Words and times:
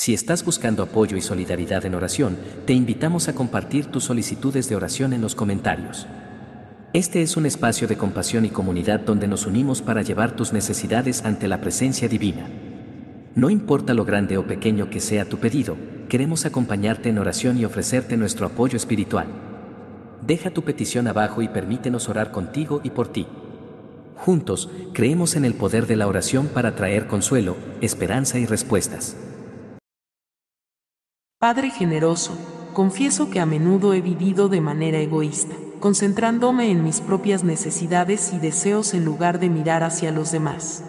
Si 0.00 0.14
estás 0.14 0.46
buscando 0.46 0.82
apoyo 0.82 1.18
y 1.18 1.20
solidaridad 1.20 1.84
en 1.84 1.94
oración, 1.94 2.38
te 2.64 2.72
invitamos 2.72 3.28
a 3.28 3.34
compartir 3.34 3.84
tus 3.84 4.04
solicitudes 4.04 4.66
de 4.66 4.74
oración 4.74 5.12
en 5.12 5.20
los 5.20 5.34
comentarios. 5.34 6.06
Este 6.94 7.20
es 7.20 7.36
un 7.36 7.44
espacio 7.44 7.86
de 7.86 7.98
compasión 7.98 8.46
y 8.46 8.48
comunidad 8.48 9.00
donde 9.00 9.28
nos 9.28 9.44
unimos 9.44 9.82
para 9.82 10.00
llevar 10.00 10.34
tus 10.34 10.54
necesidades 10.54 11.26
ante 11.26 11.48
la 11.48 11.60
presencia 11.60 12.08
divina. 12.08 12.48
No 13.34 13.50
importa 13.50 13.92
lo 13.92 14.06
grande 14.06 14.38
o 14.38 14.46
pequeño 14.46 14.88
que 14.88 15.00
sea 15.00 15.28
tu 15.28 15.36
pedido, 15.36 15.76
queremos 16.08 16.46
acompañarte 16.46 17.10
en 17.10 17.18
oración 17.18 17.58
y 17.58 17.66
ofrecerte 17.66 18.16
nuestro 18.16 18.46
apoyo 18.46 18.78
espiritual. 18.78 19.26
Deja 20.26 20.48
tu 20.48 20.62
petición 20.62 21.08
abajo 21.08 21.42
y 21.42 21.48
permítenos 21.48 22.08
orar 22.08 22.30
contigo 22.30 22.80
y 22.82 22.88
por 22.88 23.08
ti. 23.08 23.26
Juntos, 24.16 24.70
creemos 24.94 25.36
en 25.36 25.44
el 25.44 25.52
poder 25.52 25.86
de 25.86 25.96
la 25.96 26.06
oración 26.06 26.46
para 26.46 26.74
traer 26.74 27.06
consuelo, 27.06 27.58
esperanza 27.82 28.38
y 28.38 28.46
respuestas. 28.46 29.14
Padre 31.40 31.70
generoso, 31.70 32.36
confieso 32.74 33.30
que 33.30 33.40
a 33.40 33.46
menudo 33.46 33.94
he 33.94 34.02
vivido 34.02 34.50
de 34.50 34.60
manera 34.60 34.98
egoísta, 34.98 35.54
concentrándome 35.80 36.70
en 36.70 36.84
mis 36.84 37.00
propias 37.00 37.44
necesidades 37.44 38.34
y 38.34 38.38
deseos 38.38 38.92
en 38.92 39.06
lugar 39.06 39.40
de 39.40 39.48
mirar 39.48 39.82
hacia 39.82 40.12
los 40.12 40.32
demás. 40.32 40.84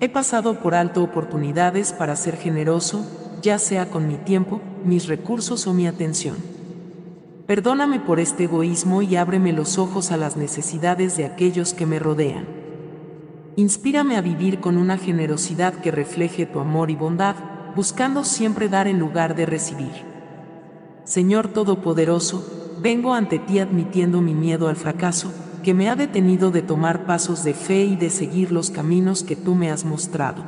He 0.00 0.08
pasado 0.08 0.58
por 0.58 0.74
alto 0.74 1.04
oportunidades 1.04 1.92
para 1.92 2.16
ser 2.16 2.36
generoso, 2.36 3.06
ya 3.42 3.60
sea 3.60 3.90
con 3.90 4.08
mi 4.08 4.16
tiempo, 4.16 4.60
mis 4.84 5.06
recursos 5.06 5.68
o 5.68 5.72
mi 5.72 5.86
atención. 5.86 6.34
Perdóname 7.46 8.00
por 8.00 8.18
este 8.18 8.44
egoísmo 8.44 9.02
y 9.02 9.14
ábreme 9.14 9.52
los 9.52 9.78
ojos 9.78 10.10
a 10.10 10.16
las 10.16 10.36
necesidades 10.36 11.16
de 11.16 11.26
aquellos 11.26 11.74
que 11.74 11.86
me 11.86 12.00
rodean. 12.00 12.48
Inspírame 13.54 14.16
a 14.16 14.20
vivir 14.20 14.58
con 14.58 14.76
una 14.76 14.98
generosidad 14.98 15.74
que 15.74 15.92
refleje 15.92 16.44
tu 16.44 16.58
amor 16.58 16.90
y 16.90 16.96
bondad, 16.96 17.36
buscando 17.74 18.24
siempre 18.24 18.68
dar 18.68 18.86
en 18.86 18.98
lugar 18.98 19.34
de 19.34 19.46
recibir. 19.46 19.92
Señor 21.04 21.48
Todopoderoso, 21.48 22.78
vengo 22.80 23.14
ante 23.14 23.38
ti 23.38 23.58
admitiendo 23.58 24.20
mi 24.20 24.34
miedo 24.34 24.68
al 24.68 24.76
fracaso, 24.76 25.32
que 25.62 25.74
me 25.74 25.88
ha 25.88 25.96
detenido 25.96 26.50
de 26.50 26.62
tomar 26.62 27.06
pasos 27.06 27.42
de 27.42 27.54
fe 27.54 27.84
y 27.84 27.96
de 27.96 28.10
seguir 28.10 28.52
los 28.52 28.70
caminos 28.70 29.22
que 29.22 29.36
tú 29.36 29.54
me 29.54 29.70
has 29.70 29.84
mostrado. 29.84 30.44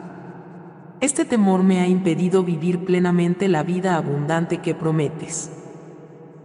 Este 1.01 1.25
temor 1.25 1.63
me 1.63 1.81
ha 1.81 1.89
impedido 1.89 2.43
vivir 2.43 2.85
plenamente 2.85 3.49
la 3.49 3.63
vida 3.63 3.97
abundante 3.97 4.59
que 4.59 4.75
prometes. 4.75 5.51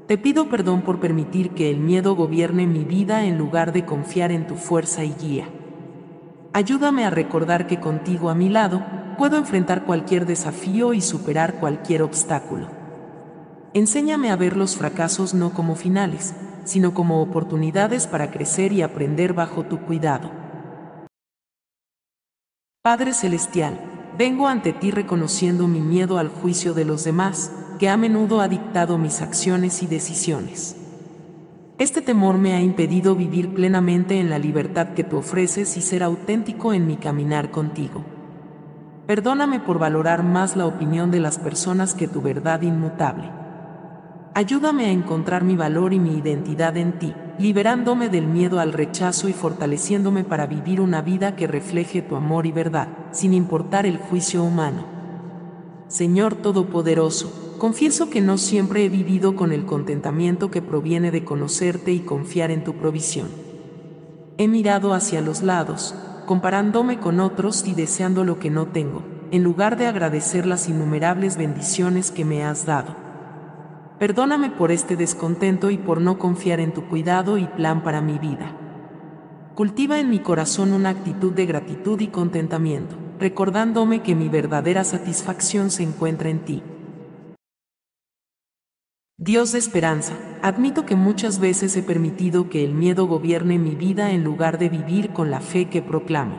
Te 0.08 0.18
pido 0.18 0.50
perdón 0.50 0.82
por 0.82 1.00
permitir 1.00 1.52
que 1.52 1.70
el 1.70 1.78
miedo 1.78 2.16
gobierne 2.16 2.68
mi 2.68 2.84
vida 2.84 3.24
en 3.26 3.38
lugar 3.38 3.72
de 3.72 3.86
confiar 3.86 4.32
en 4.32 4.46
tu 4.48 4.56
fuerza 4.56 5.06
y 5.06 5.14
guía. 5.14 5.48
Ayúdame 6.54 7.06
a 7.06 7.10
recordar 7.10 7.66
que 7.66 7.80
contigo 7.80 8.30
a 8.30 8.36
mi 8.36 8.50
lado, 8.50 8.84
puedo 9.18 9.38
enfrentar 9.38 9.86
cualquier 9.86 10.26
desafío 10.26 10.94
y 10.94 11.00
superar 11.00 11.62
cualquier 11.62 12.02
obstáculo. 12.02 12.68
Enséñame 13.74 14.32
a 14.32 14.36
ver 14.36 14.58
los 14.58 14.76
fracasos 14.76 15.34
no 15.34 15.54
como 15.54 15.76
finales, 15.76 16.36
sino 16.66 16.94
como 16.94 17.22
oportunidades 17.22 18.06
para 18.06 18.32
crecer 18.32 18.74
y 18.74 18.82
aprender 18.82 19.34
bajo 19.34 19.64
tu 19.64 19.80
cuidado. 19.80 20.30
Padre 22.84 23.14
Celestial, 23.14 23.80
vengo 24.18 24.50
ante 24.50 24.74
ti 24.74 24.92
reconociendo 24.92 25.70
mi 25.70 25.80
miedo 25.80 26.18
al 26.18 26.28
juicio 26.28 26.74
de 26.74 26.84
los 26.84 27.06
demás, 27.06 27.54
que 27.80 27.88
a 27.88 27.96
menudo 27.96 28.42
ha 28.42 28.50
dictado 28.50 28.98
mis 28.98 29.22
acciones 29.22 29.84
y 29.84 29.88
decisiones. 29.88 30.81
Este 31.82 32.04
temor 32.04 32.38
me 32.38 32.54
ha 32.54 32.62
impedido 32.62 33.16
vivir 33.16 33.56
plenamente 33.56 34.20
en 34.20 34.30
la 34.30 34.38
libertad 34.38 34.90
que 34.90 35.04
tú 35.04 35.18
ofreces 35.18 35.78
y 35.78 35.82
ser 35.82 36.04
auténtico 36.04 36.74
en 36.74 36.86
mi 36.86 36.96
caminar 36.96 37.50
contigo. 37.50 38.06
Perdóname 39.08 39.60
por 39.60 39.80
valorar 39.80 40.22
más 40.22 40.56
la 40.56 40.68
opinión 40.68 41.10
de 41.10 41.20
las 41.20 41.40
personas 41.40 41.96
que 41.96 42.08
tu 42.08 42.22
verdad 42.22 42.62
inmutable. 42.62 43.32
Ayúdame 44.36 44.86
a 44.86 44.92
encontrar 44.92 45.44
mi 45.44 45.56
valor 45.56 45.92
y 45.92 45.98
mi 45.98 46.20
identidad 46.20 46.78
en 46.78 47.00
ti, 47.00 47.16
liberándome 47.40 48.10
del 48.10 48.28
miedo 48.28 48.60
al 48.60 48.74
rechazo 48.74 49.28
y 49.28 49.34
fortaleciéndome 49.34 50.24
para 50.24 50.46
vivir 50.46 50.82
una 50.82 51.02
vida 51.02 51.36
que 51.36 51.48
refleje 51.48 52.04
tu 52.04 52.16
amor 52.16 52.46
y 52.46 52.52
verdad, 52.52 52.90
sin 53.10 53.34
importar 53.34 53.88
el 53.88 53.98
juicio 53.98 54.44
humano. 54.44 55.01
Señor 55.92 56.36
Todopoderoso, 56.36 57.58
confieso 57.58 58.10
que 58.10 58.22
no 58.22 58.38
siempre 58.38 58.86
he 58.86 58.88
vivido 58.88 59.36
con 59.36 59.52
el 59.52 59.66
contentamiento 59.66 60.50
que 60.50 60.62
proviene 60.62 61.12
de 61.12 61.26
conocerte 61.26 61.92
y 61.92 62.00
confiar 62.00 62.50
en 62.50 62.64
tu 62.64 62.76
provisión. 62.76 63.28
He 64.38 64.48
mirado 64.48 64.94
hacia 64.94 65.20
los 65.20 65.44
lados, 65.44 65.94
comparándome 66.26 67.02
con 67.02 67.20
otros 67.20 67.68
y 67.68 67.74
deseando 67.74 68.24
lo 68.24 68.40
que 68.40 68.50
no 68.50 68.68
tengo, 68.68 69.04
en 69.32 69.44
lugar 69.44 69.78
de 69.78 69.88
agradecer 69.88 70.46
las 70.46 70.70
innumerables 70.70 71.36
bendiciones 71.36 72.10
que 72.10 72.24
me 72.24 72.46
has 72.46 72.66
dado. 72.66 72.96
Perdóname 74.00 74.50
por 74.50 74.72
este 74.72 74.96
descontento 74.96 75.72
y 75.72 75.78
por 75.78 76.00
no 76.00 76.18
confiar 76.18 76.62
en 76.62 76.74
tu 76.74 76.88
cuidado 76.88 77.38
y 77.38 77.48
plan 77.48 77.84
para 77.84 78.00
mi 78.00 78.18
vida. 78.18 78.56
Cultiva 79.56 80.00
en 80.00 80.10
mi 80.10 80.20
corazón 80.20 80.72
una 80.72 80.88
actitud 80.88 81.34
de 81.34 81.46
gratitud 81.46 82.00
y 82.00 82.08
contentamiento, 82.08 82.96
recordándome 83.22 84.02
que 84.02 84.16
mi 84.16 84.30
verdadera 84.30 84.84
satisfacción 84.84 85.70
se 85.70 85.84
encuentra 85.84 86.30
en 86.30 86.40
ti. 86.40 86.64
Dios 89.18 89.52
de 89.52 89.60
esperanza, 89.60 90.14
admito 90.42 90.88
que 90.88 90.96
muchas 90.96 91.40
veces 91.40 91.78
he 91.78 91.84
permitido 91.84 92.50
que 92.50 92.66
el 92.66 92.74
miedo 92.74 93.06
gobierne 93.06 93.60
mi 93.60 93.76
vida 93.76 94.10
en 94.10 94.24
lugar 94.24 94.58
de 94.58 94.70
vivir 94.70 95.14
con 95.14 95.30
la 95.30 95.40
fe 95.40 95.70
que 95.70 95.84
proclamo. 95.84 96.38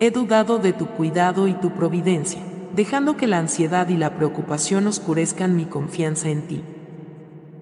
He 0.00 0.10
dudado 0.10 0.58
de 0.58 0.72
tu 0.72 0.86
cuidado 0.86 1.46
y 1.46 1.52
tu 1.52 1.70
providencia, 1.72 2.40
dejando 2.74 3.18
que 3.18 3.26
la 3.26 3.38
ansiedad 3.38 3.86
y 3.90 3.98
la 3.98 4.16
preocupación 4.16 4.86
oscurezcan 4.86 5.54
mi 5.54 5.66
confianza 5.66 6.30
en 6.30 6.48
ti. 6.48 6.62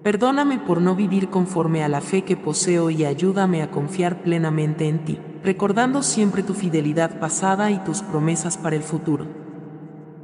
Perdóname 0.03 0.59
por 0.59 0.79
no 0.79 0.95
vivir 0.95 1.29
conforme 1.29 1.83
a 1.83 1.89
la 1.89 1.99
fe 1.99 2.21
que 2.21 2.37
poseo 2.37 2.89
y 2.89 3.03
ayúdame 3.03 3.61
a 3.61 3.71
confiar 3.71 4.21
plenamente 4.21 4.87
en 4.87 5.03
ti, 5.03 5.19
recordando 5.45 6.01
siempre 6.01 6.41
tu 6.41 6.55
fidelidad 6.55 7.19
pasada 7.19 7.69
y 7.69 7.77
tus 7.77 8.01
promesas 8.01 8.57
para 8.57 8.75
el 8.75 8.81
futuro. 8.81 9.27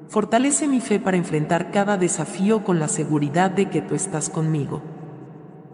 Fortalece 0.09 0.67
mi 0.67 0.81
fe 0.81 0.99
para 0.99 1.15
enfrentar 1.15 1.71
cada 1.71 1.95
desafío 1.95 2.63
con 2.63 2.79
la 2.79 2.87
seguridad 2.87 3.51
de 3.51 3.69
que 3.69 3.81
tú 3.81 3.93
estás 3.93 4.29
conmigo. 4.29 4.81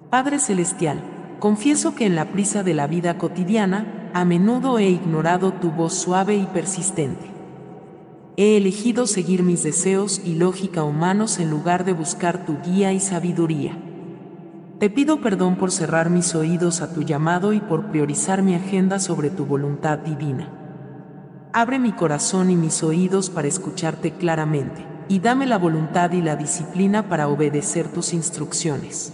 Padre 0.10 0.40
Celestial, 0.40 1.02
confieso 1.40 1.96
que 1.96 2.06
en 2.06 2.16
la 2.16 2.26
prisa 2.26 2.62
de 2.62 2.74
la 2.74 2.88
vida 2.88 3.18
cotidiana, 3.18 4.12
a 4.14 4.26
menudo 4.26 4.80
he 4.80 4.90
ignorado 4.90 5.54
tu 5.54 5.72
voz 5.72 5.94
suave 5.94 6.36
y 6.36 6.46
persistente. 6.46 7.32
He 8.36 8.58
elegido 8.58 9.08
seguir 9.08 9.44
mis 9.44 9.64
deseos 9.64 10.22
y 10.24 10.36
lógica 10.36 10.84
humanos 10.84 11.40
en 11.40 11.50
lugar 11.50 11.86
de 11.86 11.94
buscar 11.94 12.46
tu 12.46 12.58
guía 12.62 12.94
y 12.94 13.00
sabiduría. 13.00 13.87
Te 14.80 14.92
pido 14.92 15.22
perdón 15.22 15.56
por 15.56 15.72
cerrar 15.72 16.12
mis 16.12 16.36
oídos 16.36 16.82
a 16.82 16.94
tu 16.94 17.02
llamado 17.02 17.52
y 17.52 17.60
por 17.60 17.88
priorizar 17.88 18.44
mi 18.44 18.54
agenda 18.54 19.00
sobre 19.00 19.32
tu 19.32 19.44
voluntad 19.48 19.98
divina. 19.98 20.52
Abre 21.52 21.80
mi 21.80 21.94
corazón 21.94 22.52
y 22.52 22.56
mis 22.56 22.84
oídos 22.84 23.32
para 23.32 23.48
escucharte 23.48 24.12
claramente, 24.12 24.86
y 25.08 25.18
dame 25.18 25.48
la 25.48 25.58
voluntad 25.58 26.12
y 26.12 26.22
la 26.22 26.36
disciplina 26.36 27.10
para 27.10 27.28
obedecer 27.28 27.88
tus 27.88 28.14
instrucciones. 28.14 29.14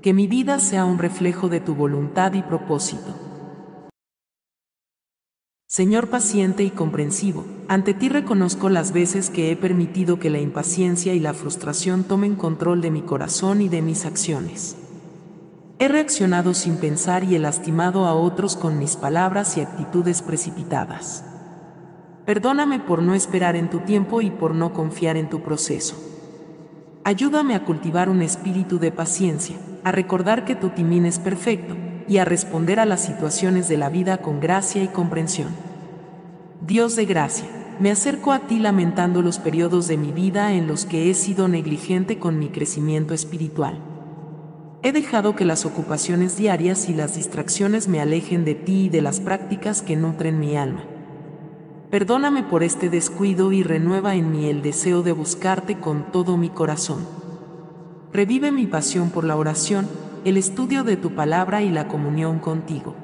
Que 0.00 0.14
mi 0.14 0.26
vida 0.28 0.58
sea 0.60 0.86
un 0.86 0.98
reflejo 0.98 1.50
de 1.50 1.60
tu 1.60 1.74
voluntad 1.74 2.32
y 2.32 2.40
propósito. 2.40 3.33
Señor 5.74 6.06
paciente 6.06 6.62
y 6.62 6.70
comprensivo, 6.70 7.44
ante 7.66 7.94
ti 7.94 8.08
reconozco 8.08 8.68
las 8.68 8.92
veces 8.92 9.28
que 9.28 9.50
he 9.50 9.56
permitido 9.56 10.20
que 10.20 10.30
la 10.30 10.38
impaciencia 10.38 11.14
y 11.14 11.18
la 11.18 11.34
frustración 11.34 12.04
tomen 12.04 12.36
control 12.36 12.80
de 12.80 12.92
mi 12.92 13.02
corazón 13.02 13.60
y 13.60 13.68
de 13.68 13.82
mis 13.82 14.06
acciones. 14.06 14.76
He 15.80 15.88
reaccionado 15.88 16.54
sin 16.54 16.76
pensar 16.76 17.24
y 17.24 17.34
he 17.34 17.40
lastimado 17.40 18.06
a 18.06 18.14
otros 18.14 18.54
con 18.54 18.78
mis 18.78 18.94
palabras 18.94 19.56
y 19.56 19.62
actitudes 19.62 20.22
precipitadas. 20.22 21.24
Perdóname 22.24 22.78
por 22.78 23.02
no 23.02 23.16
esperar 23.16 23.56
en 23.56 23.68
tu 23.68 23.80
tiempo 23.80 24.22
y 24.22 24.30
por 24.30 24.54
no 24.54 24.72
confiar 24.72 25.16
en 25.16 25.28
tu 25.28 25.42
proceso. 25.42 25.96
Ayúdame 27.02 27.56
a 27.56 27.64
cultivar 27.64 28.08
un 28.08 28.22
espíritu 28.22 28.78
de 28.78 28.92
paciencia, 28.92 29.56
a 29.82 29.90
recordar 29.90 30.44
que 30.44 30.54
tu 30.54 30.68
timín 30.68 31.04
es 31.04 31.18
perfecto 31.18 31.74
y 32.08 32.18
a 32.18 32.24
responder 32.24 32.80
a 32.80 32.86
las 32.86 33.02
situaciones 33.02 33.68
de 33.68 33.76
la 33.76 33.88
vida 33.88 34.18
con 34.18 34.40
gracia 34.40 34.82
y 34.82 34.88
comprensión. 34.88 35.48
Dios 36.60 36.96
de 36.96 37.04
gracia, 37.04 37.46
me 37.80 37.90
acerco 37.90 38.32
a 38.32 38.40
ti 38.40 38.58
lamentando 38.58 39.20
los 39.20 39.38
periodos 39.38 39.88
de 39.88 39.96
mi 39.96 40.12
vida 40.12 40.52
en 40.52 40.66
los 40.66 40.84
que 40.84 41.10
he 41.10 41.14
sido 41.14 41.48
negligente 41.48 42.18
con 42.18 42.38
mi 42.38 42.48
crecimiento 42.48 43.14
espiritual. 43.14 43.78
He 44.82 44.92
dejado 44.92 45.34
que 45.34 45.44
las 45.44 45.64
ocupaciones 45.64 46.36
diarias 46.36 46.88
y 46.88 46.94
las 46.94 47.16
distracciones 47.16 47.88
me 47.88 48.00
alejen 48.00 48.44
de 48.44 48.54
ti 48.54 48.84
y 48.84 48.88
de 48.90 49.02
las 49.02 49.18
prácticas 49.20 49.82
que 49.82 49.96
nutren 49.96 50.38
mi 50.38 50.56
alma. 50.56 50.84
Perdóname 51.90 52.42
por 52.42 52.62
este 52.62 52.90
descuido 52.90 53.52
y 53.52 53.62
renueva 53.62 54.14
en 54.14 54.30
mí 54.30 54.48
el 54.48 54.62
deseo 54.62 55.02
de 55.02 55.12
buscarte 55.12 55.78
con 55.78 56.12
todo 56.12 56.36
mi 56.36 56.50
corazón. 56.50 57.06
Revive 58.12 58.52
mi 58.52 58.66
pasión 58.66 59.10
por 59.10 59.24
la 59.24 59.36
oración, 59.36 59.88
el 60.24 60.38
estudio 60.38 60.84
de 60.84 60.96
tu 60.96 61.14
palabra 61.14 61.60
y 61.60 61.68
la 61.68 61.86
comunión 61.86 62.38
contigo. 62.38 62.94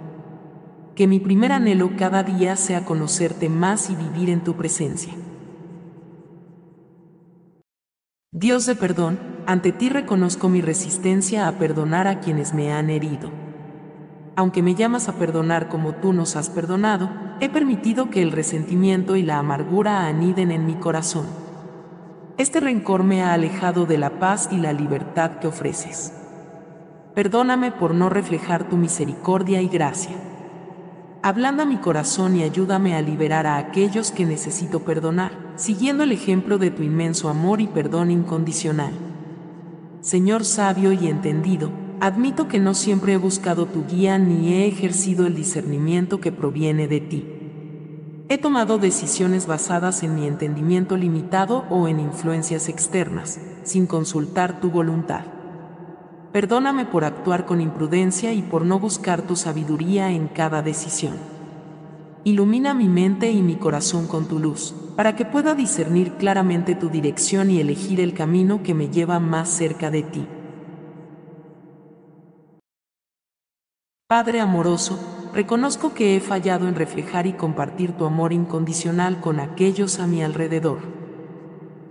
Que 0.94 1.06
mi 1.06 1.20
primer 1.20 1.52
anhelo 1.52 1.90
cada 1.99 2.22
día 2.22 2.56
sea 2.56 2.87
conocerte 2.87 3.50
más 3.50 3.90
y 3.90 3.94
vivir 3.94 4.31
en 4.31 4.43
tu 4.43 4.55
presencia. 4.56 5.12
Dios 8.32 8.64
de 8.64 8.75
perdón, 8.75 9.19
ante 9.46 9.72
ti 9.72 9.90
reconozco 9.90 10.49
mi 10.49 10.62
resistencia 10.62 11.46
a 11.46 11.52
perdonar 11.58 12.06
a 12.06 12.20
quienes 12.20 12.55
me 12.55 12.72
han 12.72 12.88
herido. 12.88 13.31
Aunque 14.37 14.62
me 14.62 14.75
llamas 14.75 15.11
a 15.11 15.16
perdonar 15.16 15.69
como 15.69 15.96
tú 15.96 16.14
nos 16.14 16.37
has 16.37 16.49
perdonado, 16.49 17.11
he 17.40 17.50
permitido 17.50 18.08
que 18.08 18.23
el 18.23 18.32
resentimiento 18.32 19.16
y 19.16 19.23
la 19.23 19.38
amargura 19.38 20.06
aniden 20.06 20.50
en 20.52 20.64
mi 20.64 20.76
corazón. 20.76 21.26
Este 22.38 22.61
rencor 22.61 23.05
me 23.05 23.23
ha 23.23 23.34
alejado 23.34 23.84
de 23.84 23.99
la 23.99 24.19
paz 24.19 24.49
y 24.50 24.56
la 24.56 24.73
libertad 24.73 25.32
que 25.40 25.49
ofreces. 25.49 26.14
Perdóname 27.15 27.73
por 27.73 27.95
no 27.95 28.09
reflejar 28.09 28.69
tu 28.69 28.77
misericordia 28.77 29.61
y 29.61 29.69
gracia. 29.69 30.15
Ablanda 31.23 31.65
mi 31.65 31.77
corazón 31.77 32.37
y 32.37 32.45
ayúdame 32.45 32.95
a 32.95 33.03
liberar 33.03 33.47
a 33.47 33.59
aquellos 33.59 34.11
que 34.12 34.25
necesito 34.25 34.81
perdonar, 34.81 35.33
siguiendo 35.57 36.05
el 36.05 36.12
ejemplo 36.12 36.57
de 36.57 36.71
tu 36.71 36.83
inmenso 36.83 37.29
amor 37.29 37.61
y 37.61 37.67
perdón 37.67 38.11
incondicional. 38.11 38.93
Señor 40.01 40.45
sabio 40.45 40.93
y 40.93 41.09
entendido, 41.09 41.73
admito 42.01 42.49
que 42.49 42.59
no 42.59 42.73
siempre 42.73 43.12
he 43.12 43.19
buscado 43.19 43.67
tu 43.67 43.85
guía 43.87 44.17
ni 44.19 44.55
he 44.55 44.67
ejercido 44.67 45.27
el 45.27 45.35
discernimiento 45.35 46.21
que 46.21 46.33
proviene 46.33 46.89
de 46.89 47.01
ti. 47.01 47.27
He 48.31 48.39
tomado 48.39 48.79
decisiones 48.79 49.47
basadas 49.47 50.05
en 50.05 50.15
mi 50.15 50.27
entendimiento 50.27 50.97
limitado 50.97 51.65
o 51.69 51.89
en 51.89 51.99
influencias 51.99 52.69
externas, 52.69 53.41
sin 53.65 53.87
consultar 53.87 54.61
tu 54.61 54.71
voluntad. 54.71 55.39
Perdóname 56.32 56.85
por 56.85 57.05
actuar 57.05 57.44
con 57.44 57.61
imprudencia 57.61 58.32
y 58.32 58.43
por 58.43 58.65
no 58.65 58.79
buscar 58.79 59.23
tu 59.23 59.35
sabiduría 59.35 60.12
en 60.12 60.29
cada 60.29 60.62
decisión. 60.62 61.15
Ilumina 62.23 62.73
mi 62.73 62.88
mente 62.88 63.32
y 63.32 63.43
mi 63.43 63.56
corazón 63.56 64.06
con 64.06 64.29
tu 64.29 64.38
luz, 64.38 64.75
para 64.94 65.17
que 65.17 65.25
pueda 65.25 65.55
discernir 65.55 66.12
claramente 66.15 66.77
tu 66.77 66.88
dirección 66.88 67.50
y 67.50 67.59
elegir 67.59 68.00
el 68.00 68.15
camino 68.15 68.62
que 68.62 68.75
me 68.75 68.91
lleva 68.91 69.19
más 69.19 69.49
cerca 69.49 69.91
de 69.91 70.03
ti. 70.03 70.27
Padre 74.06 74.41
amoroso, 74.41 74.99
reconozco 75.35 75.94
que 75.94 76.15
he 76.15 76.21
fallado 76.21 76.69
en 76.69 76.75
reflejar 76.75 77.26
y 77.26 77.33
compartir 77.33 77.93
tu 77.93 78.05
amor 78.05 78.33
incondicional 78.33 79.21
con 79.21 79.41
aquellos 79.41 79.99
a 79.99 80.06
mi 80.06 80.23
alrededor. 80.23 80.79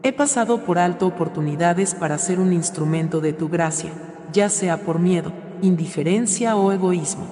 He 0.03 0.13
pasado 0.13 0.63
por 0.63 0.79
alto 0.79 1.07
oportunidades 1.07 1.93
para 1.93 2.17
ser 2.17 2.39
un 2.39 2.53
instrumento 2.53 3.19
de 3.19 3.33
tu 3.33 3.49
gracia, 3.49 3.91
ya 4.33 4.49
sea 4.49 4.81
por 4.81 4.99
miedo, 4.99 5.31
indiferencia 5.61 6.55
o 6.55 6.71
egoísmo. 6.71 7.25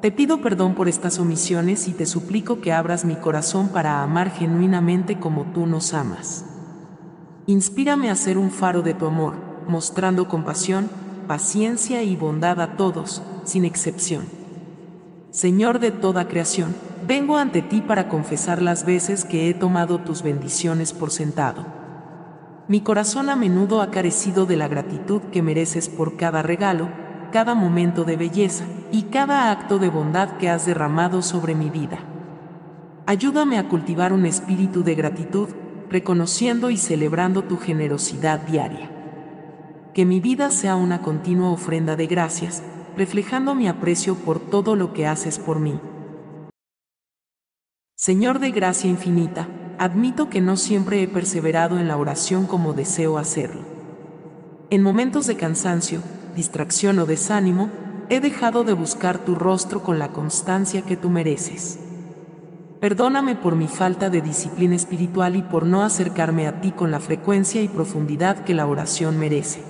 Te 0.00 0.12
pido 0.12 0.40
perdón 0.40 0.74
por 0.74 0.88
estas 0.88 1.18
omisiones 1.18 1.88
y 1.88 1.92
te 1.92 2.06
suplico 2.06 2.60
que 2.60 2.72
abras 2.72 3.04
mi 3.04 3.16
corazón 3.16 3.68
para 3.68 4.02
amar 4.02 4.30
genuinamente 4.30 5.18
como 5.18 5.44
tú 5.46 5.66
nos 5.66 5.92
amas. 5.92 6.44
Inspírame 7.46 8.10
a 8.10 8.14
ser 8.14 8.38
un 8.38 8.50
faro 8.50 8.82
de 8.82 8.94
tu 8.94 9.06
amor, 9.06 9.34
mostrando 9.66 10.28
compasión, 10.28 10.88
paciencia 11.26 12.02
y 12.02 12.14
bondad 12.14 12.60
a 12.60 12.76
todos, 12.76 13.22
sin 13.44 13.64
excepción. 13.64 14.24
Señor 15.30 15.78
de 15.80 15.90
toda 15.90 16.28
creación, 16.28 16.74
vengo 17.06 17.36
ante 17.36 17.60
ti 17.60 17.80
para 17.80 18.08
confesar 18.08 18.62
las 18.62 18.86
veces 18.86 19.24
que 19.24 19.48
he 19.48 19.54
tomado 19.54 19.98
tus 19.98 20.22
bendiciones 20.22 20.92
por 20.92 21.10
sentado 21.10 21.77
mi 22.68 22.82
corazón 22.82 23.30
a 23.30 23.36
menudo 23.36 23.80
ha 23.80 23.90
carecido 23.90 24.44
de 24.44 24.56
la 24.56 24.68
gratitud 24.68 25.22
que 25.32 25.40
mereces 25.40 25.88
por 25.88 26.18
cada 26.18 26.42
regalo, 26.42 26.90
cada 27.32 27.54
momento 27.54 28.04
de 28.04 28.16
belleza 28.16 28.66
y 28.92 29.04
cada 29.04 29.50
acto 29.50 29.78
de 29.78 29.88
bondad 29.88 30.36
que 30.36 30.50
has 30.50 30.66
derramado 30.66 31.22
sobre 31.22 31.54
mi 31.54 31.70
vida. 31.70 31.98
Ayúdame 33.06 33.58
a 33.58 33.70
cultivar 33.70 34.12
un 34.12 34.26
espíritu 34.26 34.84
de 34.84 34.94
gratitud, 34.94 35.48
reconociendo 35.88 36.68
y 36.68 36.76
celebrando 36.76 37.42
tu 37.42 37.56
generosidad 37.56 38.40
diaria. 38.40 38.90
Que 39.94 40.04
mi 40.04 40.20
vida 40.20 40.50
sea 40.50 40.76
una 40.76 41.00
continua 41.00 41.50
ofrenda 41.50 41.96
de 41.96 42.06
gracias, 42.06 42.62
reflejando 42.98 43.54
mi 43.54 43.66
aprecio 43.66 44.14
por 44.14 44.40
todo 44.40 44.76
lo 44.76 44.92
que 44.92 45.06
haces 45.06 45.38
por 45.38 45.58
mí. 45.58 45.80
Señor 47.96 48.40
de 48.40 48.50
gracia 48.50 48.90
infinita, 48.90 49.48
admito 49.78 50.28
que 50.28 50.40
no 50.40 50.56
siempre 50.56 51.02
he 51.02 51.08
perseverado 51.08 51.78
en 51.78 51.88
la 51.88 51.96
oración 51.96 52.46
como 52.46 52.72
deseo 52.72 53.16
hacerlo. 53.16 53.62
En 54.70 54.82
momentos 54.82 55.26
de 55.26 55.36
cansancio, 55.36 56.00
distracción 56.34 56.98
o 56.98 57.06
desánimo, 57.06 57.70
he 58.10 58.20
dejado 58.20 58.64
de 58.64 58.72
buscar 58.72 59.18
tu 59.18 59.34
rostro 59.34 59.82
con 59.82 59.98
la 59.98 60.08
constancia 60.08 60.82
que 60.82 60.96
tú 60.96 61.10
mereces. 61.10 61.78
Perdóname 62.80 63.34
por 63.34 63.56
mi 63.56 63.66
falta 63.66 64.10
de 64.10 64.20
disciplina 64.20 64.76
espiritual 64.76 65.36
y 65.36 65.42
por 65.42 65.66
no 65.66 65.82
acercarme 65.82 66.46
a 66.46 66.60
ti 66.60 66.72
con 66.72 66.90
la 66.90 67.00
frecuencia 67.00 67.60
y 67.62 67.68
profundidad 67.68 68.44
que 68.44 68.54
la 68.54 68.66
oración 68.66 69.18
merece. 69.18 69.62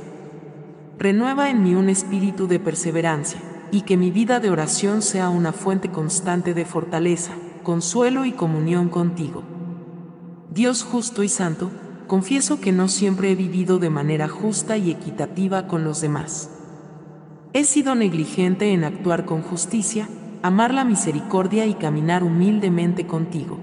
Renueva 0.98 1.48
en 1.48 1.62
mí 1.62 1.74
un 1.74 1.88
espíritu 1.88 2.48
de 2.48 2.58
perseverancia, 2.58 3.40
y 3.70 3.82
que 3.82 3.96
mi 3.96 4.10
vida 4.10 4.40
de 4.40 4.50
oración 4.50 5.02
sea 5.02 5.28
una 5.28 5.52
fuente 5.52 5.90
constante 5.90 6.54
de 6.54 6.64
fortaleza, 6.64 7.32
consuelo 7.62 8.24
y 8.24 8.32
comunión 8.32 8.88
contigo. 8.88 9.57
Dios 10.50 10.82
justo 10.82 11.22
y 11.22 11.28
santo, 11.28 11.70
confieso 12.06 12.58
que 12.58 12.72
no 12.72 12.88
siempre 12.88 13.30
he 13.30 13.34
vivido 13.34 13.78
de 13.78 13.90
manera 13.90 14.28
justa 14.28 14.78
y 14.78 14.90
equitativa 14.90 15.66
con 15.66 15.84
los 15.84 16.00
demás. 16.00 16.50
He 17.52 17.64
sido 17.64 17.94
negligente 17.94 18.72
en 18.72 18.82
actuar 18.82 19.26
con 19.26 19.42
justicia, 19.42 20.08
amar 20.42 20.72
la 20.72 20.84
misericordia 20.84 21.66
y 21.66 21.74
caminar 21.74 22.24
humildemente 22.24 23.06
contigo. 23.06 23.58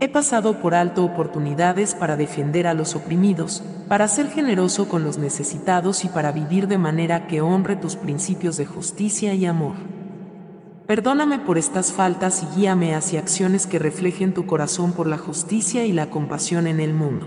He 0.00 0.08
pasado 0.08 0.60
por 0.60 0.74
alto 0.74 1.04
oportunidades 1.04 1.94
para 1.94 2.16
defender 2.16 2.66
a 2.66 2.72
los 2.74 2.94
oprimidos, 2.94 3.62
para 3.86 4.08
ser 4.08 4.28
generoso 4.30 4.88
con 4.88 5.04
los 5.04 5.18
necesitados 5.18 6.04
y 6.04 6.08
para 6.08 6.32
vivir 6.32 6.66
de 6.66 6.78
manera 6.78 7.26
que 7.26 7.42
honre 7.42 7.76
tus 7.76 7.96
principios 7.96 8.56
de 8.56 8.64
justicia 8.64 9.34
y 9.34 9.44
amor. 9.44 9.93
Perdóname 10.86 11.38
por 11.38 11.56
estas 11.56 11.92
faltas 11.92 12.42
y 12.42 12.60
guíame 12.60 12.94
hacia 12.94 13.20
acciones 13.20 13.66
que 13.66 13.78
reflejen 13.78 14.34
tu 14.34 14.44
corazón 14.44 14.92
por 14.92 15.06
la 15.06 15.16
justicia 15.16 15.86
y 15.86 15.92
la 15.92 16.10
compasión 16.10 16.66
en 16.66 16.78
el 16.78 16.92
mundo. 16.92 17.26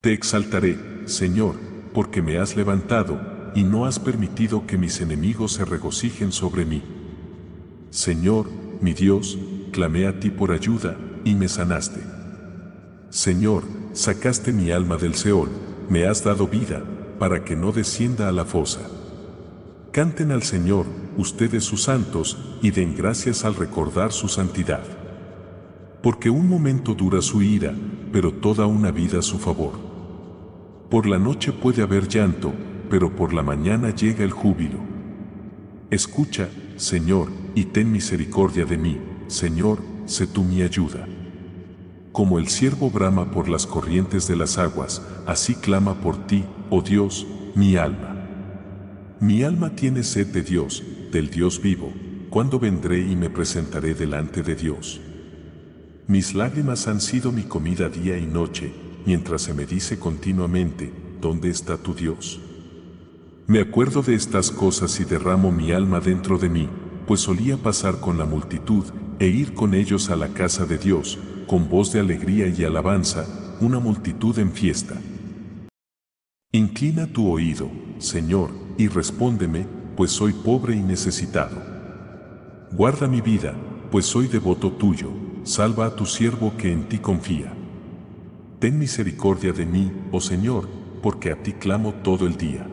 Te 0.00 0.12
exaltaré, 0.12 0.76
Señor, 1.06 1.54
porque 1.94 2.22
me 2.22 2.38
has 2.38 2.56
levantado, 2.56 3.20
y 3.54 3.62
no 3.62 3.86
has 3.86 4.00
permitido 4.00 4.66
que 4.66 4.78
mis 4.78 5.00
enemigos 5.00 5.52
se 5.52 5.64
regocijen 5.64 6.32
sobre 6.32 6.64
mí. 6.64 6.82
Señor, 7.90 8.46
mi 8.80 8.94
Dios, 8.94 9.38
clamé 9.70 10.08
a 10.08 10.18
ti 10.18 10.30
por 10.30 10.50
ayuda, 10.50 10.96
y 11.24 11.36
me 11.36 11.48
sanaste. 11.48 12.00
Señor, 13.10 13.62
sacaste 13.92 14.52
mi 14.52 14.72
alma 14.72 14.96
del 14.96 15.14
Seol, 15.14 15.50
me 15.88 16.06
has 16.06 16.24
dado 16.24 16.48
vida, 16.48 16.82
para 17.20 17.44
que 17.44 17.54
no 17.54 17.70
descienda 17.70 18.28
a 18.28 18.32
la 18.32 18.44
fosa. 18.44 18.80
Canten 19.92 20.30
al 20.30 20.44
Señor, 20.44 20.86
ustedes 21.16 21.64
sus 21.64 21.82
santos, 21.82 22.38
y 22.62 22.70
den 22.70 22.94
gracias 22.94 23.44
al 23.44 23.56
recordar 23.56 24.12
su 24.12 24.28
santidad. 24.28 24.84
Porque 26.00 26.30
un 26.30 26.48
momento 26.48 26.94
dura 26.94 27.20
su 27.20 27.42
ira, 27.42 27.74
pero 28.12 28.32
toda 28.32 28.66
una 28.66 28.92
vida 28.92 29.20
su 29.20 29.40
favor. 29.40 29.72
Por 30.88 31.06
la 31.06 31.18
noche 31.18 31.52
puede 31.52 31.82
haber 31.82 32.06
llanto, 32.06 32.52
pero 32.88 33.16
por 33.16 33.32
la 33.32 33.42
mañana 33.42 33.92
llega 33.92 34.22
el 34.22 34.30
júbilo. 34.30 34.78
Escucha, 35.90 36.48
Señor, 36.76 37.28
y 37.56 37.64
ten 37.64 37.90
misericordia 37.90 38.64
de 38.64 38.76
mí, 38.76 39.00
Señor, 39.26 39.80
sé 40.06 40.28
tú 40.28 40.44
mi 40.44 40.62
ayuda. 40.62 41.08
Como 42.12 42.38
el 42.38 42.46
siervo 42.46 42.90
brama 42.90 43.32
por 43.32 43.48
las 43.48 43.66
corrientes 43.66 44.28
de 44.28 44.36
las 44.36 44.56
aguas, 44.56 45.02
así 45.26 45.56
clama 45.56 45.94
por 46.00 46.28
ti, 46.28 46.44
oh 46.70 46.80
Dios, 46.80 47.26
mi 47.56 47.74
alma. 47.74 48.09
Mi 49.20 49.42
alma 49.42 49.76
tiene 49.76 50.02
sed 50.02 50.28
de 50.28 50.40
Dios, 50.40 50.82
del 51.12 51.28
Dios 51.28 51.60
vivo, 51.60 51.92
cuando 52.30 52.58
vendré 52.58 53.00
y 53.00 53.16
me 53.16 53.28
presentaré 53.28 53.92
delante 53.92 54.42
de 54.42 54.54
Dios. 54.54 54.98
Mis 56.06 56.34
lágrimas 56.34 56.88
han 56.88 57.02
sido 57.02 57.30
mi 57.30 57.42
comida 57.42 57.90
día 57.90 58.16
y 58.16 58.24
noche, 58.24 58.72
mientras 59.04 59.42
se 59.42 59.52
me 59.52 59.66
dice 59.66 59.98
continuamente, 59.98 60.90
¿dónde 61.20 61.50
está 61.50 61.76
tu 61.76 61.92
Dios? 61.92 62.40
Me 63.46 63.60
acuerdo 63.60 64.00
de 64.00 64.14
estas 64.14 64.50
cosas 64.50 64.98
y 65.00 65.04
derramo 65.04 65.52
mi 65.52 65.70
alma 65.72 66.00
dentro 66.00 66.38
de 66.38 66.48
mí, 66.48 66.70
pues 67.06 67.20
solía 67.20 67.58
pasar 67.58 68.00
con 68.00 68.16
la 68.16 68.24
multitud 68.24 68.86
e 69.18 69.26
ir 69.26 69.52
con 69.52 69.74
ellos 69.74 70.08
a 70.08 70.16
la 70.16 70.28
casa 70.28 70.64
de 70.64 70.78
Dios, 70.78 71.18
con 71.46 71.68
voz 71.68 71.92
de 71.92 72.00
alegría 72.00 72.46
y 72.46 72.64
alabanza, 72.64 73.26
una 73.60 73.80
multitud 73.80 74.38
en 74.38 74.52
fiesta. 74.52 74.98
Inclina 76.52 77.06
tu 77.06 77.30
oído, 77.30 77.70
Señor, 77.98 78.50
y 78.80 78.88
respóndeme, 78.88 79.66
pues 79.94 80.10
soy 80.10 80.32
pobre 80.32 80.74
y 80.74 80.80
necesitado. 80.80 81.62
Guarda 82.72 83.06
mi 83.08 83.20
vida, 83.20 83.52
pues 83.90 84.06
soy 84.06 84.26
devoto 84.26 84.72
tuyo, 84.72 85.10
salva 85.42 85.84
a 85.84 85.94
tu 85.94 86.06
siervo 86.06 86.56
que 86.56 86.72
en 86.72 86.88
ti 86.88 86.96
confía. 86.96 87.52
Ten 88.58 88.78
misericordia 88.78 89.52
de 89.52 89.66
mí, 89.66 89.92
oh 90.12 90.20
Señor, 90.22 90.66
porque 91.02 91.30
a 91.30 91.42
ti 91.42 91.52
clamo 91.52 91.92
todo 92.02 92.26
el 92.26 92.38
día. 92.38 92.66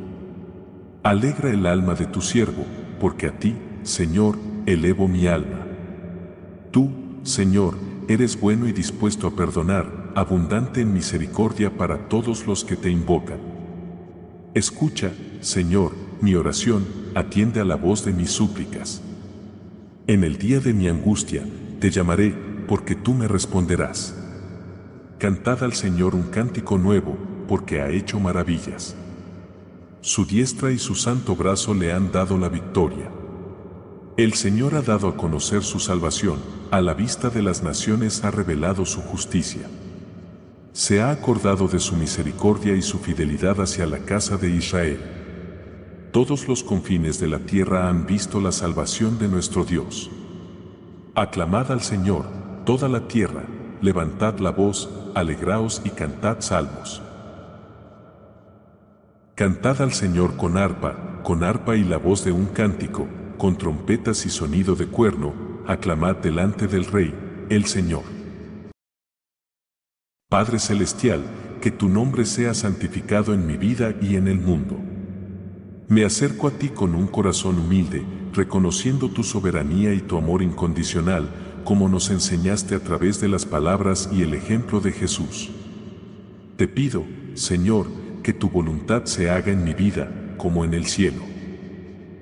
Alegra 1.04 1.50
el 1.50 1.66
alma 1.66 1.94
de 1.94 2.06
tu 2.06 2.22
siervo, 2.22 2.64
porque 3.02 3.28
a 3.28 3.38
ti, 3.38 3.54
Señor, 3.84 4.38
elevo 4.66 5.10
mi 5.10 5.28
alma. 5.28 5.68
Tú, 6.72 6.90
Señor, 7.24 7.76
eres 8.08 8.40
bueno 8.40 8.66
y 8.66 8.72
dispuesto 8.72 9.28
a 9.28 9.36
perdonar, 9.36 10.14
abundante 10.16 10.80
en 10.80 10.94
misericordia 10.94 11.76
para 11.76 12.08
todos 12.08 12.48
los 12.48 12.64
que 12.64 12.78
te 12.78 12.90
invocan. 12.90 13.40
Escucha, 14.54 15.12
Señor, 15.41 15.94
mi 16.20 16.36
oración, 16.36 16.86
atiende 17.13 17.60
a 17.60 17.65
la 17.65 17.75
voz 17.75 18.03
de 18.03 18.12
mis 18.12 18.32
súplicas. 18.32 19.01
En 20.08 20.24
el 20.24 20.38
día 20.38 20.60
de 20.60 20.74
mi 20.74 20.88
angustia, 20.88 21.44
te 21.79 21.91
llamaré, 21.91 22.36
porque 22.67 22.96
tú 22.96 23.13
me 23.13 23.27
responderás. 23.27 24.15
Cantad 25.20 25.63
al 25.63 25.74
Señor 25.74 26.15
un 26.15 26.24
cántico 26.24 26.77
nuevo, 26.77 27.17
porque 27.48 27.82
ha 27.82 27.89
hecho 27.89 28.20
maravillas. 28.20 28.96
Su 30.01 30.25
diestra 30.25 30.72
y 30.72 30.79
su 30.79 30.96
santo 30.96 31.36
brazo 31.36 31.74
le 31.74 31.94
han 31.94 32.12
dado 32.12 32.38
la 32.38 32.50
victoria. 32.50 33.12
El 34.15 34.34
Señor 34.34 34.75
ha 34.75 34.82
dado 34.82 35.08
a 35.08 35.17
conocer 35.17 35.63
su 35.63 35.79
salvación, 35.79 36.39
a 36.72 36.82
la 36.82 36.94
vista 36.94 37.29
de 37.29 37.44
las 37.44 37.62
naciones 37.62 38.24
ha 38.24 38.32
revelado 38.32 38.86
su 38.86 39.01
justicia. 39.01 39.67
Se 40.74 41.01
ha 41.01 41.12
acordado 41.12 41.67
de 41.67 41.79
su 41.79 41.96
misericordia 41.96 42.75
y 42.75 42.82
su 42.82 43.00
fidelidad 43.00 43.60
hacia 43.62 43.86
la 43.86 44.00
casa 44.00 44.38
de 44.38 44.50
Israel. 44.50 45.16
Todos 46.17 46.47
los 46.47 46.63
confines 46.63 47.19
de 47.19 47.27
la 47.27 47.38
tierra 47.38 47.89
han 47.89 48.07
visto 48.07 48.41
la 48.41 48.51
salvación 48.51 49.19
de 49.19 49.27
nuestro 49.27 49.63
Dios. 49.63 50.09
Aclamad 51.13 51.71
al 51.71 51.81
Señor, 51.81 52.25
toda 52.65 52.89
la 52.89 53.07
tierra, 53.07 53.43
levantad 53.81 54.39
la 54.39 54.50
voz, 54.50 54.89
alegraos 55.13 55.79
y 55.86 55.91
cantad 55.91 56.41
salmos. 56.41 57.03
Cantad 59.36 59.79
al 59.79 59.93
Señor 59.93 60.38
con 60.38 60.57
arpa, 60.57 61.21
con 61.21 61.43
arpa 61.43 61.75
y 61.75 61.83
la 61.83 61.97
voz 61.97 62.25
de 62.25 62.31
un 62.31 62.47
cántico, 62.47 63.07
con 63.38 63.55
trompetas 63.55 64.25
y 64.25 64.31
sonido 64.31 64.74
de 64.74 64.88
cuerno, 64.88 65.36
aclamad 65.67 66.15
delante 66.15 66.65
del 66.65 66.86
Rey, 66.86 67.13
el 67.51 67.65
Señor. 67.65 68.05
Padre 70.27 70.57
Celestial, 70.57 71.21
que 71.62 71.69
tu 71.69 71.88
nombre 71.88 72.25
sea 72.25 72.55
santificado 72.55 73.36
en 73.36 73.45
mi 73.45 73.55
vida 73.55 73.93
y 74.01 74.15
en 74.15 74.27
el 74.27 74.39
mundo. 74.39 74.87
Me 75.89 76.03
acerco 76.03 76.50
a 76.50 76.51
ti 76.51 76.67
con 76.67 76.96
un 76.96 77.08
corazón 77.08 77.60
humilde, 77.60 78.03
reconociendo 78.34 79.10
tu 79.10 79.24
soberanía 79.24 79.94
y 79.94 80.01
tu 80.01 80.17
amor 80.17 80.41
incondicional, 80.41 81.29
como 81.63 81.88
nos 81.88 82.10
enseñaste 82.10 82.75
a 82.75 82.79
través 82.79 83.22
de 83.22 83.29
las 83.29 83.46
palabras 83.46 84.10
y 84.12 84.22
el 84.22 84.34
ejemplo 84.34 84.82
de 84.82 84.91
Jesús. 84.91 85.50
Te 86.58 86.67
pido, 86.67 87.06
Señor, 87.36 87.88
que 88.22 88.34
tu 88.34 88.50
voluntad 88.50 89.06
se 89.06 89.29
haga 89.29 89.53
en 89.53 89.63
mi 89.63 89.74
vida, 89.74 90.36
como 90.38 90.65
en 90.65 90.74
el 90.74 90.88
cielo. 90.88 91.22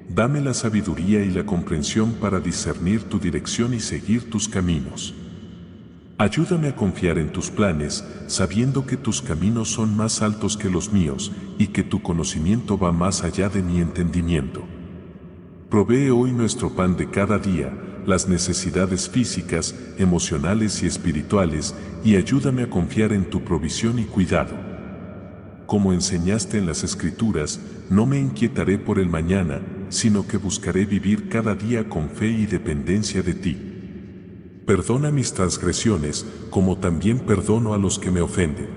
Dame 0.10 0.42
la 0.42 0.54
sabiduría 0.54 1.26
y 1.26 1.32
la 1.32 1.48
comprensión 1.48 2.14
para 2.14 2.40
discernir 2.40 3.04
tu 3.04 3.18
dirección 3.18 3.74
y 3.74 3.80
seguir 3.80 4.30
tus 4.30 4.48
caminos. 4.48 5.16
Ayúdame 6.18 6.70
a 6.70 6.76
confiar 6.78 7.18
en 7.18 7.30
tus 7.34 7.52
planes, 7.52 8.06
sabiendo 8.28 8.86
que 8.86 8.96
tus 8.96 9.22
caminos 9.22 9.70
son 9.70 9.98
más 9.98 10.22
altos 10.22 10.56
que 10.56 10.70
los 10.70 10.94
míos 10.94 11.34
y 11.60 11.68
que 11.68 11.84
tu 11.84 12.02
conocimiento 12.02 12.78
va 12.78 12.94
más 12.94 13.26
allá 13.26 13.50
de 13.50 13.62
mi 13.62 13.82
entendimiento. 13.82 14.64
Provee 15.70 16.12
hoy 16.12 16.32
nuestro 16.32 16.74
pan 16.74 16.96
de 16.96 17.10
cada 17.10 17.38
día, 17.38 17.74
las 18.06 18.30
necesidades 18.30 19.10
físicas, 19.10 19.76
emocionales 19.98 20.82
y 20.84 20.86
espirituales, 20.86 21.76
y 22.02 22.16
ayúdame 22.16 22.64
a 22.64 22.70
confiar 22.70 23.12
en 23.12 23.30
tu 23.30 23.44
provisión 23.44 24.00
y 24.00 24.06
cuidado. 24.06 24.56
Como 25.66 25.92
enseñaste 25.92 26.60
en 26.60 26.66
las 26.66 26.86
Escrituras, 26.86 27.60
no 27.90 28.06
me 28.06 28.22
inquietaré 28.22 28.78
por 28.78 29.00
el 29.00 29.10
mañana, 29.10 29.60
sino 29.90 30.26
que 30.26 30.38
buscaré 30.38 30.86
vivir 30.86 31.28
cada 31.28 31.56
día 31.56 31.90
con 31.90 32.10
fe 32.10 32.30
y 32.30 32.46
dependencia 32.46 33.22
de 33.22 33.34
ti. 33.34 33.75
Perdona 34.66 35.12
mis 35.12 35.34
transgresiones, 35.34 36.26
como 36.50 36.78
también 36.78 37.20
perdono 37.20 37.74
a 37.74 37.78
los 37.78 38.00
que 38.00 38.12
me 38.12 38.22
ofenden. 38.22 38.70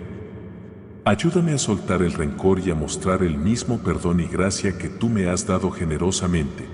Ayúdame 1.04 1.52
a 1.52 1.59
soltar 1.59 2.02
el 2.02 2.12
rencor 2.12 2.61
y 2.61 2.71
a 2.71 2.75
mostrar 2.75 3.23
el 3.23 3.38
mismo 3.38 3.78
perdón 3.78 4.21
y 4.21 4.26
gracia 4.26 4.76
que 4.76 4.88
tú 4.88 5.09
me 5.09 5.28
has 5.28 5.47
dado 5.47 5.71
generosamente. 5.71 6.66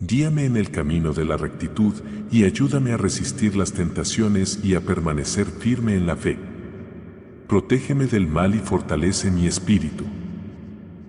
Guíame 0.00 0.46
en 0.46 0.56
el 0.56 0.70
camino 0.70 1.12
de 1.12 1.24
la 1.24 1.36
rectitud 1.36 1.94
y 2.30 2.44
ayúdame 2.44 2.92
a 2.92 2.96
resistir 2.96 3.54
las 3.54 3.72
tentaciones 3.72 4.58
y 4.64 4.74
a 4.74 4.80
permanecer 4.80 5.46
firme 5.46 5.94
en 5.94 6.06
la 6.06 6.16
fe 6.16 6.38
protégeme 7.52 8.06
del 8.06 8.26
mal 8.28 8.54
y 8.54 8.60
fortalece 8.60 9.30
mi 9.30 9.46
espíritu. 9.46 10.04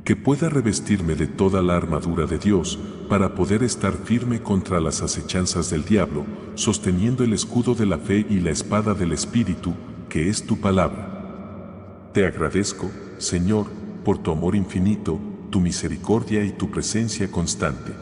Que 0.04 0.18
pueda 0.18 0.50
revestirme 0.50 1.16
de 1.16 1.26
toda 1.26 1.62
la 1.62 1.78
armadura 1.78 2.26
de 2.26 2.38
Dios 2.38 2.78
para 3.14 3.36
poder 3.36 3.62
estar 3.62 3.94
firme 3.94 4.42
contra 4.42 4.80
las 4.80 5.04
acechanzas 5.04 5.70
del 5.70 5.86
diablo, 5.86 6.26
sosteniendo 6.56 7.24
el 7.24 7.34
escudo 7.34 7.76
de 7.76 7.86
la 7.86 8.00
fe 8.00 8.26
y 8.28 8.40
la 8.40 8.50
espada 8.50 8.96
del 8.96 9.12
Espíritu, 9.12 9.76
que 10.10 10.30
es 10.30 10.48
tu 10.48 10.60
palabra. 10.60 12.10
Te 12.12 12.26
agradezco, 12.26 12.90
Señor, 13.20 13.68
por 14.04 14.18
tu 14.18 14.32
amor 14.32 14.56
infinito, 14.56 15.20
tu 15.52 15.60
misericordia 15.60 16.44
y 16.44 16.54
tu 16.54 16.72
presencia 16.72 17.30
constante. 17.30 17.94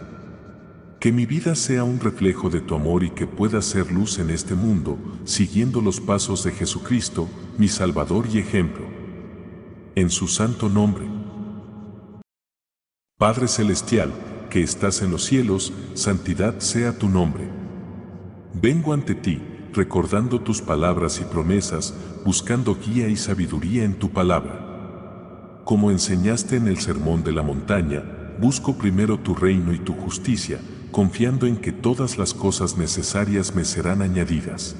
Que 1.01 1.12
mi 1.12 1.25
vida 1.25 1.56
sea 1.56 1.84
un 1.84 2.00
reflejo 2.00 2.50
de 2.50 2.62
tu 2.62 2.74
amor 2.74 3.03
y 3.03 3.10
que 3.10 3.27
pueda 3.27 3.62
ser 3.62 3.91
luz 3.91 4.18
en 4.18 4.30
este 4.30 4.56
mundo, 4.56 4.98
siguiendo 5.25 5.82
los 5.82 6.00
pasos 6.00 6.46
de 6.46 6.53
Jesucristo, 6.53 7.27
mi 7.58 7.68
Salvador 7.68 8.27
y 8.32 8.38
ejemplo. 8.38 8.86
En 9.94 10.10
su 10.10 10.30
santo 10.30 10.70
nombre. 10.70 11.06
Padre 13.18 13.50
Celestial, 13.50 14.13
que 14.51 14.62
estás 14.62 15.01
en 15.01 15.10
los 15.10 15.24
cielos, 15.24 15.74
santidad 15.96 16.60
sea 16.60 16.96
tu 16.96 17.08
nombre. 17.10 17.48
Vengo 18.53 18.91
ante 18.93 19.15
ti, 19.15 19.41
recordando 19.74 20.41
tus 20.41 20.62
palabras 20.62 21.22
y 21.22 21.24
promesas, 21.24 21.93
buscando 22.25 22.75
guía 22.75 23.08
y 23.08 23.15
sabiduría 23.15 23.86
en 23.86 23.96
tu 23.96 24.10
palabra. 24.10 25.62
Como 25.63 25.89
enseñaste 25.89 26.58
en 26.58 26.67
el 26.67 26.79
Sermón 26.79 27.24
de 27.24 27.31
la 27.31 27.43
Montaña, 27.43 28.03
busco 28.39 28.77
primero 28.77 29.17
tu 29.17 29.34
reino 29.34 29.74
y 29.74 29.79
tu 29.79 29.93
justicia, 29.93 30.60
confiando 30.91 31.48
en 31.48 31.55
que 31.55 31.72
todas 31.72 32.17
las 32.17 32.34
cosas 32.34 32.77
necesarias 32.77 33.55
me 33.55 33.63
serán 33.63 34.01
añadidas. 34.01 34.75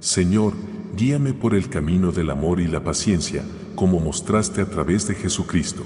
Señor, 0.00 0.52
guíame 0.96 1.32
por 1.32 1.54
el 1.54 1.68
camino 1.68 2.10
del 2.10 2.28
amor 2.28 2.60
y 2.60 2.66
la 2.66 2.82
paciencia, 2.82 3.44
como 3.76 4.00
mostraste 4.00 4.62
a 4.62 4.66
través 4.66 5.06
de 5.06 5.14
Jesucristo. 5.14 5.84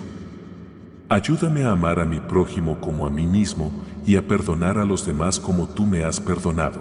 Ayúdame 1.11 1.65
a 1.65 1.73
amar 1.73 2.00
a 2.00 2.05
mi 2.05 2.21
prójimo 2.21 2.81
como 2.81 3.07
a 3.07 3.11
mí 3.11 3.27
mismo 3.27 3.73
y 4.07 4.17
a 4.17 4.29
perdonar 4.29 4.77
a 4.77 4.85
los 4.85 5.07
demás 5.07 5.41
como 5.41 5.67
tú 5.67 5.87
me 5.87 6.05
has 6.05 6.21
perdonado. 6.21 6.81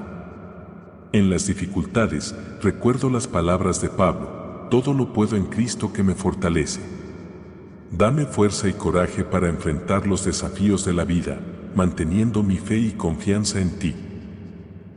En 1.13 1.29
las 1.29 1.48
dificultades, 1.48 2.36
recuerdo 2.62 3.10
las 3.10 3.25
palabras 3.25 3.81
de 3.81 3.88
Pablo, 3.88 4.67
todo 4.69 4.93
lo 4.93 5.13
puedo 5.13 5.38
en 5.38 5.46
Cristo 5.46 5.93
que 5.93 6.03
me 6.03 6.13
fortalece. 6.13 6.81
Dame 7.89 8.25
fuerza 8.25 8.67
y 8.67 8.74
coraje 8.74 9.24
para 9.24 9.48
enfrentar 9.48 10.05
los 10.05 10.25
desafíos 10.25 10.84
de 10.84 10.91
la 10.91 11.05
vida, 11.05 11.39
manteniendo 11.74 12.43
mi 12.43 12.57
fe 12.57 12.79
y 12.79 12.91
confianza 12.91 13.62
en 13.62 13.79
ti. 13.79 13.96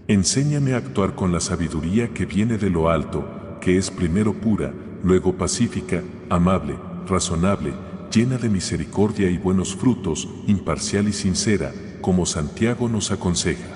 Enséñame 0.09 0.75
a 0.75 0.79
actuar 0.79 1.15
con 1.15 1.31
la 1.31 1.39
sabiduría 1.39 2.09
que 2.09 2.27
viene 2.27 2.59
de 2.59 2.69
lo 2.69 2.91
alto, 2.91 3.25
que 3.61 3.79
es 3.79 3.93
primero 3.93 4.35
pura, 4.35 4.75
luego 5.05 5.37
pacífica, 5.37 6.03
amable, 6.29 6.75
razonable, 7.07 7.75
llena 8.11 8.39
de 8.39 8.49
misericordia 8.49 9.31
y 9.31 9.39
buenos 9.39 9.77
frutos, 9.77 10.29
imparcial 10.47 11.09
y 11.09 11.13
sincera, 11.13 11.73
como 12.01 12.27
Santiago 12.27 12.89
nos 12.89 13.11
aconseja. 13.11 13.69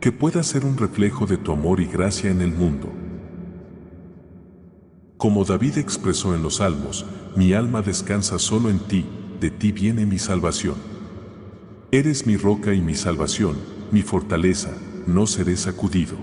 Que 0.00 0.12
pueda 0.12 0.42
ser 0.42 0.64
un 0.64 0.76
reflejo 0.76 1.26
de 1.26 1.36
tu 1.36 1.52
amor 1.52 1.80
y 1.80 1.86
gracia 1.86 2.30
en 2.30 2.40
el 2.40 2.52
mundo. 2.52 2.90
Como 5.16 5.44
David 5.44 5.78
expresó 5.78 6.34
en 6.34 6.42
los 6.42 6.56
Salmos, 6.56 7.06
mi 7.36 7.52
alma 7.52 7.82
descansa 7.82 8.38
solo 8.38 8.70
en 8.70 8.78
ti, 8.80 9.04
de 9.40 9.50
ti 9.50 9.70
viene 9.70 10.06
mi 10.06 10.18
salvación. 10.18 10.76
Eres 11.92 12.26
mi 12.26 12.36
roca 12.36 12.74
y 12.74 12.80
mi 12.80 12.94
salvación, 12.94 13.56
mi 13.92 14.02
fortaleza, 14.02 14.70
no 15.06 15.26
seré 15.26 15.56
sacudido. 15.56 16.16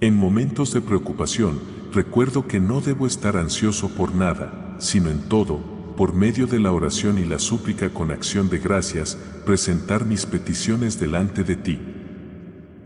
En 0.00 0.16
momentos 0.16 0.72
de 0.72 0.80
preocupación, 0.80 1.60
recuerdo 1.92 2.46
que 2.46 2.60
no 2.60 2.80
debo 2.80 3.06
estar 3.06 3.36
ansioso 3.36 3.88
por 3.90 4.14
nada, 4.14 4.76
sino 4.78 5.10
en 5.10 5.28
todo, 5.28 5.60
por 5.96 6.14
medio 6.14 6.46
de 6.46 6.60
la 6.60 6.72
oración 6.72 7.18
y 7.18 7.24
la 7.24 7.38
súplica 7.38 7.90
con 7.90 8.10
acción 8.10 8.48
de 8.48 8.58
gracias, 8.58 9.18
presentar 9.44 10.04
mis 10.04 10.26
peticiones 10.26 10.98
delante 10.98 11.44
de 11.44 11.56
ti. 11.56 11.78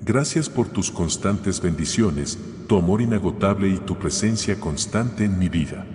Gracias 0.05 0.49
por 0.49 0.69
tus 0.69 0.91
constantes 0.91 1.61
bendiciones, 1.61 2.39
tu 2.69 2.77
amor 2.77 3.01
inagotable 3.01 3.69
y 3.69 3.79
tu 3.79 3.97
presencia 3.99 4.59
constante 4.59 5.25
en 5.25 5.39
mi 5.39 5.49
vida 5.49 5.87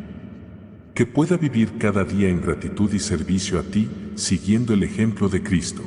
que 1.00 1.06
pueda 1.06 1.38
vivir 1.38 1.78
cada 1.78 2.04
día 2.04 2.28
en 2.28 2.42
gratitud 2.42 2.92
y 2.92 3.00
servicio 3.00 3.58
a 3.58 3.64
ti, 3.64 3.90
siguiendo 4.16 4.74
el 4.74 4.84
ejemplo 4.84 5.30
de 5.30 5.42
Cristo. 5.42 5.82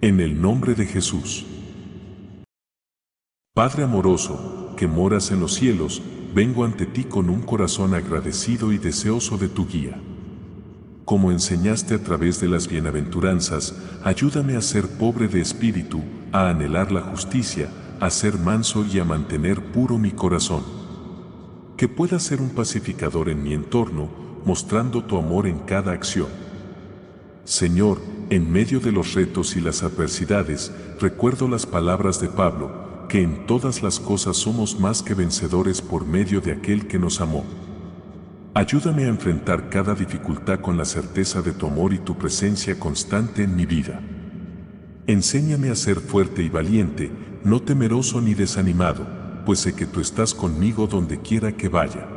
En 0.00 0.20
el 0.20 0.40
nombre 0.40 0.74
de 0.74 0.86
Jesús. 0.86 1.44
Padre 3.52 3.82
amoroso, 3.82 4.72
que 4.78 4.86
moras 4.86 5.30
en 5.30 5.40
los 5.40 5.52
cielos, 5.52 6.00
vengo 6.34 6.64
ante 6.64 6.86
ti 6.86 7.04
con 7.04 7.28
un 7.28 7.42
corazón 7.42 7.92
agradecido 7.92 8.72
y 8.72 8.78
deseoso 8.78 9.36
de 9.36 9.50
tu 9.50 9.68
guía. 9.68 10.00
Como 11.08 11.32
enseñaste 11.32 11.94
a 11.94 12.02
través 12.04 12.38
de 12.38 12.48
las 12.48 12.68
bienaventuranzas, 12.68 13.74
ayúdame 14.04 14.56
a 14.56 14.60
ser 14.60 14.86
pobre 14.86 15.26
de 15.26 15.40
espíritu, 15.40 16.02
a 16.32 16.50
anhelar 16.50 16.92
la 16.92 17.00
justicia, 17.00 17.70
a 17.98 18.10
ser 18.10 18.38
manso 18.38 18.84
y 18.84 18.98
a 18.98 19.06
mantener 19.06 19.72
puro 19.72 19.96
mi 19.96 20.10
corazón. 20.10 20.62
Que 21.78 21.88
pueda 21.88 22.18
ser 22.18 22.42
un 22.42 22.50
pacificador 22.50 23.30
en 23.30 23.42
mi 23.42 23.54
entorno, 23.54 24.10
mostrando 24.44 25.02
tu 25.02 25.16
amor 25.16 25.46
en 25.46 25.60
cada 25.60 25.92
acción. 25.92 26.28
Señor, 27.44 28.02
en 28.28 28.52
medio 28.52 28.78
de 28.78 28.92
los 28.92 29.14
retos 29.14 29.56
y 29.56 29.62
las 29.62 29.82
adversidades, 29.82 30.70
recuerdo 31.00 31.48
las 31.48 31.64
palabras 31.64 32.20
de 32.20 32.28
Pablo, 32.28 33.06
que 33.08 33.22
en 33.22 33.46
todas 33.46 33.82
las 33.82 33.98
cosas 33.98 34.36
somos 34.36 34.78
más 34.78 35.02
que 35.02 35.14
vencedores 35.14 35.80
por 35.80 36.04
medio 36.04 36.42
de 36.42 36.52
aquel 36.52 36.86
que 36.86 36.98
nos 36.98 37.22
amó. 37.22 37.46
Ayúdame 38.54 39.04
a 39.04 39.08
enfrentar 39.08 39.68
cada 39.68 39.94
dificultad 39.94 40.60
con 40.60 40.76
la 40.76 40.84
certeza 40.84 41.42
de 41.42 41.52
tu 41.52 41.66
amor 41.66 41.92
y 41.92 41.98
tu 41.98 42.16
presencia 42.16 42.78
constante 42.78 43.42
en 43.42 43.54
mi 43.54 43.66
vida. 43.66 44.00
Enséñame 45.06 45.70
a 45.70 45.74
ser 45.74 46.00
fuerte 46.00 46.42
y 46.42 46.48
valiente, 46.48 47.10
no 47.44 47.60
temeroso 47.60 48.20
ni 48.20 48.34
desanimado, 48.34 49.06
pues 49.44 49.60
sé 49.60 49.74
que 49.74 49.86
tú 49.86 50.00
estás 50.00 50.34
conmigo 50.34 50.86
donde 50.86 51.20
quiera 51.20 51.52
que 51.52 51.68
vaya. 51.68 52.08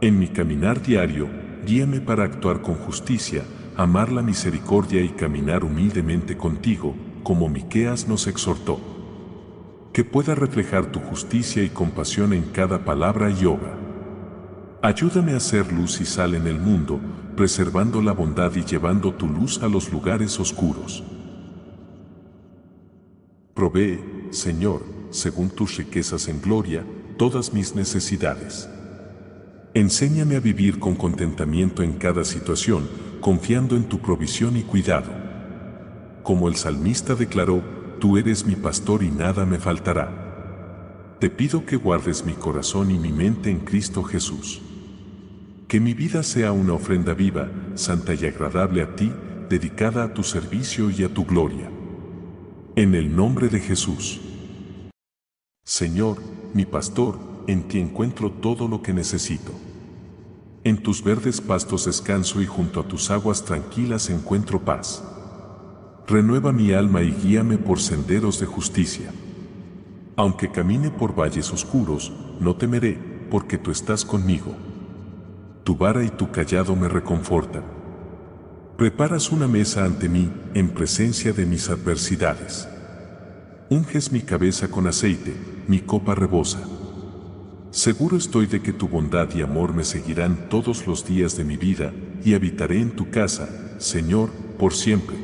En 0.00 0.18
mi 0.18 0.28
caminar 0.28 0.82
diario, 0.82 1.28
guíame 1.66 2.00
para 2.00 2.24
actuar 2.24 2.60
con 2.60 2.74
justicia, 2.74 3.44
amar 3.76 4.10
la 4.10 4.22
misericordia 4.22 5.02
y 5.02 5.10
caminar 5.10 5.64
humildemente 5.64 6.36
contigo, 6.36 6.94
como 7.22 7.48
Miqueas 7.48 8.08
nos 8.08 8.26
exhortó. 8.26 8.80
Que 9.92 10.02
pueda 10.04 10.34
reflejar 10.34 10.86
tu 10.86 10.98
justicia 11.00 11.62
y 11.62 11.68
compasión 11.68 12.32
en 12.32 12.42
cada 12.42 12.84
palabra 12.84 13.30
y 13.30 13.44
obra. 13.44 13.85
Ayúdame 14.86 15.34
a 15.34 15.40
ser 15.40 15.72
luz 15.72 16.00
y 16.00 16.04
sal 16.04 16.36
en 16.36 16.46
el 16.46 16.60
mundo, 16.60 17.00
preservando 17.34 18.00
la 18.00 18.12
bondad 18.12 18.54
y 18.54 18.64
llevando 18.64 19.12
tu 19.12 19.26
luz 19.26 19.60
a 19.60 19.66
los 19.66 19.90
lugares 19.90 20.38
oscuros. 20.38 21.02
Provee, 23.52 23.98
Señor, 24.30 24.84
según 25.10 25.50
tus 25.50 25.76
riquezas 25.76 26.28
en 26.28 26.40
gloria, 26.40 26.86
todas 27.18 27.52
mis 27.52 27.74
necesidades. 27.74 28.68
Enséñame 29.74 30.36
a 30.36 30.40
vivir 30.40 30.78
con 30.78 30.94
contentamiento 30.94 31.82
en 31.82 31.94
cada 31.94 32.22
situación, 32.22 32.88
confiando 33.20 33.74
en 33.74 33.88
tu 33.88 33.98
provisión 33.98 34.56
y 34.56 34.62
cuidado. 34.62 35.10
Como 36.22 36.46
el 36.46 36.54
salmista 36.54 37.16
declaró, 37.16 37.60
tú 37.98 38.18
eres 38.18 38.46
mi 38.46 38.54
pastor 38.54 39.02
y 39.02 39.10
nada 39.10 39.46
me 39.46 39.58
faltará. 39.58 41.16
Te 41.18 41.28
pido 41.28 41.66
que 41.66 41.74
guardes 41.74 42.24
mi 42.24 42.34
corazón 42.34 42.92
y 42.92 43.00
mi 43.00 43.10
mente 43.10 43.50
en 43.50 43.58
Cristo 43.58 44.04
Jesús. 44.04 44.62
Que 45.68 45.80
mi 45.80 45.94
vida 45.94 46.22
sea 46.22 46.52
una 46.52 46.74
ofrenda 46.74 47.12
viva, 47.12 47.50
santa 47.74 48.14
y 48.14 48.24
agradable 48.24 48.82
a 48.82 48.94
ti, 48.94 49.12
dedicada 49.48 50.04
a 50.04 50.14
tu 50.14 50.22
servicio 50.22 50.90
y 50.90 51.02
a 51.02 51.12
tu 51.12 51.24
gloria. 51.24 51.68
En 52.76 52.94
el 52.94 53.16
nombre 53.16 53.48
de 53.48 53.58
Jesús. 53.58 54.20
Señor, 55.64 56.18
mi 56.54 56.66
pastor, 56.66 57.18
en 57.48 57.66
ti 57.66 57.80
encuentro 57.80 58.30
todo 58.30 58.68
lo 58.68 58.80
que 58.80 58.92
necesito. 58.92 59.50
En 60.62 60.80
tus 60.84 61.02
verdes 61.02 61.40
pastos 61.40 61.86
descanso 61.86 62.40
y 62.40 62.46
junto 62.46 62.78
a 62.78 62.86
tus 62.86 63.10
aguas 63.10 63.44
tranquilas 63.44 64.08
encuentro 64.08 64.60
paz. 64.60 65.02
Renueva 66.06 66.52
mi 66.52 66.72
alma 66.74 67.02
y 67.02 67.10
guíame 67.10 67.58
por 67.58 67.80
senderos 67.80 68.38
de 68.38 68.46
justicia. 68.46 69.10
Aunque 70.14 70.52
camine 70.52 70.90
por 70.90 71.18
valles 71.18 71.52
oscuros, 71.52 72.12
no 72.38 72.54
temeré, 72.54 73.26
porque 73.30 73.58
tú 73.58 73.72
estás 73.72 74.04
conmigo. 74.04 74.54
Tu 75.66 75.74
vara 75.74 76.04
y 76.04 76.10
tu 76.10 76.30
callado 76.30 76.76
me 76.76 76.86
reconfortan. 76.86 77.64
Preparas 78.78 79.32
una 79.32 79.48
mesa 79.48 79.84
ante 79.84 80.08
mí 80.08 80.30
en 80.54 80.68
presencia 80.68 81.32
de 81.32 81.44
mis 81.44 81.68
adversidades. 81.68 82.68
Unges 83.68 84.12
mi 84.12 84.20
cabeza 84.20 84.68
con 84.68 84.86
aceite, 84.86 85.34
mi 85.66 85.80
copa 85.80 86.14
rebosa. 86.14 86.60
Seguro 87.72 88.16
estoy 88.16 88.46
de 88.46 88.62
que 88.62 88.72
tu 88.72 88.86
bondad 88.86 89.28
y 89.34 89.42
amor 89.42 89.74
me 89.74 89.82
seguirán 89.82 90.48
todos 90.48 90.86
los 90.86 91.04
días 91.04 91.36
de 91.36 91.42
mi 91.42 91.56
vida 91.56 91.92
y 92.24 92.34
habitaré 92.34 92.80
en 92.80 92.92
tu 92.92 93.10
casa, 93.10 93.48
Señor, 93.78 94.30
por 94.60 94.72
siempre. 94.72 95.16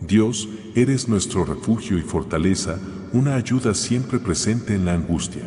Dios, 0.00 0.48
eres 0.76 1.08
nuestro 1.08 1.44
refugio 1.44 1.98
y 1.98 2.02
fortaleza, 2.02 2.78
una 3.12 3.34
ayuda 3.34 3.74
siempre 3.74 4.20
presente 4.20 4.76
en 4.76 4.84
la 4.84 4.94
angustia. 4.94 5.42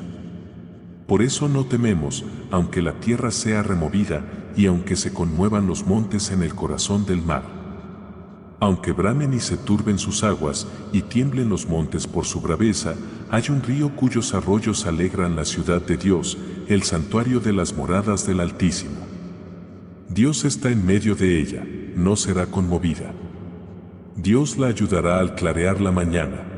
Por 1.07 1.21
eso 1.21 1.47
no 1.47 1.65
tememos, 1.65 2.25
aunque 2.49 2.81
la 2.81 2.99
tierra 2.99 3.31
sea 3.31 3.61
removida 3.61 4.25
y 4.55 4.65
aunque 4.65 4.95
se 4.95 5.13
conmuevan 5.13 5.67
los 5.67 5.85
montes 5.85 6.31
en 6.31 6.41
el 6.41 6.55
corazón 6.55 7.05
del 7.05 7.21
mar. 7.21 7.43
Aunque 8.59 8.93
bramen 8.93 9.33
y 9.33 9.39
se 9.39 9.57
turben 9.57 9.99
sus 9.99 10.23
aguas 10.23 10.65
y 10.91 11.01
tiemblen 11.03 11.49
los 11.49 11.67
montes 11.67 12.07
por 12.07 12.25
su 12.25 12.41
braveza, 12.41 12.95
hay 13.29 13.43
un 13.49 13.61
río 13.61 13.95
cuyos 13.95 14.33
arroyos 14.33 14.85
alegran 14.85 15.35
la 15.35 15.45
ciudad 15.45 15.81
de 15.81 15.97
Dios, 15.97 16.37
el 16.67 16.83
santuario 16.83 17.39
de 17.39 17.53
las 17.53 17.75
moradas 17.75 18.25
del 18.25 18.39
Altísimo. 18.39 19.05
Dios 20.09 20.45
está 20.45 20.69
en 20.69 20.85
medio 20.85 21.15
de 21.15 21.39
ella, 21.39 21.63
no 21.95 22.15
será 22.15 22.47
conmovida. 22.47 23.13
Dios 24.15 24.57
la 24.57 24.67
ayudará 24.67 25.19
al 25.19 25.35
clarear 25.35 25.81
la 25.81 25.91
mañana. 25.91 26.54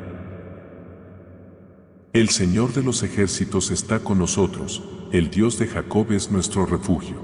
El 2.13 2.29
Señor 2.29 2.73
de 2.73 2.81
los 2.81 3.03
ejércitos 3.03 3.69
está 3.69 3.99
con 3.99 4.17
nosotros, 4.17 4.81
el 5.11 5.29
Dios 5.29 5.59
de 5.59 5.67
Jacob 5.67 6.13
es 6.13 6.31
nuestro 6.31 6.65
refugio. 6.65 7.17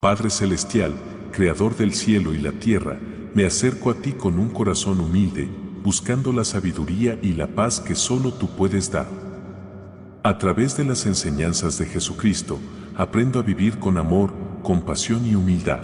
Padre 0.00 0.28
Celestial, 0.28 0.94
Creador 1.32 1.76
del 1.76 1.94
cielo 1.94 2.34
y 2.34 2.38
la 2.38 2.52
tierra, 2.52 3.00
me 3.34 3.46
acerco 3.46 3.90
a 3.90 3.94
ti 3.94 4.12
con 4.12 4.38
un 4.38 4.50
corazón 4.50 5.00
humilde, 5.00 5.48
buscando 5.82 6.32
la 6.32 6.44
sabiduría 6.44 7.18
y 7.22 7.32
la 7.32 7.46
paz 7.46 7.80
que 7.80 7.94
solo 7.94 8.34
tú 8.34 8.48
puedes 8.48 8.92
dar. 8.92 9.08
A 10.22 10.38
través 10.38 10.76
de 10.76 10.84
las 10.84 11.06
enseñanzas 11.06 11.78
de 11.78 11.86
Jesucristo, 11.86 12.58
aprendo 12.96 13.40
a 13.40 13.42
vivir 13.42 13.78
con 13.78 13.96
amor, 13.96 14.32
compasión 14.62 15.26
y 15.26 15.34
humildad. 15.34 15.82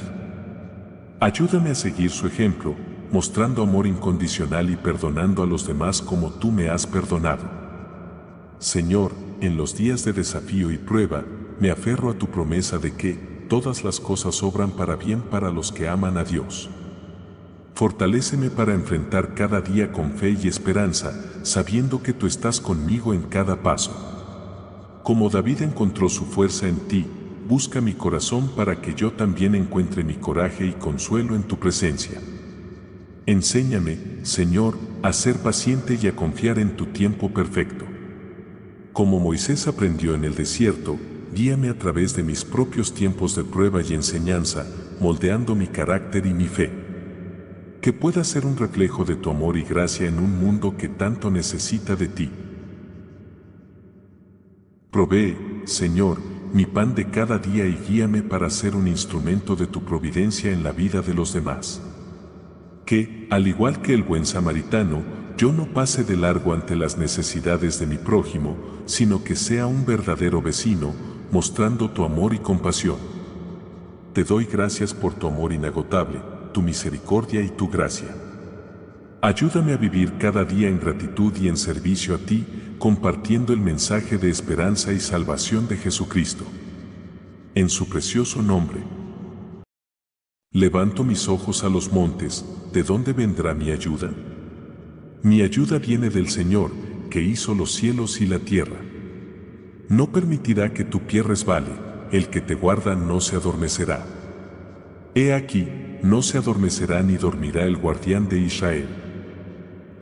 Ayúdame 1.18 1.70
a 1.70 1.75
seguir 1.75 2.11
su 2.11 2.27
ejemplo, 2.27 2.77
mostrando 3.11 3.62
amor 3.62 3.87
incondicional 3.87 4.70
y 4.70 4.77
perdonando 4.77 5.42
a 5.42 5.46
los 5.46 5.66
demás 5.66 6.03
como 6.03 6.31
tú 6.31 6.53
me 6.53 6.68
has 6.68 6.87
perdonado. 6.87 7.62
Señor, 8.62 9.11
en 9.40 9.57
los 9.57 9.77
días 9.77 10.05
de 10.05 10.12
desafío 10.12 10.70
y 10.70 10.79
prueba, 10.79 11.25
me 11.59 11.72
aferro 11.72 12.11
a 12.11 12.14
tu 12.14 12.29
promesa 12.29 12.79
de 12.79 12.94
que 12.94 13.14
todas 13.48 13.83
las 13.83 13.98
cosas 13.98 14.40
obran 14.44 14.70
para 14.70 14.94
bien 14.94 15.20
para 15.20 15.51
los 15.51 15.72
que 15.72 15.88
aman 15.88 16.16
a 16.16 16.22
Dios. 16.22 16.70
Fortaléceme 17.75 18.51
para 18.51 18.72
enfrentar 18.72 19.35
cada 19.35 19.61
día 19.61 19.90
con 19.90 20.12
fe 20.12 20.38
y 20.40 20.46
esperanza, 20.46 21.12
sabiendo 21.42 22.05
que 22.05 22.12
tú 22.12 22.29
estás 22.29 22.61
conmigo 22.61 23.12
en 23.12 23.22
cada 23.22 23.64
paso. 23.64 25.01
Como 25.03 25.29
David 25.29 25.62
encontró 25.62 26.09
su 26.09 26.25
fuerza 26.25 26.68
en 26.68 26.77
ti, 26.87 27.05
busca 27.48 27.81
mi 27.81 27.94
corazón 27.94 28.48
para 28.55 28.81
que 28.81 28.94
yo 28.94 29.11
también 29.11 29.57
encuentre 29.57 30.05
mi 30.05 30.14
coraje 30.14 30.66
y 30.66 30.72
consuelo 30.75 31.35
en 31.35 31.42
tu 31.42 31.59
presencia. 31.59 32.20
Enséñame, 33.27 33.98
Señor, 34.22 34.79
a 35.03 35.12
ser 35.12 35.38
paciente 35.38 35.98
y 36.01 36.07
a 36.07 36.14
confiar 36.14 36.61
en 36.61 36.77
tu 36.77 36.87
tiempo 36.87 37.33
perfecto. 37.33 37.91
Como 38.92 39.20
Moisés 39.20 39.66
aprendió 39.68 40.14
en 40.14 40.24
el 40.24 40.35
desierto, 40.35 40.98
guíame 41.35 41.70
a 41.70 41.78
través 41.78 42.14
de 42.14 42.22
mis 42.22 42.44
propios 42.44 42.92
tiempos 42.92 43.35
de 43.35 43.42
prueba 43.42 43.81
y 43.83 43.94
enseñanza, 43.94 44.66
moldeando 45.00 45.55
mi 45.55 45.66
carácter 45.66 46.26
y 46.26 46.35
mi 46.35 46.46
fe. 46.46 46.70
Que 47.81 47.94
pueda 47.94 48.22
ser 48.22 48.44
un 48.44 48.57
reflejo 48.57 49.07
de 49.07 49.16
tu 49.16 49.31
amor 49.31 49.57
y 49.57 49.62
gracia 49.62 50.07
en 50.07 50.18
un 50.18 50.38
mundo 50.38 50.76
que 50.76 50.88
tanto 50.88 51.31
necesita 51.31 51.96
de 51.96 52.09
ti. 52.09 52.31
Provee, 54.90 55.38
Señor, 55.64 56.18
mi 56.52 56.66
pan 56.66 56.94
de 56.94 57.09
cada 57.09 57.38
día 57.38 57.66
y 57.66 57.78
guíame 57.88 58.22
para 58.22 58.50
ser 58.50 58.76
un 58.76 58.87
instrumento 58.87 59.57
de 59.57 59.66
tu 59.66 59.85
providencia 59.85 60.52
en 60.52 60.62
la 60.62 60.72
vida 60.72 61.00
de 61.00 61.14
los 61.14 61.33
demás. 61.33 61.81
Que, 62.85 63.26
al 63.31 63.48
igual 63.48 63.81
que 63.81 63.94
el 63.94 64.02
buen 64.02 64.26
samaritano, 64.26 65.02
yo 65.37 65.53
no 65.53 65.66
pase 65.66 66.05
de 66.05 66.16
largo 66.16 66.53
ante 66.53 66.77
las 66.77 66.99
necesidades 66.99 67.79
de 67.79 67.87
mi 67.87 67.97
prójimo, 67.97 68.57
sino 68.87 69.25
que 69.25 69.37
sea 69.37 69.66
un 69.66 69.85
verdadero 69.87 70.42
vecino, 70.42 70.92
mostrando 71.31 71.90
tu 71.90 72.05
amor 72.05 72.35
y 72.35 72.38
compasión. 72.38 72.97
Te 74.12 74.25
doy 74.25 74.45
gracias 74.45 74.92
por 74.92 75.14
tu 75.14 75.27
amor 75.27 75.53
inagotable, 75.53 76.21
tu 76.53 76.61
misericordia 76.62 77.40
y 77.40 77.49
tu 77.49 77.68
gracia. 77.68 78.09
Ayúdame 79.23 79.73
a 79.73 79.77
vivir 79.77 80.18
cada 80.18 80.45
día 80.45 80.68
en 80.68 80.79
gratitud 80.79 81.33
y 81.40 81.49
en 81.49 81.57
servicio 81.57 82.14
a 82.14 82.18
ti, 82.18 82.45
compartiendo 82.79 83.53
el 83.53 83.61
mensaje 83.61 84.18
de 84.18 84.29
esperanza 84.29 84.92
y 84.92 85.01
salvación 85.01 85.68
de 85.68 85.77
Jesucristo. 85.77 86.45
En 87.55 87.68
su 87.68 87.88
precioso 87.88 88.42
nombre. 88.42 88.83
Levanto 90.51 91.05
mis 91.05 91.29
ojos 91.29 91.64
a 91.64 91.68
los 91.68 91.92
montes, 91.92 92.45
¿de 92.73 92.83
dónde 92.83 93.12
vendrá 93.12 93.55
mi 93.55 93.71
ayuda? 93.71 94.11
Mi 95.24 95.40
ayuda 95.42 95.78
viene 95.78 96.11
del 96.11 96.28
Señor, 96.28 96.72
que 97.08 97.22
hizo 97.22 97.54
los 97.54 97.72
cielos 97.72 98.20
y 98.20 98.26
la 98.26 98.40
tierra. 98.40 98.80
No 99.88 100.11
permitirá 100.11 100.72
que 100.72 100.82
tu 100.82 101.02
pie 101.02 101.22
resbale, 101.22 101.70
el 102.11 102.28
que 102.28 102.40
te 102.40 102.54
guarda 102.56 102.96
no 102.96 103.20
se 103.20 103.37
adormecerá. 103.37 104.04
He 105.14 105.32
aquí, 105.32 105.68
no 106.02 106.22
se 106.22 106.38
adormecerá 106.38 107.02
ni 107.02 107.16
dormirá 107.18 107.62
el 107.62 107.76
guardián 107.76 108.28
de 108.28 108.40
Israel. 108.40 108.88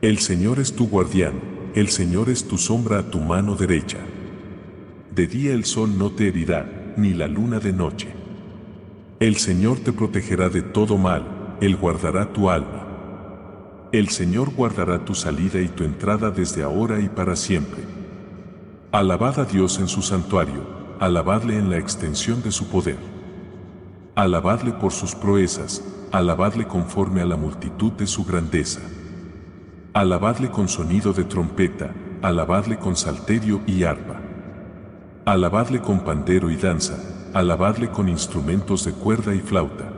El 0.01 0.17
Señor 0.17 0.57
es 0.57 0.73
tu 0.73 0.87
guardián, 0.87 1.33
el 1.75 1.89
Señor 1.89 2.29
es 2.31 2.47
tu 2.47 2.57
sombra 2.57 2.97
a 2.97 3.11
tu 3.11 3.19
mano 3.19 3.55
derecha. 3.55 3.99
De 5.13 5.27
día 5.27 5.53
el 5.53 5.65
sol 5.65 5.99
no 5.99 6.11
te 6.11 6.29
herirá, 6.29 6.93
ni 6.97 7.13
la 7.13 7.27
luna 7.27 7.59
de 7.59 7.73
noche. 7.73 8.07
El 9.19 9.35
Señor 9.35 9.77
te 9.81 9.93
protegerá 9.93 10.49
de 10.49 10.63
todo 10.63 10.97
mal, 10.97 11.57
Él 11.61 11.75
guardará 11.75 12.33
tu 12.33 12.49
alma. 12.49 12.90
El 13.91 14.07
Señor 14.07 14.53
guardará 14.55 15.03
tu 15.03 15.13
salida 15.13 15.59
y 15.59 15.67
tu 15.67 15.83
entrada 15.83 16.31
desde 16.31 16.63
ahora 16.63 17.01
y 17.01 17.09
para 17.09 17.35
siempre. 17.35 17.83
Alabad 18.93 19.37
a 19.41 19.43
Dios 19.43 19.79
en 19.79 19.89
su 19.89 20.01
santuario, 20.01 20.63
alabadle 21.01 21.57
en 21.57 21.69
la 21.69 21.77
extensión 21.77 22.41
de 22.41 22.53
su 22.53 22.69
poder. 22.69 22.95
Alabadle 24.15 24.71
por 24.71 24.93
sus 24.93 25.13
proezas, 25.13 25.83
alabadle 26.13 26.67
conforme 26.67 27.19
a 27.19 27.25
la 27.25 27.35
multitud 27.35 27.91
de 27.91 28.07
su 28.07 28.23
grandeza. 28.23 28.79
Alabadle 29.91 30.49
con 30.51 30.69
sonido 30.69 31.11
de 31.11 31.25
trompeta, 31.25 31.93
alabadle 32.21 32.79
con 32.79 32.95
salterio 32.95 33.59
y 33.67 33.83
arpa. 33.83 34.21
Alabadle 35.25 35.81
con 35.81 35.99
pandero 36.05 36.49
y 36.49 36.55
danza, 36.55 36.97
alabadle 37.33 37.91
con 37.91 38.07
instrumentos 38.07 38.85
de 38.85 38.93
cuerda 38.93 39.35
y 39.35 39.39
flauta. 39.39 39.91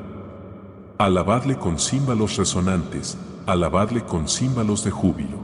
Alabadle 0.97 1.58
con 1.58 1.77
címbalos 1.77 2.38
resonantes, 2.38 3.19
alabadle 3.45 4.06
con 4.06 4.27
címbalos 4.27 4.84
de 4.84 4.91
júbilo. 4.91 5.38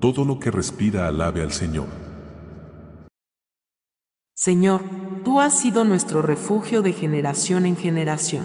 Todo 0.00 0.24
lo 0.24 0.38
que 0.38 0.50
respira 0.50 1.08
alabe 1.08 1.42
al 1.42 1.52
Señor. 1.52 1.86
Señor, 4.34 4.82
tú 5.24 5.40
has 5.40 5.58
sido 5.58 5.84
nuestro 5.84 6.22
refugio 6.22 6.82
de 6.82 6.92
generación 6.92 7.66
en 7.66 7.76
generación. 7.76 8.44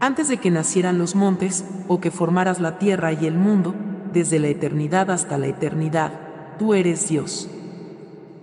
Antes 0.00 0.28
de 0.28 0.38
que 0.38 0.50
nacieran 0.50 0.98
los 0.98 1.14
montes, 1.14 1.64
o 1.88 2.00
que 2.00 2.10
formaras 2.10 2.60
la 2.60 2.78
tierra 2.78 3.12
y 3.12 3.26
el 3.26 3.34
mundo, 3.34 3.74
desde 4.12 4.38
la 4.38 4.48
eternidad 4.48 5.10
hasta 5.10 5.38
la 5.38 5.46
eternidad, 5.46 6.12
tú 6.58 6.74
eres 6.74 7.08
Dios. 7.08 7.48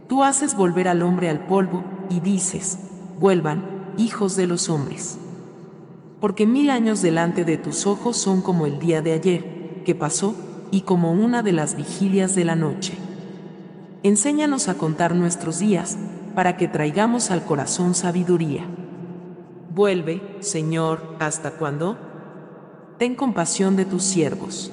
Tú 0.08 0.24
haces 0.24 0.56
volver 0.56 0.88
al 0.88 1.02
hombre 1.02 1.30
al 1.30 1.46
polvo, 1.48 1.84
y 2.10 2.20
dices, 2.20 2.80
vuelvan, 3.20 3.94
hijos 3.98 4.36
de 4.36 4.48
los 4.48 4.70
hombres. 4.70 5.20
Porque 6.20 6.48
mil 6.48 6.70
años 6.70 7.02
delante 7.02 7.46
de 7.46 7.58
tus 7.58 7.86
ojos 7.86 8.18
son 8.18 8.42
como 8.42 8.66
el 8.66 8.80
día 8.80 9.02
de 9.02 9.14
ayer, 9.14 9.84
que 9.86 9.96
pasó, 9.96 10.36
y 10.72 10.82
como 10.82 11.12
una 11.12 11.44
de 11.44 11.52
las 11.52 11.76
vigilias 11.76 12.36
de 12.36 12.46
la 12.46 12.56
noche. 12.56 12.94
Enséñanos 14.04 14.68
a 14.68 14.76
contar 14.76 15.16
nuestros 15.16 15.60
días, 15.60 15.98
para 16.36 16.58
que 16.58 16.68
traigamos 16.68 17.32
al 17.32 17.44
corazón 17.44 17.96
sabiduría. 17.96 18.66
Vuelve, 19.74 20.22
Señor, 20.40 21.16
¿hasta 21.20 21.52
cuándo? 21.52 21.98
Ten 22.98 23.16
compasión 23.16 23.76
de 23.76 23.86
tus 23.86 24.04
siervos. 24.04 24.72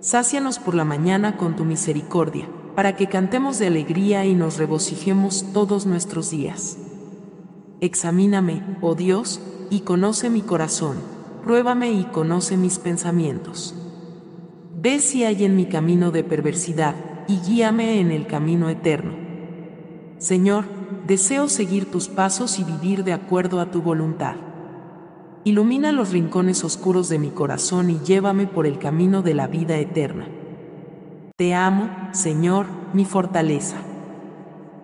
Sácianos 0.00 0.58
por 0.58 0.74
la 0.74 0.84
mañana 0.84 1.36
con 1.36 1.56
tu 1.56 1.64
misericordia, 1.64 2.48
para 2.76 2.94
que 2.94 3.08
cantemos 3.08 3.58
de 3.58 3.66
alegría 3.66 4.24
y 4.24 4.34
nos 4.34 4.58
regocijemos 4.58 5.46
todos 5.52 5.86
nuestros 5.86 6.30
días. 6.30 6.78
Examíname, 7.80 8.78
oh 8.80 8.94
Dios, 8.94 9.40
y 9.70 9.80
conoce 9.80 10.30
mi 10.30 10.42
corazón, 10.42 10.96
pruébame 11.44 11.92
y 11.92 12.04
conoce 12.04 12.56
mis 12.56 12.78
pensamientos. 12.78 13.74
Ve 14.78 15.00
si 15.00 15.24
hay 15.24 15.44
en 15.44 15.56
mi 15.56 15.66
camino 15.66 16.10
de 16.10 16.24
perversidad, 16.24 16.94
y 17.28 17.38
guíame 17.38 18.00
en 18.00 18.10
el 18.10 18.26
camino 18.26 18.68
eterno. 18.68 19.12
Señor, 20.18 20.64
deseo 21.06 21.48
seguir 21.48 21.90
tus 21.90 22.08
pasos 22.08 22.58
y 22.58 22.64
vivir 22.64 23.04
de 23.04 23.12
acuerdo 23.12 23.60
a 23.60 23.70
tu 23.70 23.82
voluntad. 23.82 24.36
Ilumina 25.44 25.92
los 25.92 26.10
rincones 26.10 26.64
oscuros 26.64 27.08
de 27.08 27.18
mi 27.18 27.30
corazón 27.30 27.90
y 27.90 27.98
llévame 28.00 28.46
por 28.46 28.66
el 28.66 28.78
camino 28.78 29.22
de 29.22 29.34
la 29.34 29.46
vida 29.46 29.76
eterna. 29.76 30.26
Te 31.36 31.54
amo, 31.54 31.90
Señor, 32.12 32.66
mi 32.92 33.04
fortaleza. 33.04 33.76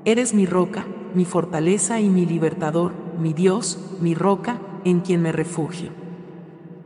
Eres 0.04 0.34
mi 0.34 0.46
roca, 0.46 0.84
mi 1.14 1.24
fortaleza 1.24 2.00
y 2.00 2.08
mi 2.08 2.26
libertador, 2.26 2.92
mi 3.18 3.32
Dios, 3.32 3.78
mi 4.00 4.14
roca, 4.14 4.60
en 4.84 5.00
quien 5.00 5.22
me 5.22 5.32
refugio. 5.32 5.90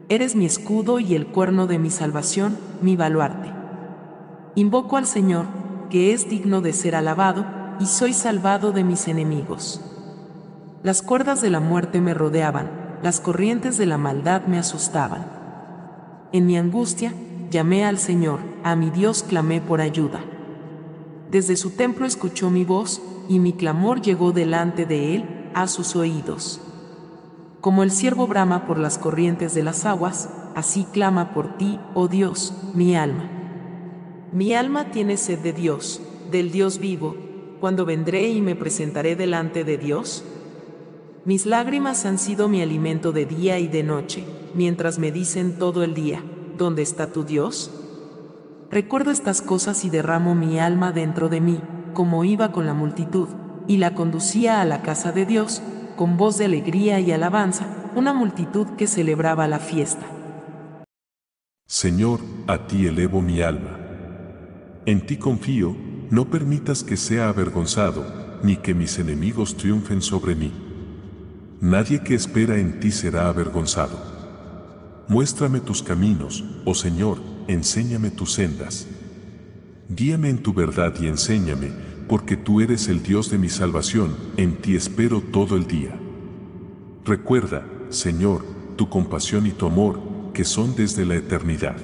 Eres 0.09 0.37
mi 0.37 0.47
escudo 0.47 1.01
y 1.01 1.15
el 1.15 1.27
cuerno 1.27 1.67
de 1.67 1.79
mi 1.79 1.91
salvación, 1.91 2.57
mi 2.81 2.97
baluarte. 2.97 3.53
Invoco 4.55 4.97
al 4.97 5.07
Señor, 5.07 5.47
que 5.91 6.13
es 6.13 6.29
digno 6.29 6.61
de 6.61 6.73
ser 6.73 6.95
alabado, 6.95 7.45
y 7.81 7.87
soy 7.87 8.13
salvado 8.13 8.73
de 8.73 8.85
mis 8.85 9.09
enemigos. 9.09 9.81
Las 10.83 11.03
cuerdas 11.03 11.41
de 11.41 11.51
la 11.51 11.61
muerte 11.61 12.01
me 12.01 12.15
rodeaban, 12.15 12.71
las 13.03 13.21
corrientes 13.21 13.77
de 13.77 13.87
la 13.87 13.99
maldad 13.99 14.47
me 14.47 14.59
asustaban. 14.59 15.27
En 16.33 16.47
mi 16.47 16.57
angustia, 16.57 17.13
llamé 17.51 17.85
al 17.85 17.99
Señor, 17.99 18.39
a 18.63 18.77
mi 18.77 18.91
Dios 18.91 19.23
clamé 19.23 19.61
por 19.61 19.81
ayuda. 19.81 20.21
Desde 21.31 21.57
su 21.57 21.71
templo 21.71 22.07
escuchó 22.07 22.51
mi 22.51 22.65
voz, 22.65 23.03
y 23.29 23.41
mi 23.41 23.53
clamor 23.53 24.01
llegó 24.01 24.33
delante 24.33 24.87
de 24.87 25.17
él, 25.17 25.51
a 25.55 25.67
sus 25.67 25.97
oídos. 25.97 26.61
Como 27.67 27.83
el 27.83 27.91
siervo 27.91 28.29
brama 28.29 28.65
por 28.65 28.79
las 28.79 28.97
corrientes 28.97 29.53
de 29.53 29.65
las 29.65 29.87
aguas, 29.87 30.31
así 30.55 30.87
clama 30.93 31.35
por 31.35 31.57
ti, 31.59 31.81
oh 31.95 32.07
Dios, 32.07 32.55
mi 32.75 32.95
alma. 32.95 33.29
Mi 34.31 34.55
alma 34.55 34.93
tiene 34.93 35.17
sed 35.17 35.41
de 35.41 35.53
Dios, 35.53 36.01
del 36.31 36.53
Dios 36.53 36.79
vivo, 36.79 37.17
cuando 37.59 37.85
vendré 37.85 38.29
y 38.29 38.41
me 38.41 38.55
presentaré 38.55 39.17
delante 39.17 39.65
de 39.65 39.79
Dios? 39.79 40.23
Mis 41.25 41.45
lágrimas 41.45 42.07
han 42.07 42.19
sido 42.19 42.49
mi 42.49 42.63
alimento 42.63 43.11
de 43.11 43.27
día 43.27 43.59
y 43.59 43.67
de 43.67 43.83
noche, 43.83 44.23
mientras 44.55 45.01
me 45.01 45.11
dicen 45.11 45.59
todo 45.59 45.83
el 45.83 45.93
día, 45.93 46.23
¿dónde 46.57 46.83
está 46.83 47.09
tu 47.09 47.25
Dios? 47.25 47.73
Recuerdo 48.71 49.11
estas 49.11 49.43
cosas 49.43 49.85
y 49.85 49.91
derramo 49.91 50.37
mi 50.37 50.61
alma 50.61 50.93
dentro 50.93 51.29
de 51.29 51.41
mí, 51.41 51.61
como 51.95 52.23
iba 52.23 52.53
con 52.53 52.65
la 52.65 52.75
multitud, 52.75 53.27
y 53.67 53.79
la 53.79 53.97
conducía 53.97 54.61
a 54.61 54.65
la 54.65 54.83
casa 54.83 55.11
de 55.11 55.27
Dios, 55.27 55.63
con 55.97 56.17
voz 56.17 56.39
de 56.39 56.45
alegría 56.45 57.01
y 57.01 57.11
alabanza, 57.11 57.67
una 57.97 58.13
multitud 58.13 58.67
que 58.77 58.87
celebraba 58.87 59.49
la 59.49 59.59
fiesta. 59.59 60.07
Señor, 61.67 62.21
a 62.47 62.67
ti 62.67 62.87
elevo 62.87 63.21
mi 63.23 63.41
alma. 63.41 63.79
En 64.85 65.05
ti 65.05 65.17
confío, 65.17 65.75
no 66.11 66.27
permitas 66.27 66.85
que 66.85 66.97
sea 66.97 67.29
avergonzado, 67.29 68.39
ni 68.43 68.57
que 68.57 68.75
mis 68.75 68.99
enemigos 68.99 69.57
triunfen 69.57 70.01
sobre 70.03 70.37
mí. 70.37 70.53
Nadie 71.61 72.03
que 72.03 72.15
espera 72.15 72.59
en 72.59 72.79
ti 72.79 72.93
será 72.93 73.29
avergonzado. 73.29 73.99
Muéstrame 75.09 75.61
tus 75.61 75.83
caminos, 75.83 76.45
oh 76.65 76.75
Señor, 76.75 77.19
enséñame 77.49 78.11
tus 78.11 78.35
sendas. 78.35 78.87
Guíame 79.89 80.29
en 80.31 80.39
tu 80.39 80.53
verdad 80.53 80.95
y 81.01 81.07
enséñame, 81.07 81.71
porque 82.09 82.37
tú 82.37 82.61
eres 82.61 82.89
el 82.89 83.03
Dios 83.03 83.31
de 83.31 83.39
mi 83.39 83.49
salvación, 83.49 84.15
en 84.37 84.57
ti 84.57 84.77
espero 84.77 85.21
todo 85.21 85.57
el 85.57 85.67
día. 85.67 85.99
Recuerda, 87.05 87.67
Señor, 87.89 88.45
tu 88.77 88.89
compasión 88.89 89.47
y 89.47 89.51
tu 89.51 89.67
amor, 89.67 90.01
que 90.33 90.45
son 90.45 90.75
desde 90.77 91.05
la 91.05 91.17
eternidad. 91.17 91.77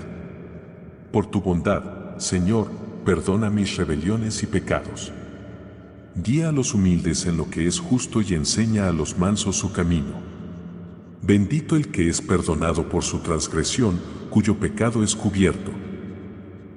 Por 1.11 1.27
tu 1.27 1.41
bondad, 1.41 2.19
Señor, 2.19 2.69
perdona 3.05 3.51
mis 3.51 3.77
rebeliones 3.77 4.43
y 4.43 4.47
pecados. 4.47 5.13
Guía 6.15 6.51
a 6.51 6.53
los 6.53 6.75
humildes 6.75 7.27
en 7.27 7.37
lo 7.37 7.49
que 7.49 7.67
es 7.67 7.81
justo 7.81 8.21
y 8.21 8.35
enseña 8.35 8.89
a 8.89 8.93
los 8.93 9.19
mansos 9.19 9.57
su 9.57 9.73
camino. 9.73 10.21
Bendito 11.23 11.77
el 11.77 11.89
que 11.89 12.09
es 12.09 12.21
perdonado 12.21 12.89
por 12.89 13.03
su 13.03 13.21
transgresión, 13.21 14.01
cuyo 14.29 14.59
pecado 14.59 15.03
es 15.03 15.17
cubierto. 15.17 15.71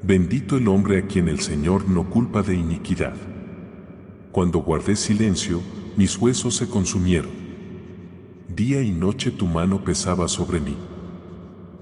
Bendito 0.03 0.55
el 0.57 0.67
hombre 0.67 0.99
a 0.99 1.07
quien 1.07 1.27
el 1.27 1.39
Señor 1.39 1.89
no 1.89 2.09
culpa 2.09 2.43
de 2.43 2.55
iniquidad. 2.55 3.15
Cuando 4.35 4.59
guardé 4.59 4.97
silencio, 4.97 5.61
mis 5.95 6.17
huesos 6.17 6.57
se 6.57 6.67
consumieron. 6.67 7.31
Día 8.53 8.81
y 8.81 8.91
noche 8.91 9.31
tu 9.31 9.45
mano 9.45 9.81
pesaba 9.85 10.27
sobre 10.27 10.59
mí. 10.59 10.75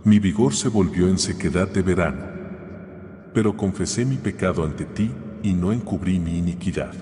Mi 0.04 0.20
vigor 0.20 0.54
se 0.54 0.70
volvió 0.70 1.08
en 1.08 1.18
sequedad 1.18 1.68
de 1.68 1.82
verano 1.82 2.34
pero 3.34 3.58
confesé 3.58 4.06
mi 4.06 4.18
pecado 4.18 4.64
ante 4.64 4.86
ti 4.86 5.12
y 5.42 5.54
no 5.54 5.74
encubrí 5.74 6.20
mi 6.20 6.38
iniquidad. 6.38 6.94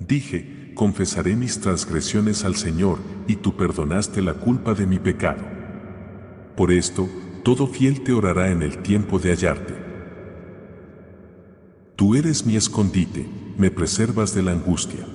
Dije, 0.00 0.72
confesaré 0.74 1.36
mis 1.36 1.60
transgresiones 1.60 2.44
al 2.44 2.56
Señor, 2.56 2.98
y 3.28 3.36
tú 3.36 3.56
perdonaste 3.56 4.20
la 4.20 4.34
culpa 4.34 4.74
de 4.74 4.86
mi 4.86 4.98
pecado. 4.98 5.44
Por 6.56 6.72
esto, 6.72 7.08
todo 7.44 7.68
fiel 7.68 8.02
te 8.02 8.12
orará 8.12 8.50
en 8.50 8.62
el 8.62 8.78
tiempo 8.78 9.20
de 9.20 9.30
hallarte. 9.30 9.74
Tú 11.94 12.16
eres 12.16 12.44
mi 12.44 12.56
escondite, 12.56 13.28
me 13.56 13.70
preservas 13.70 14.34
de 14.34 14.42
la 14.42 14.52
angustia. 14.52 15.06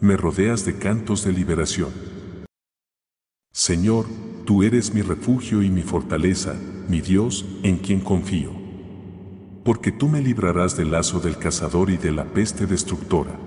Me 0.00 0.16
rodeas 0.16 0.64
de 0.64 0.78
cantos 0.78 1.24
de 1.24 1.32
liberación. 1.32 1.90
Señor, 3.52 4.06
tú 4.44 4.62
eres 4.62 4.94
mi 4.94 5.02
refugio 5.02 5.62
y 5.62 5.70
mi 5.70 5.82
fortaleza, 5.82 6.54
mi 6.88 7.00
Dios, 7.00 7.44
en 7.62 7.78
quien 7.78 8.00
confío 8.00 8.62
porque 9.64 9.92
tú 9.92 10.08
me 10.08 10.20
librarás 10.20 10.76
del 10.76 10.90
lazo 10.90 11.20
del 11.20 11.36
cazador 11.36 11.90
y 11.90 11.96
de 11.96 12.12
la 12.12 12.24
peste 12.24 12.66
destructora. 12.66 13.38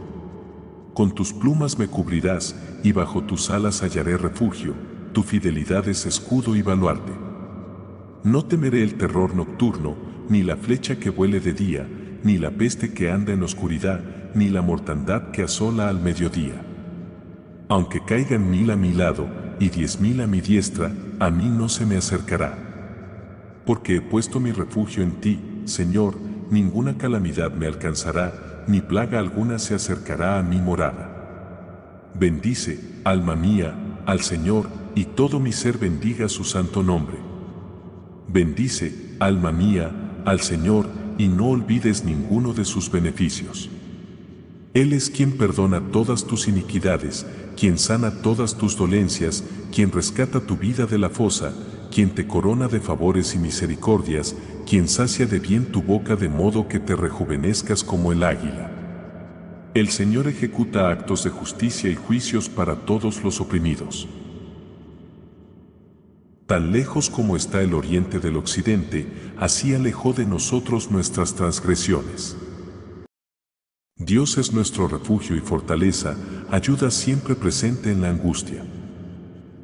Con 0.94 1.14
tus 1.14 1.34
plumas 1.34 1.78
me 1.78 1.88
cubrirás, 1.88 2.56
y 2.84 2.94
bajo 2.94 3.24
tus 3.24 3.50
alas 3.50 3.84
hallaré 3.84 4.18
refugio, 4.18 4.74
tu 5.12 5.24
fidelidad 5.24 5.88
es 5.90 6.06
escudo 6.06 6.56
y 6.56 6.62
baluarte. 6.62 7.12
No 8.24 8.46
temeré 8.46 8.82
el 8.82 8.96
terror 8.96 9.36
nocturno, 9.36 9.96
ni 10.30 10.42
la 10.42 10.56
flecha 10.56 10.98
que 10.98 11.10
vuele 11.10 11.40
de 11.42 11.54
día, 11.54 11.88
ni 12.26 12.40
la 12.40 12.50
peste 12.50 12.92
que 12.92 13.12
anda 13.12 13.34
en 13.34 13.44
oscuridad, 13.44 14.02
ni 14.34 14.50
la 14.50 14.64
mortandad 14.64 15.30
que 15.30 15.44
asola 15.44 15.90
al 15.90 16.02
mediodía. 16.02 16.60
Aunque 17.70 18.04
caigan 18.04 18.50
mil 18.50 18.72
a 18.72 18.76
mi 18.76 18.94
lado 18.94 19.28
y 19.60 19.70
diez 19.70 20.02
mil 20.02 20.20
a 20.22 20.28
mi 20.28 20.42
diestra, 20.42 20.92
a 21.20 21.30
mí 21.30 21.48
no 21.48 21.70
se 21.70 21.86
me 21.86 21.98
acercará. 21.98 22.58
Porque 23.64 23.98
he 23.98 24.02
puesto 24.02 24.40
mi 24.40 24.52
refugio 24.52 25.04
en 25.04 25.12
ti, 25.22 25.40
Señor, 25.66 26.16
ninguna 26.50 26.98
calamidad 26.98 27.54
me 27.54 27.68
alcanzará, 27.68 28.64
ni 28.68 28.82
plaga 28.82 29.20
alguna 29.20 29.60
se 29.60 29.76
acercará 29.76 30.40
a 30.40 30.44
mi 30.44 30.58
morada. 30.58 32.10
Bendice, 32.20 32.80
alma 33.04 33.36
mía, 33.36 33.76
al 34.08 34.22
Señor, 34.22 34.68
y 34.96 35.06
todo 35.06 35.40
mi 35.40 35.52
ser 35.52 35.78
bendiga 35.78 36.28
su 36.28 36.44
santo 36.44 36.82
nombre. 36.82 37.18
Bendice, 38.28 39.16
alma 39.20 39.52
mía, 39.52 39.92
al 40.26 40.40
Señor, 40.40 41.05
y 41.18 41.28
no 41.28 41.48
olvides 41.48 42.04
ninguno 42.04 42.54
de 42.54 42.66
sus 42.66 42.92
beneficios. 42.92 43.70
Él 44.74 44.92
es 44.92 45.10
quien 45.10 45.38
perdona 45.38 45.80
todas 45.92 46.26
tus 46.26 46.48
iniquidades, 46.48 47.26
quien 47.56 47.78
sana 47.78 48.22
todas 48.22 48.58
tus 48.58 48.76
dolencias, 48.76 49.44
quien 49.74 49.92
rescata 49.92 50.42
tu 50.42 50.58
vida 50.58 50.86
de 50.86 50.98
la 50.98 51.10
fosa, 51.10 51.54
quien 51.92 52.10
te 52.10 52.28
corona 52.28 52.68
de 52.68 52.82
favores 52.82 53.36
y 53.36 53.38
misericordias, 53.38 54.36
quien 54.68 54.90
sacia 54.90 55.26
de 55.26 55.40
bien 55.40 55.72
tu 55.72 55.82
boca 55.82 56.18
de 56.18 56.28
modo 56.28 56.68
que 56.68 56.80
te 56.80 56.96
rejuvenezcas 56.96 57.84
como 57.84 58.12
el 58.12 58.24
águila. 58.24 58.72
El 59.74 59.90
Señor 59.90 60.28
ejecuta 60.28 60.90
actos 60.90 61.24
de 61.24 61.30
justicia 61.30 61.90
y 61.90 61.96
juicios 61.96 62.50
para 62.50 62.76
todos 62.76 63.24
los 63.24 63.40
oprimidos. 63.40 64.08
Tan 66.48 66.72
lejos 66.72 67.10
como 67.10 67.36
está 67.36 67.64
el 67.64 67.74
oriente 67.74 68.20
del 68.20 68.38
occidente, 68.38 69.08
así 69.38 69.74
alejó 69.74 70.14
de 70.14 70.28
nosotros 70.28 70.92
nuestras 70.92 71.34
transgresiones. 71.34 72.38
Dios 73.98 74.38
es 74.38 74.54
nuestro 74.54 74.88
refugio 74.88 75.36
y 75.36 75.40
fortaleza, 75.40 76.16
ayuda 76.52 76.92
siempre 76.92 77.34
presente 77.34 77.92
en 77.92 78.02
la 78.04 78.10
angustia. 78.10 78.64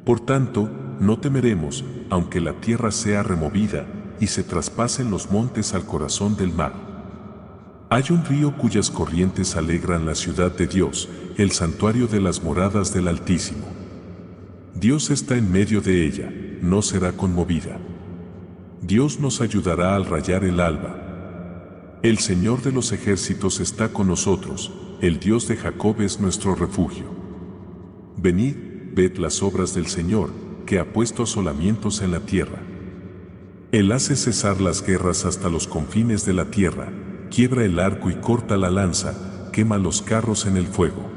Por 0.04 0.18
tanto, 0.18 0.68
no 0.98 1.20
temeremos, 1.20 1.84
aunque 2.10 2.40
la 2.40 2.54
tierra 2.60 2.90
sea 2.90 3.22
removida 3.22 3.86
y 4.18 4.26
se 4.26 4.42
traspasen 4.42 5.08
los 5.08 5.30
montes 5.30 5.74
al 5.74 5.86
corazón 5.86 6.34
del 6.34 6.52
mar. 6.52 6.72
Hay 7.90 8.04
un 8.10 8.24
río 8.24 8.56
cuyas 8.56 8.90
corrientes 8.90 9.54
alegran 9.54 10.04
la 10.04 10.16
ciudad 10.16 10.50
de 10.50 10.66
Dios, 10.66 11.08
el 11.36 11.52
santuario 11.52 12.08
de 12.08 12.20
las 12.20 12.42
moradas 12.42 12.92
del 12.92 13.06
Altísimo. 13.06 13.66
Dios 14.74 15.10
está 15.10 15.36
en 15.36 15.52
medio 15.52 15.80
de 15.80 16.06
ella, 16.06 16.32
no 16.62 16.80
será 16.80 17.12
conmovida. 17.12 17.78
Dios 18.80 19.20
nos 19.20 19.40
ayudará 19.40 19.96
al 19.96 20.06
rayar 20.06 20.44
el 20.44 20.60
alba. 20.60 21.98
El 22.02 22.18
Señor 22.18 22.62
de 22.62 22.72
los 22.72 22.92
ejércitos 22.92 23.60
está 23.60 23.92
con 23.92 24.06
nosotros, 24.06 24.72
el 25.00 25.18
Dios 25.18 25.48
de 25.48 25.56
Jacob 25.56 26.00
es 26.00 26.20
nuestro 26.20 26.54
refugio. 26.54 27.06
Venid, 28.16 28.54
ved 28.94 29.18
las 29.18 29.42
obras 29.42 29.74
del 29.74 29.88
Señor, 29.88 30.30
que 30.64 30.78
ha 30.78 30.92
puesto 30.92 31.24
asolamientos 31.24 32.00
en 32.00 32.12
la 32.12 32.20
tierra. 32.20 32.62
Él 33.72 33.90
hace 33.90 34.14
cesar 34.14 34.60
las 34.60 34.86
guerras 34.86 35.24
hasta 35.24 35.48
los 35.48 35.66
confines 35.66 36.24
de 36.24 36.32
la 36.32 36.50
tierra, 36.50 36.92
quiebra 37.30 37.64
el 37.64 37.80
arco 37.80 38.08
y 38.10 38.14
corta 38.14 38.56
la 38.56 38.70
lanza, 38.70 39.50
quema 39.52 39.78
los 39.78 40.00
carros 40.00 40.46
en 40.46 40.56
el 40.56 40.66
fuego. 40.66 41.10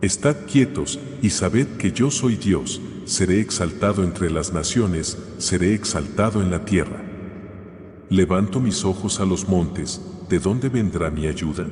Estad 0.00 0.36
quietos 0.46 0.98
y 1.22 1.30
sabed 1.30 1.68
que 1.76 1.92
yo 1.92 2.10
soy 2.10 2.36
Dios, 2.36 2.80
seré 3.10 3.40
exaltado 3.40 4.04
entre 4.04 4.30
las 4.30 4.52
naciones, 4.52 5.18
seré 5.38 5.74
exaltado 5.74 6.40
en 6.42 6.52
la 6.52 6.64
tierra. 6.64 7.02
Levanto 8.08 8.60
mis 8.60 8.84
ojos 8.84 9.18
a 9.18 9.24
los 9.24 9.48
montes, 9.48 10.00
¿de 10.28 10.38
dónde 10.38 10.68
vendrá 10.68 11.10
mi 11.10 11.26
ayuda? 11.26 11.66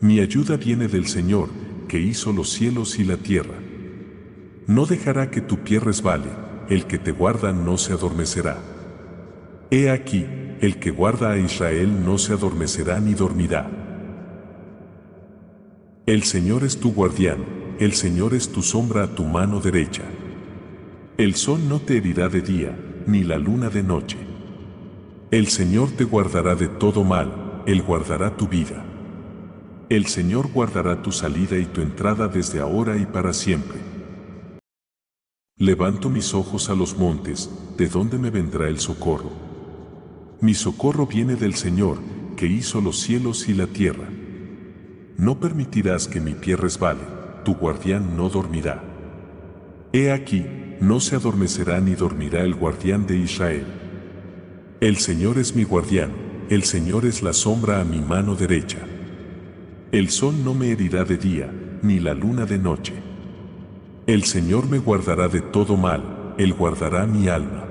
Mi 0.00 0.20
ayuda 0.20 0.56
viene 0.56 0.88
del 0.88 1.06
Señor, 1.06 1.50
que 1.86 2.00
hizo 2.00 2.32
los 2.32 2.48
cielos 2.48 2.98
y 2.98 3.04
la 3.04 3.18
tierra. 3.18 3.56
No 4.66 4.86
dejará 4.86 5.30
que 5.30 5.42
tu 5.42 5.58
pie 5.58 5.80
resbale, 5.80 6.30
el 6.70 6.86
que 6.86 6.98
te 6.98 7.12
guarda 7.12 7.52
no 7.52 7.76
se 7.76 7.92
adormecerá. 7.92 8.56
He 9.70 9.90
aquí, 9.90 10.24
el 10.62 10.78
que 10.78 10.92
guarda 10.92 11.32
a 11.32 11.38
Israel 11.38 12.06
no 12.06 12.16
se 12.16 12.32
adormecerá 12.32 13.00
ni 13.00 13.12
dormirá. 13.12 13.70
El 16.06 16.22
Señor 16.22 16.64
es 16.64 16.80
tu 16.80 16.94
guardián, 16.94 17.44
el 17.78 17.92
Señor 17.92 18.32
es 18.32 18.48
tu 18.48 18.62
sombra 18.62 19.02
a 19.02 19.14
tu 19.14 19.24
mano 19.24 19.60
derecha. 19.60 20.04
El 21.18 21.34
sol 21.34 21.68
no 21.68 21.78
te 21.78 21.98
herirá 21.98 22.30
de 22.30 22.40
día, 22.40 22.74
ni 23.06 23.22
la 23.22 23.36
luna 23.36 23.68
de 23.68 23.82
noche. 23.82 24.16
El 25.30 25.48
Señor 25.48 25.90
te 25.90 26.04
guardará 26.04 26.54
de 26.54 26.68
todo 26.68 27.04
mal, 27.04 27.62
Él 27.66 27.82
guardará 27.82 28.34
tu 28.34 28.48
vida. 28.48 28.82
El 29.90 30.06
Señor 30.06 30.50
guardará 30.50 31.02
tu 31.02 31.12
salida 31.12 31.58
y 31.58 31.66
tu 31.66 31.82
entrada 31.82 32.28
desde 32.28 32.60
ahora 32.60 32.96
y 32.96 33.04
para 33.04 33.34
siempre. 33.34 33.78
Levanto 35.58 36.08
mis 36.08 36.32
ojos 36.32 36.70
a 36.70 36.74
los 36.74 36.96
montes, 36.96 37.50
¿de 37.76 37.88
dónde 37.88 38.16
me 38.16 38.30
vendrá 38.30 38.68
el 38.68 38.78
socorro? 38.78 39.32
Mi 40.40 40.54
socorro 40.54 41.06
viene 41.06 41.36
del 41.36 41.54
Señor, 41.54 41.98
que 42.36 42.46
hizo 42.46 42.80
los 42.80 43.00
cielos 43.00 43.50
y 43.50 43.54
la 43.54 43.66
tierra. 43.66 44.08
No 45.18 45.38
permitirás 45.38 46.08
que 46.08 46.20
mi 46.20 46.32
pie 46.32 46.56
resbale, 46.56 47.02
tu 47.44 47.54
guardián 47.54 48.16
no 48.16 48.30
dormirá. 48.30 48.82
He 49.92 50.10
aquí, 50.10 50.46
no 50.82 50.98
se 50.98 51.14
adormecerá 51.14 51.80
ni 51.80 51.94
dormirá 51.94 52.40
el 52.40 52.56
guardián 52.56 53.06
de 53.06 53.16
Israel. 53.16 53.64
El 54.80 54.96
Señor 54.96 55.38
es 55.38 55.54
mi 55.54 55.62
guardián, 55.62 56.10
el 56.50 56.64
Señor 56.64 57.06
es 57.06 57.22
la 57.22 57.32
sombra 57.32 57.80
a 57.80 57.84
mi 57.84 58.00
mano 58.00 58.34
derecha. 58.34 58.78
El 59.92 60.10
sol 60.10 60.42
no 60.42 60.54
me 60.54 60.72
herirá 60.72 61.04
de 61.04 61.18
día, 61.18 61.52
ni 61.82 62.00
la 62.00 62.14
luna 62.14 62.46
de 62.46 62.58
noche. 62.58 62.94
El 64.08 64.24
Señor 64.24 64.68
me 64.68 64.78
guardará 64.78 65.28
de 65.28 65.40
todo 65.40 65.76
mal, 65.76 66.34
Él 66.36 66.52
guardará 66.52 67.06
mi 67.06 67.28
alma. 67.28 67.64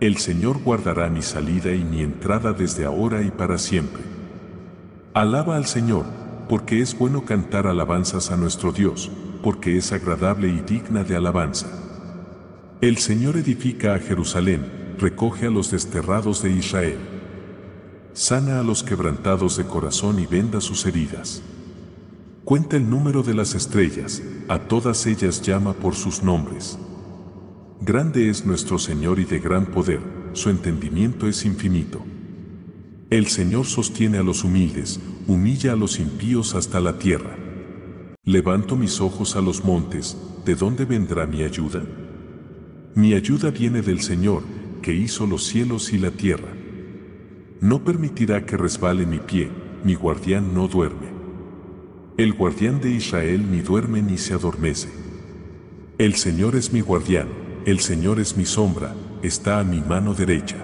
El 0.00 0.16
Señor 0.16 0.60
guardará 0.64 1.08
mi 1.10 1.22
salida 1.22 1.72
y 1.72 1.84
mi 1.84 2.02
entrada 2.02 2.52
desde 2.52 2.86
ahora 2.86 3.22
y 3.22 3.30
para 3.30 3.56
siempre. 3.56 4.02
Alaba 5.14 5.54
al 5.54 5.66
Señor, 5.66 6.06
porque 6.48 6.80
es 6.80 6.98
bueno 6.98 7.24
cantar 7.24 7.68
alabanzas 7.68 8.32
a 8.32 8.36
nuestro 8.36 8.72
Dios, 8.72 9.12
porque 9.44 9.76
es 9.76 9.92
agradable 9.92 10.48
y 10.48 10.60
digna 10.60 11.04
de 11.04 11.14
alabanza. 11.14 11.86
El 12.80 12.96
Señor 12.96 13.36
edifica 13.36 13.94
a 13.94 13.98
Jerusalén, 13.98 14.94
recoge 14.98 15.44
a 15.44 15.50
los 15.50 15.70
desterrados 15.70 16.42
de 16.42 16.50
Israel. 16.50 16.96
Sana 18.14 18.58
a 18.58 18.62
los 18.62 18.82
quebrantados 18.82 19.58
de 19.58 19.66
corazón 19.66 20.18
y 20.18 20.24
venda 20.24 20.62
sus 20.62 20.86
heridas. 20.86 21.42
Cuenta 22.42 22.78
el 22.78 22.88
número 22.88 23.22
de 23.22 23.34
las 23.34 23.54
estrellas, 23.54 24.22
a 24.48 24.60
todas 24.60 25.04
ellas 25.04 25.42
llama 25.42 25.74
por 25.74 25.94
sus 25.94 26.22
nombres. 26.22 26.78
Grande 27.82 28.30
es 28.30 28.46
nuestro 28.46 28.78
Señor 28.78 29.18
y 29.18 29.24
de 29.24 29.40
gran 29.40 29.66
poder, 29.66 30.00
su 30.32 30.48
entendimiento 30.48 31.28
es 31.28 31.44
infinito. 31.44 32.02
El 33.10 33.26
Señor 33.26 33.66
sostiene 33.66 34.16
a 34.16 34.22
los 34.22 34.42
humildes, 34.42 35.00
humilla 35.26 35.74
a 35.74 35.76
los 35.76 36.00
impíos 36.00 36.54
hasta 36.54 36.80
la 36.80 36.98
tierra. 36.98 37.36
Levanto 38.24 38.74
mis 38.74 39.02
ojos 39.02 39.36
a 39.36 39.42
los 39.42 39.66
montes, 39.66 40.16
¿de 40.46 40.54
dónde 40.54 40.86
vendrá 40.86 41.26
mi 41.26 41.42
ayuda? 41.42 41.82
Mi 42.94 43.14
ayuda 43.14 43.50
viene 43.50 43.82
del 43.82 44.00
Señor, 44.00 44.42
que 44.82 44.92
hizo 44.92 45.24
los 45.24 45.44
cielos 45.44 45.92
y 45.92 45.98
la 45.98 46.10
tierra. 46.10 46.48
No 47.60 47.84
permitirá 47.84 48.44
que 48.44 48.56
resbale 48.56 49.06
mi 49.06 49.20
pie, 49.20 49.48
mi 49.84 49.94
guardián 49.94 50.54
no 50.54 50.66
duerme. 50.66 51.08
El 52.16 52.32
guardián 52.32 52.80
de 52.80 52.90
Israel 52.90 53.48
ni 53.48 53.60
duerme 53.60 54.02
ni 54.02 54.18
se 54.18 54.34
adormece. 54.34 54.88
El 55.98 56.14
Señor 56.16 56.56
es 56.56 56.72
mi 56.72 56.80
guardián, 56.80 57.28
el 57.64 57.78
Señor 57.78 58.18
es 58.18 58.36
mi 58.36 58.44
sombra, 58.44 58.96
está 59.22 59.60
a 59.60 59.64
mi 59.64 59.80
mano 59.80 60.12
derecha. 60.12 60.56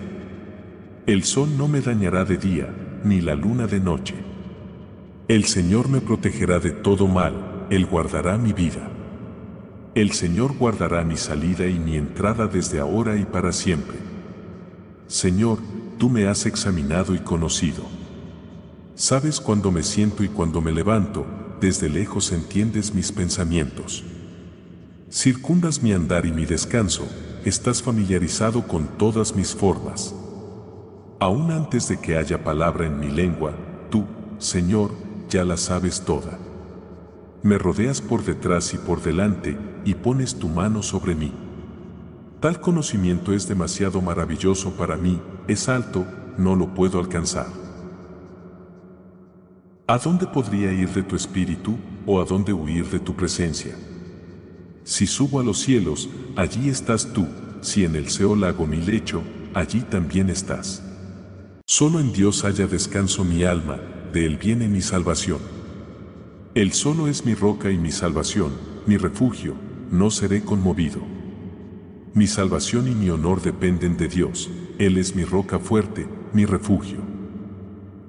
El 1.07 1.23
sol 1.23 1.51
no 1.57 1.69
me 1.69 1.81
dañará 1.81 2.25
de 2.25 2.39
día, 2.39 2.75
ni 3.05 3.21
la 3.21 3.37
luna 3.37 3.69
de 3.69 3.79
noche. 3.79 4.15
El 5.29 5.45
Señor 5.45 5.89
me 5.89 6.01
protegerá 6.01 6.59
de 6.59 6.73
todo 6.73 7.07
mal, 7.07 7.67
Él 7.71 7.87
guardará 7.87 8.37
mi 8.37 8.53
vida. 8.53 8.96
El 9.97 10.13
Señor 10.13 10.55
guardará 10.59 11.05
mi 11.05 11.17
salida 11.17 11.67
y 11.67 11.79
mi 11.79 11.97
entrada 11.97 12.47
desde 12.47 12.81
ahora 12.81 13.17
y 13.17 13.25
para 13.25 13.51
siempre. 13.51 13.97
Señor, 15.07 15.59
tú 15.97 16.11
me 16.11 16.27
has 16.27 16.45
examinado 16.45 17.15
y 17.15 17.21
conocido. 17.21 17.83
Sabes 18.95 19.41
cuando 19.41 19.73
me 19.73 19.83
siento 19.83 20.23
y 20.23 20.29
cuando 20.29 20.61
me 20.61 20.71
levanto, 20.71 21.25
desde 21.63 21.89
lejos 21.89 22.31
entiendes 22.33 22.93
mis 22.93 23.11
pensamientos. 23.11 24.05
Circundas 25.11 25.83
mi 25.83 25.95
andar 25.95 26.27
y 26.27 26.31
mi 26.31 26.45
descanso, 26.45 27.09
estás 27.47 27.83
familiarizado 27.83 28.69
con 28.69 28.99
todas 28.99 29.35
mis 29.35 29.55
formas. 29.55 30.15
Aún 31.21 31.51
antes 31.51 31.89
de 31.89 31.99
que 31.99 32.19
haya 32.19 32.45
palabra 32.45 32.85
en 32.85 33.01
mi 33.01 33.09
lengua, 33.09 33.55
tú, 33.89 34.05
Señor, 34.37 34.91
ya 35.31 35.43
la 35.43 35.57
sabes 35.57 36.03
toda. 36.03 36.46
Me 37.43 37.59
rodeas 37.59 38.01
por 38.01 38.25
detrás 38.25 38.75
y 38.75 38.79
por 38.79 39.03
delante, 39.03 39.57
y 39.85 39.95
pones 39.95 40.37
tu 40.37 40.49
mano 40.49 40.83
sobre 40.83 41.15
mí. 41.15 41.33
Tal 42.41 42.61
conocimiento 42.61 43.33
es 43.33 43.49
demasiado 43.49 44.01
maravilloso 44.01 44.73
para 44.73 44.97
mí, 44.97 45.21
es 45.49 45.69
alto, 45.69 46.05
no 46.39 46.55
lo 46.55 46.75
puedo 46.75 46.99
alcanzar. 46.99 47.47
¿A 49.87 49.99
dónde 49.99 50.27
podría 50.27 50.73
ir 50.73 50.89
de 50.91 51.03
tu 51.03 51.15
espíritu 51.15 51.77
o 52.05 52.21
a 52.21 52.25
dónde 52.25 52.53
huir 52.53 52.91
de 52.91 52.99
tu 52.99 53.15
presencia? 53.15 53.77
Si 54.83 55.07
subo 55.07 55.41
a 55.41 55.45
los 55.45 55.61
cielos, 55.61 56.09
allí 56.37 56.69
estás 56.69 57.13
tú, 57.13 57.27
si 57.61 57.85
en 57.85 57.97
el 57.97 58.09
Seol 58.09 58.45
hago 58.45 58.67
mi 58.67 58.79
lecho, 58.79 59.23
allí 59.55 59.81
también 59.81 60.29
estás. 60.29 60.83
Solo 61.67 62.01
en 62.01 62.13
Dios 62.13 62.45
haya 62.45 62.67
descanso 62.67 63.25
mi 63.25 63.45
alma, 63.45 63.79
de 64.13 64.27
él 64.27 64.37
viene 64.37 64.69
mi 64.69 64.83
salvación. 64.83 65.56
Él 66.57 66.73
solo 66.73 67.07
es 67.07 67.27
mi 67.27 67.35
roca 67.35 67.71
y 67.71 67.77
mi 67.77 67.93
salvación, 67.93 68.51
mi 68.87 68.97
refugio, 68.97 69.53
no 69.91 70.11
seré 70.11 70.41
conmovido. 70.41 71.03
Mi 72.15 72.27
salvación 72.27 72.89
y 72.89 72.95
mi 72.95 73.11
honor 73.11 73.43
dependen 73.43 73.99
de 73.99 74.09
Dios, 74.09 74.51
Él 74.79 74.97
es 74.97 75.15
mi 75.15 75.25
roca 75.25 75.59
fuerte, 75.59 76.09
mi 76.33 76.47
refugio. 76.47 77.01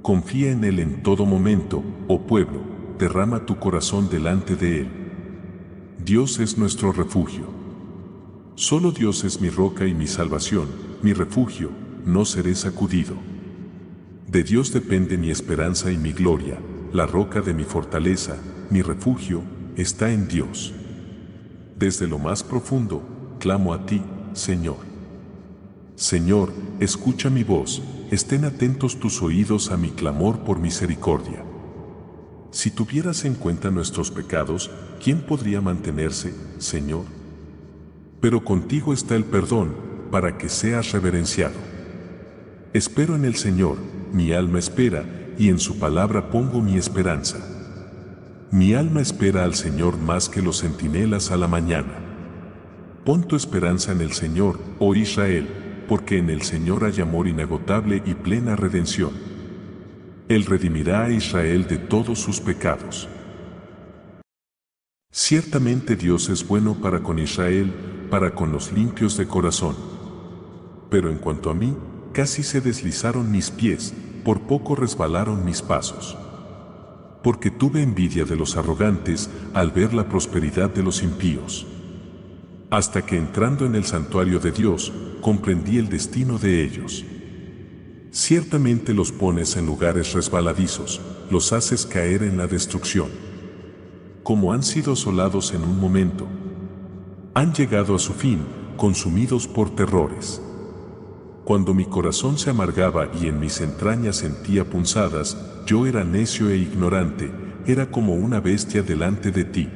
Confía 0.02 0.50
en 0.50 0.64
Él 0.64 0.80
en 0.80 1.04
todo 1.04 1.26
momento, 1.26 1.84
oh 2.08 2.22
pueblo, 2.22 2.62
derrama 2.98 3.46
tu 3.46 3.60
corazón 3.60 4.08
delante 4.10 4.56
de 4.56 4.80
Él. 4.80 4.88
Dios 6.06 6.40
es 6.40 6.58
nuestro 6.58 6.94
refugio. 6.94 7.48
Solo 8.56 8.94
Dios 8.94 9.26
es 9.26 9.42
mi 9.42 9.50
roca 9.50 9.88
y 9.88 9.94
mi 9.94 10.08
salvación, 10.08 10.70
mi 11.02 11.12
refugio, 11.12 11.70
no 12.06 12.24
seré 12.24 12.56
sacudido. 12.56 13.16
De 14.26 14.46
Dios 14.46 14.72
depende 14.72 15.18
mi 15.18 15.32
esperanza 15.32 15.92
y 15.92 15.98
mi 15.98 16.14
gloria, 16.14 16.58
la 16.94 17.06
roca 17.06 17.42
de 17.42 17.54
mi 17.54 17.64
fortaleza, 17.64 18.38
mi 18.70 18.82
refugio, 18.82 19.42
está 19.76 20.12
en 20.12 20.28
Dios. 20.28 20.74
Desde 21.78 22.08
lo 22.08 22.18
más 22.18 22.44
profundo, 22.44 23.38
clamo 23.40 23.74
a 23.74 23.86
ti, 23.86 24.02
Señor. 24.34 24.78
Señor, 25.96 26.52
escucha 26.80 27.30
mi 27.30 27.44
voz, 27.44 27.82
estén 28.12 28.46
atentos 28.46 29.00
tus 29.00 29.22
oídos 29.22 29.72
a 29.72 29.78
mi 29.78 29.90
clamor 29.90 30.40
por 30.40 30.60
misericordia. 30.60 31.44
Si 32.52 32.72
tuvieras 32.72 33.26
en 33.26 33.36
cuenta 33.36 33.70
nuestros 33.70 34.10
pecados, 34.10 34.72
¿quién 35.04 35.22
podría 35.22 35.62
mantenerse, 35.62 36.34
Señor? 36.58 37.04
Pero 38.22 38.44
contigo 38.44 38.94
está 38.94 39.16
el 39.16 39.26
perdón, 39.26 39.76
para 40.12 40.38
que 40.38 40.50
seas 40.50 40.92
reverenciado. 40.94 41.56
Espero 42.74 43.16
en 43.16 43.26
el 43.26 43.36
Señor, 43.36 43.78
mi 44.14 44.32
alma 44.32 44.60
espera, 44.60 45.04
y 45.38 45.50
en 45.50 45.60
su 45.60 45.80
palabra 45.80 46.30
pongo 46.30 46.62
mi 46.62 46.78
esperanza. 46.78 47.38
Mi 48.52 48.74
alma 48.74 49.02
espera 49.02 49.44
al 49.44 49.56
Señor 49.56 49.98
más 49.98 50.30
que 50.30 50.42
los 50.42 50.62
centinelas 50.62 51.32
a 51.32 51.38
la 51.38 51.48
mañana. 51.48 52.00
Pon 53.04 53.28
tu 53.28 53.36
esperanza 53.36 53.92
en 53.92 54.02
el 54.02 54.14
Señor, 54.14 54.60
oh 54.80 54.96
Israel, 54.96 55.48
porque 55.88 56.18
en 56.18 56.30
el 56.30 56.42
Señor 56.42 56.84
hay 56.86 57.02
amor 57.02 57.28
inagotable 57.28 58.02
y 58.06 58.14
plena 58.14 58.56
redención. 58.56 59.12
Él 60.28 60.46
redimirá 60.46 61.06
a 61.06 61.12
Israel 61.12 61.68
de 61.68 61.78
todos 61.78 62.20
sus 62.20 62.42
pecados. 62.42 63.08
Ciertamente 65.12 65.96
Dios 65.96 66.30
es 66.30 66.46
bueno 66.46 66.76
para 66.76 67.02
con 67.02 67.18
Israel, 67.20 67.74
para 68.10 68.36
con 68.36 68.52
los 68.52 68.72
limpios 68.72 69.18
de 69.18 69.28
corazón. 69.28 69.76
Pero 70.90 71.10
en 71.10 71.18
cuanto 71.18 71.50
a 71.50 71.54
mí, 71.54 71.76
casi 72.14 72.44
se 72.44 72.62
deslizaron 72.62 73.32
mis 73.32 73.52
pies, 73.52 73.94
por 74.28 74.42
poco 74.42 74.76
resbalaron 74.76 75.46
mis 75.46 75.62
pasos. 75.62 76.18
Porque 77.24 77.50
tuve 77.50 77.82
envidia 77.82 78.26
de 78.26 78.36
los 78.36 78.58
arrogantes 78.58 79.30
al 79.54 79.72
ver 79.72 79.94
la 79.94 80.10
prosperidad 80.10 80.70
de 80.70 80.84
los 80.84 81.02
impíos. 81.02 81.66
Hasta 82.70 83.06
que 83.06 83.16
entrando 83.16 83.66
en 83.66 83.74
el 83.74 83.86
santuario 83.86 84.40
de 84.40 84.52
Dios, 84.52 84.92
comprendí 85.22 85.78
el 85.78 85.88
destino 85.88 86.38
de 86.38 86.62
ellos. 86.62 87.06
Ciertamente 88.12 88.94
los 88.94 89.14
pones 89.14 89.56
en 89.56 89.66
lugares 89.66 90.12
resbaladizos, 90.12 91.00
los 91.32 91.54
haces 91.54 91.86
caer 91.86 92.22
en 92.24 92.38
la 92.38 92.48
destrucción. 92.48 93.08
Como 94.24 94.52
han 94.52 94.64
sido 94.64 94.92
asolados 94.92 95.54
en 95.54 95.62
un 95.62 95.80
momento, 95.80 96.28
han 97.34 97.54
llegado 97.54 97.96
a 97.96 98.00
su 98.00 98.12
fin, 98.12 98.42
consumidos 98.76 99.48
por 99.48 99.74
terrores. 99.74 100.42
Cuando 101.48 101.74
mi 101.74 101.86
corazón 101.86 102.38
se 102.38 102.50
amargaba 102.50 103.10
y 103.22 103.28
en 103.28 103.40
mis 103.40 103.62
entrañas 103.62 104.18
sentía 104.18 104.70
punzadas, 104.70 105.38
yo 105.66 105.86
era 105.86 106.04
necio 106.04 106.50
e 106.50 106.58
ignorante, 106.58 107.32
era 107.66 107.90
como 107.90 108.16
una 108.16 108.42
bestia 108.42 108.84
delante 108.84 109.32
de 109.32 109.46
ti. 109.46 109.70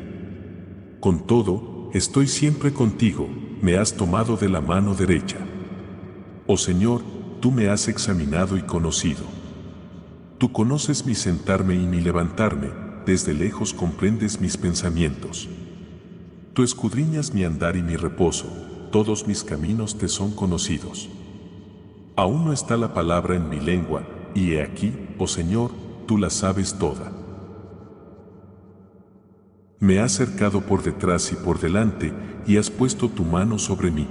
Con 1.00 1.26
todo, 1.26 1.90
estoy 1.94 2.28
siempre 2.28 2.74
contigo, 2.74 3.30
me 3.62 3.78
has 3.78 3.94
tomado 3.94 4.36
de 4.36 4.50
la 4.50 4.60
mano 4.60 4.96
derecha. 4.96 5.38
Oh 6.46 6.58
Señor, 6.58 7.04
tú 7.40 7.54
me 7.54 7.70
has 7.70 7.88
examinado 7.88 8.58
y 8.58 8.64
conocido. 8.64 9.24
Tú 10.40 10.52
conoces 10.52 11.06
mi 11.06 11.16
sentarme 11.16 11.76
y 11.76 11.88
mi 11.88 12.02
levantarme, 12.02 12.68
desde 13.06 13.34
lejos 13.34 13.74
comprendes 13.74 14.42
mis 14.42 14.58
pensamientos. 14.58 15.48
Tú 16.52 16.64
escudriñas 16.64 17.34
mi 17.34 17.46
andar 17.46 17.78
y 17.78 17.82
mi 17.82 17.96
reposo, 17.96 18.48
todos 18.92 19.26
mis 19.26 19.46
caminos 19.46 19.98
te 19.98 20.10
son 20.10 20.32
conocidos. 20.32 21.10
Aún 22.22 22.46
no 22.46 22.54
está 22.54 22.78
la 22.78 22.94
palabra 22.94 23.36
en 23.36 23.50
mi 23.50 23.60
lengua, 23.60 24.04
y 24.36 24.52
he 24.52 24.62
aquí, 24.62 24.94
oh 25.18 25.26
Señor, 25.26 25.72
tú 26.06 26.20
la 26.20 26.30
sabes 26.30 26.76
toda. 26.76 27.12
Me 29.80 29.98
has 29.98 30.12
cercado 30.12 30.62
por 30.62 30.84
detrás 30.84 31.32
y 31.32 31.36
por 31.36 31.60
delante, 31.60 32.14
y 32.46 32.58
has 32.58 32.70
puesto 32.70 33.10
tu 33.10 33.24
mano 33.24 33.58
sobre 33.58 33.90
mí. 33.90 34.08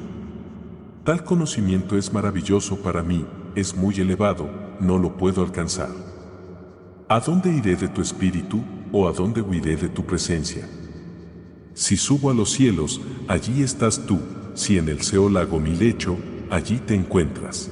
Tal 1.05 1.23
conocimiento 1.23 1.97
es 1.97 2.13
maravilloso 2.13 2.83
para 2.83 3.05
mí, 3.05 3.25
es 3.55 3.77
muy 3.77 3.95
elevado, 4.01 4.51
no 4.81 4.99
lo 4.99 5.17
puedo 5.17 5.45
alcanzar. 5.45 5.91
¿A 7.09 7.21
dónde 7.21 7.53
iré 7.53 7.77
de 7.77 7.87
tu 7.87 8.03
espíritu, 8.03 8.61
o 8.91 9.07
a 9.07 9.13
dónde 9.13 9.41
huiré 9.41 9.77
de 9.77 9.89
tu 9.89 10.05
presencia? 10.05 10.69
Si 11.75 11.97
subo 11.97 12.29
a 12.29 12.35
los 12.35 12.51
cielos, 12.51 13.01
allí 13.29 13.63
estás 13.63 14.05
tú, 14.05 14.19
si 14.55 14.79
en 14.79 14.89
el 14.89 15.01
Seol 15.03 15.37
hago 15.37 15.61
mi 15.61 15.77
lecho, 15.77 16.17
allí 16.51 16.79
te 16.79 16.97
encuentras. 16.97 17.71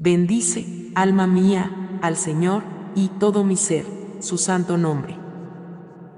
Bendice, 0.00 0.92
alma 0.94 1.26
mía, 1.26 1.98
al 2.02 2.16
Señor, 2.16 2.62
y 2.94 3.08
todo 3.08 3.42
mi 3.42 3.56
ser, 3.56 3.84
su 4.20 4.38
santo 4.38 4.78
nombre. 4.78 5.16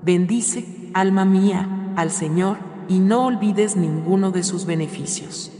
Bendice, 0.03 0.91
alma 0.93 1.25
mía, 1.25 1.95
al 1.97 2.11
Señor, 2.11 2.59
y 2.91 2.99
no 2.99 3.25
olvides 3.25 3.77
ninguno 3.77 4.33
de 4.33 4.43
sus 4.43 4.67
beneficios. 4.67 5.51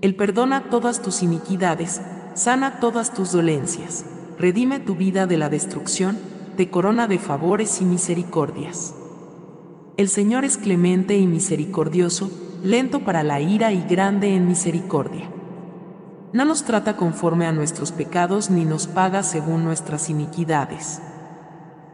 Él 0.00 0.16
perdona 0.16 0.70
todas 0.70 1.02
tus 1.02 1.22
iniquidades, 1.22 2.02
sana 2.34 2.80
todas 2.80 3.14
tus 3.14 3.30
dolencias, 3.30 4.04
redime 4.36 4.80
tu 4.80 4.96
vida 4.96 5.28
de 5.28 5.38
la 5.38 5.48
destrucción, 5.48 6.18
te 6.56 6.68
corona 6.68 7.06
de 7.06 7.20
favores 7.20 7.80
y 7.80 7.84
misericordias. 7.84 8.92
El 9.96 10.08
Señor 10.08 10.44
es 10.44 10.58
clemente 10.58 11.16
y 11.16 11.28
misericordioso, 11.28 12.28
lento 12.64 13.04
para 13.04 13.22
la 13.22 13.40
ira 13.40 13.72
y 13.72 13.84
grande 13.84 14.34
en 14.34 14.48
misericordia 14.48 15.30
no 16.32 16.44
nos 16.44 16.64
trata 16.64 16.96
conforme 16.96 17.46
a 17.46 17.52
nuestros 17.52 17.90
pecados 17.90 18.50
ni 18.50 18.64
nos 18.64 18.86
paga 18.86 19.22
según 19.22 19.64
nuestras 19.64 20.10
iniquidades. 20.10 21.02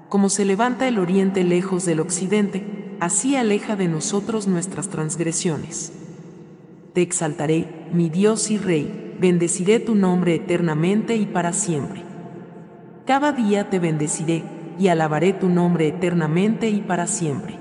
Como 0.09 0.29
se 0.29 0.45
levanta 0.45 0.87
el 0.87 0.99
oriente 0.99 1.43
lejos 1.43 1.85
del 1.87 2.01
occidente, 2.01 2.97
así 3.01 3.37
aleja 3.37 3.77
de 3.77 3.89
nosotros 3.89 4.47
nuestras 4.47 4.89
transgresiones. 4.89 5.93
Te 6.93 7.03
exaltaré, 7.03 7.89
mi 7.93 8.11
Dios 8.11 8.51
y 8.51 8.59
Rey, 8.59 9.17
bendeciré 9.19 9.81
tu 9.81 9.95
nombre 9.95 10.35
eternamente 10.35 11.17
y 11.17 11.27
para 11.27 11.53
siempre. 11.53 12.03
Cada 13.07 13.33
día 13.33 13.71
te 13.71 13.79
bendeciré 13.79 14.45
y 14.79 14.89
alabaré 14.89 15.33
tu 15.33 15.49
nombre 15.49 15.89
eternamente 15.89 16.69
y 16.69 16.83
para 16.83 17.07
siempre. 17.07 17.59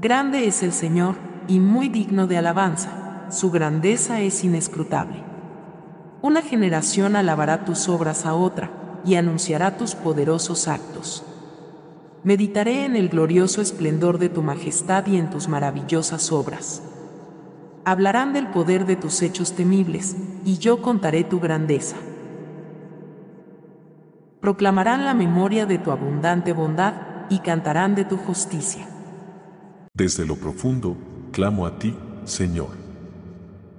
Grande 0.00 0.46
es 0.46 0.62
el 0.62 0.72
Señor 0.72 1.14
y 1.46 1.60
muy 1.60 1.88
digno 1.88 2.26
de 2.26 2.38
alabanza, 2.38 3.26
su 3.30 3.50
grandeza 3.50 4.20
es 4.20 4.42
inescrutable. 4.44 5.29
Una 6.22 6.42
generación 6.42 7.16
alabará 7.16 7.64
tus 7.64 7.88
obras 7.88 8.26
a 8.26 8.34
otra 8.34 8.70
y 9.06 9.14
anunciará 9.14 9.78
tus 9.78 9.94
poderosos 9.94 10.68
actos. 10.68 11.24
Meditaré 12.22 12.84
en 12.84 12.96
el 12.96 13.08
glorioso 13.08 13.62
esplendor 13.62 14.18
de 14.18 14.28
tu 14.28 14.42
majestad 14.42 15.06
y 15.06 15.16
en 15.16 15.30
tus 15.30 15.48
maravillosas 15.48 16.30
obras. 16.30 16.82
Hablarán 17.86 18.34
del 18.34 18.48
poder 18.48 18.84
de 18.84 18.96
tus 18.96 19.22
hechos 19.22 19.54
temibles, 19.54 20.16
y 20.44 20.58
yo 20.58 20.82
contaré 20.82 21.24
tu 21.24 21.40
grandeza. 21.40 21.96
Proclamarán 24.42 25.06
la 25.06 25.14
memoria 25.14 25.64
de 25.64 25.78
tu 25.78 25.90
abundante 25.90 26.52
bondad 26.52 26.94
y 27.30 27.38
cantarán 27.38 27.94
de 27.94 28.04
tu 28.04 28.18
justicia. 28.18 28.86
Desde 29.94 30.26
lo 30.26 30.36
profundo, 30.36 30.96
clamo 31.32 31.66
a 31.66 31.78
ti, 31.78 31.96
Señor. 32.24 32.68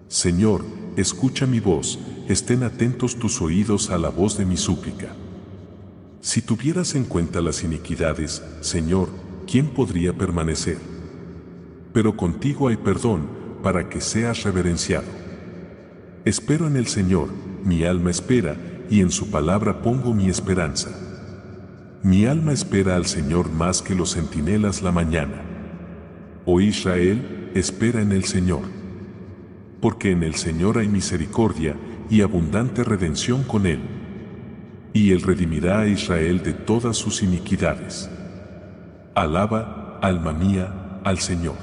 Señor, 0.08 0.64
escucha 0.98 1.46
mi 1.46 1.60
voz, 1.60 2.00
estén 2.28 2.64
atentos 2.64 3.18
tus 3.18 3.42
oídos 3.42 3.90
a 3.90 3.98
la 3.98 4.10
voz 4.10 4.38
de 4.38 4.46
mi 4.46 4.58
súplica. 4.58 5.16
Si 6.22 6.42
tuvieras 6.42 6.96
en 6.96 7.06
cuenta 7.06 7.42
las 7.42 7.64
iniquidades, 7.64 8.44
Señor, 8.62 9.10
¿quién 9.48 9.68
podría 9.68 10.14
permanecer? 10.14 10.78
Pero 11.94 12.16
contigo 12.16 12.68
hay 12.68 12.78
perdón, 12.78 13.28
para 13.64 13.90
que 13.90 14.02
seas 14.02 14.44
reverenciado. 14.44 15.08
Espero 16.26 16.68
en 16.68 16.76
el 16.76 16.88
Señor, 16.88 17.30
mi 17.64 17.84
alma 17.84 18.12
espera, 18.12 18.58
y 18.90 19.02
en 19.02 19.12
su 19.12 19.30
palabra 19.30 19.82
pongo 19.82 20.14
mi 20.14 20.30
esperanza. 20.30 20.90
Mi 22.04 22.26
alma 22.26 22.52
espera 22.52 22.96
al 22.96 23.06
Señor 23.06 23.52
más 23.52 23.82
que 23.82 23.96
los 23.96 24.16
centinelas 24.16 24.82
la 24.82 24.92
mañana. 24.92 25.42
Oh 26.46 26.60
Israel, 26.60 27.52
espera 27.54 28.02
en 28.02 28.12
el 28.12 28.26
Señor. 28.26 28.81
Porque 29.82 30.12
en 30.12 30.24
el 30.24 30.36
Señor 30.36 30.78
hay 30.78 30.88
misericordia 30.88 31.76
y 32.10 32.22
abundante 32.22 32.84
redención 32.84 33.44
con 33.44 33.66
Él. 33.66 33.80
Y 34.94 35.12
Él 35.12 35.22
redimirá 35.22 35.82
a 35.82 35.88
Israel 35.88 36.44
de 36.44 36.54
todas 36.54 36.96
sus 36.96 37.24
iniquidades. 37.24 38.10
Alaba, 39.16 40.00
alma 40.02 40.32
mía, 40.32 41.00
al 41.04 41.20
Señor. 41.20 41.56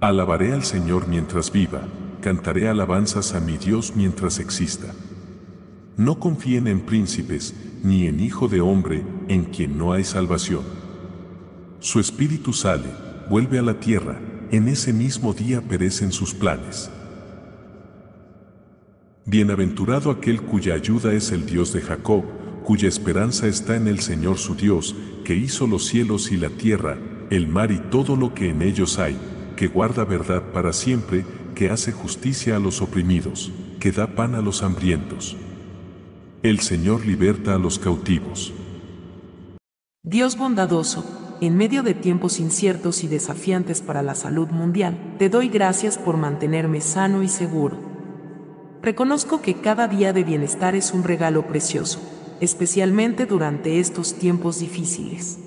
Alabaré 0.00 0.52
al 0.52 0.64
Señor 0.64 1.06
mientras 1.06 1.52
viva 1.52 1.82
cantaré 2.24 2.70
alabanzas 2.70 3.34
a 3.34 3.40
mi 3.40 3.58
Dios 3.58 3.92
mientras 3.94 4.38
exista. 4.38 4.94
No 5.98 6.18
confíen 6.18 6.68
en 6.68 6.80
príncipes, 6.80 7.54
ni 7.82 8.06
en 8.06 8.18
hijo 8.18 8.48
de 8.48 8.62
hombre, 8.62 9.04
en 9.28 9.44
quien 9.44 9.76
no 9.76 9.92
hay 9.92 10.04
salvación. 10.04 10.62
Su 11.80 12.00
espíritu 12.00 12.54
sale, 12.54 12.88
vuelve 13.28 13.58
a 13.58 13.62
la 13.62 13.78
tierra, 13.78 14.18
en 14.50 14.68
ese 14.68 14.94
mismo 14.94 15.34
día 15.34 15.60
perecen 15.60 16.12
sus 16.12 16.32
planes. 16.32 16.90
Bienaventurado 19.26 20.10
aquel 20.10 20.42
cuya 20.42 20.74
ayuda 20.74 21.14
es 21.14 21.32
el 21.32 21.46
Dios 21.46 21.72
de 21.72 21.80
Jacob, 21.80 22.24
cuya 22.62 22.88
esperanza 22.88 23.46
está 23.46 23.74
en 23.74 23.88
el 23.88 24.00
Señor 24.00 24.36
su 24.36 24.54
Dios, 24.54 24.94
que 25.24 25.34
hizo 25.34 25.66
los 25.66 25.86
cielos 25.86 26.30
y 26.30 26.36
la 26.36 26.50
tierra, 26.50 26.98
el 27.30 27.48
mar 27.48 27.72
y 27.72 27.78
todo 27.78 28.16
lo 28.16 28.34
que 28.34 28.50
en 28.50 28.60
ellos 28.60 28.98
hay, 28.98 29.16
que 29.56 29.66
guarda 29.66 30.04
verdad 30.04 30.52
para 30.52 30.74
siempre, 30.74 31.24
que 31.54 31.70
hace 31.70 31.90
justicia 31.90 32.56
a 32.56 32.58
los 32.58 32.82
oprimidos, 32.82 33.50
que 33.80 33.92
da 33.92 34.08
pan 34.08 34.34
a 34.34 34.42
los 34.42 34.62
hambrientos. 34.62 35.38
El 36.42 36.60
Señor 36.60 37.06
liberta 37.06 37.54
a 37.54 37.58
los 37.58 37.78
cautivos. 37.78 38.52
Dios 40.02 40.36
bondadoso, 40.36 41.02
en 41.40 41.56
medio 41.56 41.82
de 41.82 41.94
tiempos 41.94 42.40
inciertos 42.40 43.02
y 43.04 43.08
desafiantes 43.08 43.80
para 43.80 44.02
la 44.02 44.14
salud 44.14 44.48
mundial, 44.48 45.16
te 45.18 45.30
doy 45.30 45.48
gracias 45.48 45.96
por 45.96 46.18
mantenerme 46.18 46.82
sano 46.82 47.22
y 47.22 47.28
seguro. 47.28 47.93
Reconozco 48.84 49.40
que 49.40 49.54
cada 49.54 49.88
día 49.88 50.12
de 50.12 50.24
bienestar 50.24 50.74
es 50.74 50.92
un 50.92 51.04
regalo 51.04 51.46
precioso, 51.46 52.00
especialmente 52.40 53.24
durante 53.24 53.80
estos 53.80 54.12
tiempos 54.12 54.60
difíciles. 54.60 55.38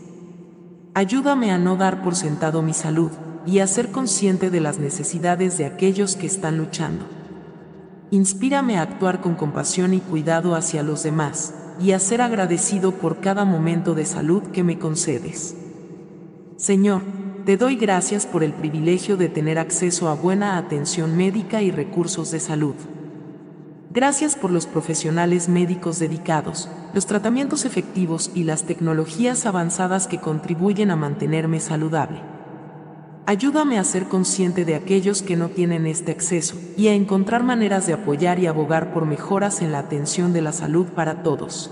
Ayúdame 0.95 1.51
a 1.51 1.59
no 1.59 1.75
dar 1.75 2.01
por 2.01 2.15
sentado 2.15 2.63
mi 2.63 2.73
salud, 2.73 3.11
y 3.45 3.59
a 3.59 3.67
ser 3.67 3.91
consciente 3.91 4.49
de 4.49 4.59
las 4.59 4.79
necesidades 4.79 5.55
de 5.59 5.65
aquellos 5.65 6.15
que 6.15 6.25
están 6.25 6.57
luchando. 6.57 7.05
Inspírame 8.09 8.79
a 8.79 8.81
actuar 8.81 9.21
con 9.21 9.35
compasión 9.35 9.93
y 9.93 9.99
cuidado 9.99 10.55
hacia 10.55 10.81
los 10.81 11.03
demás, 11.03 11.53
y 11.79 11.91
a 11.91 11.99
ser 11.99 12.23
agradecido 12.23 12.93
por 12.93 13.19
cada 13.19 13.45
momento 13.45 13.93
de 13.93 14.05
salud 14.05 14.41
que 14.51 14.63
me 14.63 14.79
concedes. 14.79 15.55
Señor, 16.55 17.03
te 17.45 17.55
doy 17.55 17.75
gracias 17.75 18.25
por 18.25 18.43
el 18.43 18.53
privilegio 18.53 19.15
de 19.15 19.29
tener 19.29 19.59
acceso 19.59 20.09
a 20.09 20.15
buena 20.15 20.57
atención 20.57 21.15
médica 21.15 21.61
y 21.61 21.69
recursos 21.69 22.31
de 22.31 22.39
salud. 22.39 22.73
Gracias 23.97 24.35
por 24.35 24.51
los 24.51 24.67
profesionales 24.67 25.49
médicos 25.49 25.97
dedicados, 25.97 26.69
los 26.93 27.07
tratamientos 27.07 27.65
efectivos 27.65 28.29
y 28.35 28.43
las 28.43 28.61
tecnologías 28.61 29.47
avanzadas 29.47 30.05
que 30.05 30.19
contribuyen 30.19 30.91
a 30.91 30.95
mantenerme 30.95 31.59
saludable. 31.59 32.21
Ayúdame 33.25 33.79
a 33.79 33.83
ser 33.83 34.07
consciente 34.07 34.65
de 34.65 34.75
aquellos 34.75 35.23
que 35.23 35.35
no 35.35 35.49
tienen 35.49 35.87
este 35.87 36.11
acceso 36.11 36.57
y 36.77 36.89
a 36.89 36.93
encontrar 36.93 37.43
maneras 37.43 37.87
de 37.87 37.93
apoyar 37.93 38.37
y 38.37 38.45
abogar 38.45 38.93
por 38.93 39.07
mejoras 39.07 39.63
en 39.63 39.71
la 39.71 39.79
atención 39.79 40.31
de 40.31 40.43
la 40.43 40.51
salud 40.51 40.85
para 40.89 41.23
todos. 41.23 41.71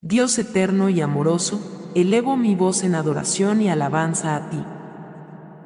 Dios 0.00 0.38
eterno 0.38 0.88
y 0.88 1.02
amoroso, 1.02 1.90
elevo 1.96 2.38
mi 2.38 2.54
voz 2.54 2.82
en 2.82 2.94
adoración 2.94 3.60
y 3.60 3.68
alabanza 3.68 4.36
a 4.36 4.48
ti. 4.48 4.64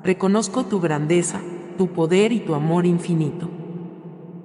Reconozco 0.02 0.64
tu 0.64 0.80
grandeza, 0.80 1.40
tu 1.78 1.92
poder 1.92 2.32
y 2.32 2.40
tu 2.40 2.56
amor 2.56 2.86
infinito. 2.86 3.51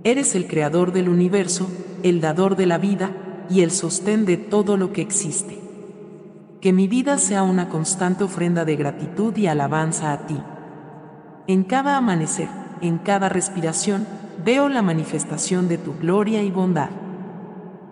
Eres 0.03 0.35
el 0.35 0.47
creador 0.47 0.93
del 0.93 1.09
universo, 1.09 1.69
el 2.03 2.21
dador 2.21 2.55
de 2.55 2.65
la 2.65 2.77
vida 2.77 3.11
y 3.49 3.61
el 3.61 3.71
sostén 3.71 4.25
de 4.25 4.37
todo 4.37 4.77
lo 4.77 4.93
que 4.93 5.01
existe. 5.01 5.59
Que 6.61 6.73
mi 6.73 6.87
vida 6.87 7.17
sea 7.17 7.43
una 7.43 7.69
constante 7.69 8.23
ofrenda 8.23 8.65
de 8.65 8.75
gratitud 8.75 9.35
y 9.37 9.47
alabanza 9.47 10.11
a 10.11 10.27
ti. 10.27 10.37
En 11.47 11.63
cada 11.63 11.97
amanecer, 11.97 12.49
en 12.81 12.97
cada 12.97 13.29
respiración, 13.29 14.05
veo 14.43 14.69
la 14.69 14.81
manifestación 14.81 15.67
de 15.67 15.77
tu 15.77 15.95
gloria 15.97 16.43
y 16.43 16.51
bondad. 16.51 16.89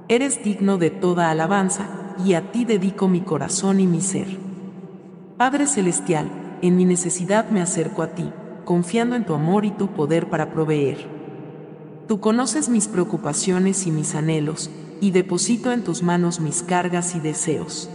Eres 0.07 0.43
digno 0.43 0.77
de 0.77 0.91
toda 0.91 1.29
alabanza, 1.29 1.87
y 2.23 2.33
a 2.33 2.51
ti 2.51 2.63
dedico 2.63 3.07
mi 3.07 3.21
corazón 3.21 3.79
y 3.79 3.87
mi 3.87 4.01
ser. 4.01 4.27
Padre 5.37 5.67
Celestial, 5.67 6.29
en 6.61 6.77
mi 6.77 6.85
necesidad 6.85 7.49
me 7.49 7.61
acerco 7.61 8.03
a 8.03 8.07
ti, 8.15 8.31
confiando 8.63 9.15
en 9.15 9.25
tu 9.25 9.33
amor 9.33 9.65
y 9.65 9.71
tu 9.71 9.87
poder 9.87 10.29
para 10.29 10.51
proveer. 10.51 11.14
Tú 12.07 12.19
conoces 12.19 12.69
mis 12.69 12.87
preocupaciones 12.87 13.87
y 13.87 13.91
mis 13.91 14.13
anhelos, 14.13 14.69
y 15.01 15.09
deposito 15.09 15.71
en 15.71 15.83
tus 15.83 16.03
manos 16.03 16.39
mis 16.39 16.61
cargas 16.61 17.15
y 17.15 17.19
deseos. 17.19 17.89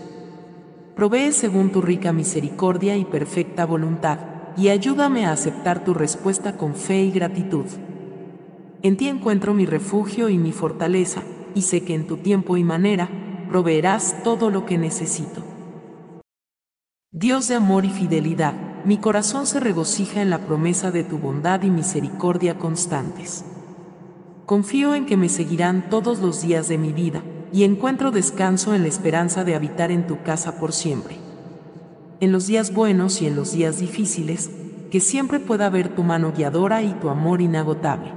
Provee 0.97 1.31
según 1.33 1.71
tu 1.71 1.81
rica 1.81 2.13
misericordia 2.13 2.97
y 2.97 3.05
perfecta 3.05 3.65
voluntad, 3.65 4.19
y 4.57 4.69
ayúdame 4.69 5.27
a 5.27 5.33
aceptar 5.33 5.85
tu 5.85 5.95
respuesta 5.95 6.57
con 6.57 6.75
fe 6.75 7.03
y 7.03 7.13
gratitud. 7.13 7.67
En 8.83 8.97
ti 8.97 9.09
encuentro 9.09 9.55
mi 9.55 9.65
refugio 9.65 10.29
y 10.29 10.39
mi 10.39 10.51
fortaleza, 10.51 11.23
y 11.55 11.63
sé 11.63 11.85
que 11.85 11.95
en 11.95 12.09
tu 12.09 12.17
tiempo 12.17 12.57
y 12.57 12.65
manera 12.65 13.09
proveerás 13.49 14.23
todo 14.25 14.51
lo 14.51 14.67
que 14.67 14.77
necesito. 14.77 15.43
Dios 17.13 17.47
de 17.47 17.55
amor 17.55 17.85
y 17.85 17.91
fidelidad, 17.91 18.55
mi 18.85 18.99
corazón 18.99 19.47
se 19.47 19.61
regocija 19.61 20.21
en 20.21 20.31
la 20.31 20.39
promesa 20.39 20.91
de 20.91 21.05
tu 21.05 21.19
bondad 21.19 21.63
y 21.63 21.71
misericordia 21.71 22.59
constantes. 22.59 23.45
Confío 24.51 24.97
en 24.97 25.07
que 25.07 25.17
me 25.17 25.29
seguirán 25.29 25.91
todos 25.91 26.19
los 26.19 26.43
días 26.43 26.67
de 26.67 26.77
mi 26.77 26.93
vida, 26.93 27.23
y 27.53 27.63
encuentro 27.63 28.11
descanso 28.11 28.75
en 28.75 28.83
la 28.83 28.89
esperanza 28.89 29.45
de 29.45 29.55
habitar 29.55 29.93
en 29.93 30.09
tu 30.09 30.25
casa 30.25 30.59
por 30.59 30.73
siempre. 30.73 31.19
En 32.19 32.33
los 32.33 32.49
días 32.49 32.75
buenos 32.75 33.23
y 33.23 33.29
en 33.29 33.37
los 33.37 33.53
días 33.53 33.79
difíciles, 33.79 34.51
que 34.91 34.99
siempre 34.99 35.39
pueda 35.39 35.71
ver 35.71 35.95
tu 35.95 36.03
mano 36.03 36.33
guiadora 36.37 36.83
y 36.83 36.95
tu 36.95 37.11
amor 37.11 37.41
inagotable. 37.41 38.13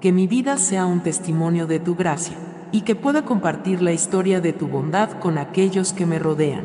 Que 0.00 0.12
mi 0.12 0.28
vida 0.28 0.56
sea 0.56 0.86
un 0.86 1.02
testimonio 1.02 1.66
de 1.66 1.80
tu 1.80 1.96
gracia, 1.96 2.36
y 2.70 2.82
que 2.82 2.94
pueda 2.94 3.24
compartir 3.24 3.82
la 3.82 3.90
historia 3.90 4.40
de 4.40 4.52
tu 4.52 4.68
bondad 4.68 5.18
con 5.18 5.38
aquellos 5.38 5.92
que 5.92 6.06
me 6.06 6.20
rodean. 6.20 6.64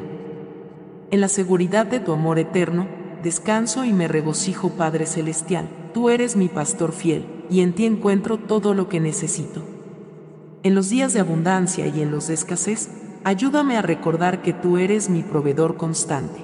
En 1.10 1.22
la 1.22 1.28
seguridad 1.28 1.88
de 1.88 2.02
tu 2.02 2.12
amor 2.12 2.38
eterno, 2.38 2.88
descanso 3.24 3.84
y 3.84 3.94
me 3.94 4.08
regocijo 4.08 4.70
Padre 4.70 5.08
Celestial, 5.08 5.66
tú 5.94 6.10
eres 6.10 6.36
mi 6.36 6.48
pastor 6.48 6.92
fiel, 6.92 7.26
y 7.50 7.62
en 7.62 7.74
ti 7.74 7.86
encuentro 7.86 8.38
todo 8.38 8.74
lo 8.74 8.90
que 8.90 9.00
necesito. 9.00 9.64
En 10.64 10.76
los 10.76 10.90
días 10.90 11.14
de 11.14 11.20
abundancia 11.20 11.88
y 11.88 12.02
en 12.02 12.12
los 12.12 12.28
de 12.28 12.34
escasez, 12.34 12.90
ayúdame 13.24 13.78
a 13.78 13.82
recordar 13.82 14.42
que 14.42 14.54
tú 14.54 14.78
eres 14.78 15.10
mi 15.10 15.24
proveedor 15.24 15.78
constante. 15.78 16.44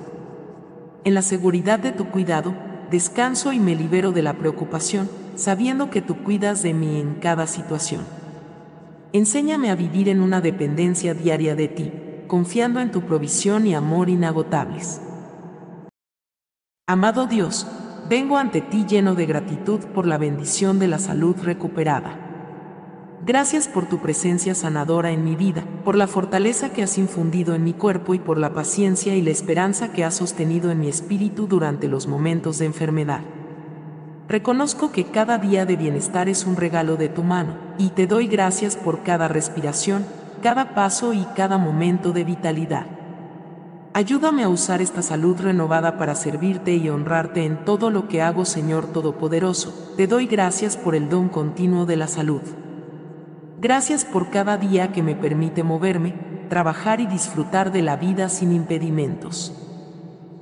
En 1.04 1.14
la 1.14 1.22
seguridad 1.22 1.80
de 1.80 1.92
tu 1.92 2.10
cuidado, 2.10 2.56
descanso 2.90 3.52
y 3.54 3.60
me 3.60 3.76
libero 3.76 4.12
de 4.12 4.24
la 4.24 4.34
preocupación, 4.38 5.10
sabiendo 5.36 5.90
que 5.90 6.02
tú 6.02 6.24
cuidas 6.24 6.64
de 6.64 6.74
mí 6.74 7.00
en 7.00 7.16
cada 7.16 7.46
situación. 7.46 8.04
Enséñame 9.12 9.70
a 9.70 9.76
vivir 9.76 10.10
en 10.10 10.22
una 10.22 10.42
dependencia 10.42 11.14
diaria 11.14 11.56
de 11.56 11.68
ti, 11.68 11.92
confiando 12.28 12.80
en 12.80 12.92
tu 12.92 13.02
provisión 13.02 13.68
y 13.68 13.76
amor 13.76 14.10
inagotables. 14.10 15.02
Amado 16.88 17.26
Dios, 17.26 17.68
vengo 18.10 18.38
ante 18.38 18.62
ti 18.62 18.86
lleno 18.86 19.16
de 19.16 19.26
gratitud 19.26 19.80
por 19.94 20.06
la 20.06 20.18
bendición 20.18 20.78
de 20.78 20.88
la 20.88 21.00
salud 21.00 21.36
recuperada. 21.42 22.22
Gracias 23.26 23.68
por 23.68 23.88
tu 23.88 23.98
presencia 23.98 24.54
sanadora 24.54 25.10
en 25.10 25.24
mi 25.24 25.36
vida, 25.36 25.64
por 25.84 25.96
la 25.96 26.06
fortaleza 26.06 26.72
que 26.72 26.84
has 26.84 27.00
infundido 27.00 27.56
en 27.56 27.64
mi 27.64 27.74
cuerpo 27.74 28.14
y 28.14 28.20
por 28.20 28.38
la 28.38 28.54
paciencia 28.54 29.16
y 29.16 29.24
la 29.24 29.32
esperanza 29.32 29.92
que 29.92 30.04
has 30.04 30.14
sostenido 30.14 30.70
en 30.70 30.80
mi 30.80 30.88
espíritu 30.88 31.48
durante 31.48 31.88
los 31.88 32.06
momentos 32.06 32.60
de 32.60 32.66
enfermedad. 32.66 33.22
Reconozco 34.28 34.92
que 34.92 35.06
cada 35.06 35.40
día 35.40 35.66
de 35.66 35.76
bienestar 35.76 36.30
es 36.30 36.46
un 36.46 36.56
regalo 36.56 36.98
de 36.98 37.10
tu 37.10 37.24
mano, 37.24 37.58
y 37.80 37.90
te 37.90 38.06
doy 38.06 38.28
gracias 38.28 38.76
por 38.76 39.02
cada 39.02 39.28
respiración, 39.28 40.06
cada 40.44 40.76
paso 40.76 41.14
y 41.14 41.26
cada 41.36 41.58
momento 41.58 42.12
de 42.12 42.24
vitalidad. 42.24 42.95
Ayúdame 43.96 44.44
a 44.44 44.50
usar 44.50 44.82
esta 44.82 45.02
salud 45.02 45.40
renovada 45.40 45.98
para 45.98 46.16
servirte 46.16 46.76
y 46.76 46.90
honrarte 46.90 47.46
en 47.46 47.64
todo 47.64 47.90
lo 47.90 48.10
que 48.10 48.22
hago, 48.22 48.44
Señor 48.44 48.88
Todopoderoso. 48.88 49.94
Te 49.96 50.06
doy 50.06 50.28
gracias 50.28 50.76
por 50.76 50.96
el 50.96 51.08
don 51.08 51.30
continuo 51.30 51.86
de 51.86 51.96
la 51.96 52.08
salud. 52.08 52.42
Gracias 53.62 54.04
por 54.04 54.32
cada 54.32 54.58
día 54.58 54.92
que 54.92 55.02
me 55.02 55.16
permite 55.16 55.64
moverme, 55.64 56.14
trabajar 56.50 57.00
y 57.00 57.08
disfrutar 57.08 57.72
de 57.72 57.84
la 57.84 57.96
vida 57.96 58.28
sin 58.28 58.52
impedimentos. 58.52 59.54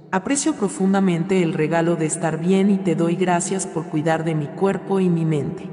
Aprecio 0.09 0.55
profundamente 0.55 1.43
el 1.43 1.53
regalo 1.53 1.95
de 1.95 2.07
estar 2.07 2.39
bien 2.39 2.71
y 2.71 2.79
te 2.79 2.95
doy 2.95 3.15
gracias 3.15 3.67
por 3.67 3.85
cuidar 3.85 4.23
de 4.23 4.33
mi 4.33 4.47
cuerpo 4.47 4.99
y 4.99 5.09
mi 5.09 5.25
mente. 5.25 5.69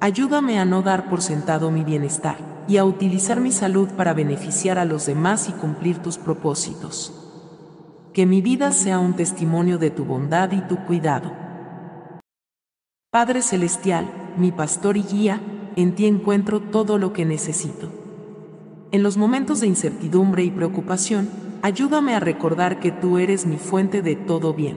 Ayúdame 0.00 0.58
a 0.58 0.64
no 0.64 0.80
dar 0.80 1.10
por 1.10 1.20
sentado 1.20 1.70
mi 1.70 1.84
bienestar 1.84 2.49
y 2.70 2.76
a 2.76 2.84
utilizar 2.84 3.40
mi 3.40 3.50
salud 3.50 3.88
para 3.96 4.14
beneficiar 4.14 4.78
a 4.78 4.84
los 4.84 5.04
demás 5.06 5.48
y 5.48 5.52
cumplir 5.52 5.98
tus 5.98 6.18
propósitos. 6.18 7.12
Que 8.12 8.26
mi 8.26 8.42
vida 8.42 8.70
sea 8.70 9.00
un 9.00 9.14
testimonio 9.14 9.76
de 9.76 9.90
tu 9.90 10.04
bondad 10.04 10.52
y 10.52 10.60
tu 10.60 10.76
cuidado. 10.86 11.32
Padre 13.10 13.42
Celestial, 13.42 14.06
mi 14.36 14.52
pastor 14.52 14.96
y 14.96 15.02
guía, 15.02 15.40
en 15.74 15.96
ti 15.96 16.06
encuentro 16.06 16.60
todo 16.60 16.96
lo 16.96 17.12
que 17.12 17.24
necesito. 17.24 17.90
En 18.92 19.02
los 19.02 19.16
momentos 19.16 19.58
de 19.58 19.66
incertidumbre 19.66 20.44
y 20.44 20.52
preocupación, 20.52 21.28
ayúdame 21.62 22.14
a 22.14 22.20
recordar 22.20 22.78
que 22.78 22.92
tú 22.92 23.18
eres 23.18 23.46
mi 23.46 23.56
fuente 23.56 24.00
de 24.00 24.14
todo 24.14 24.54
bien. 24.54 24.76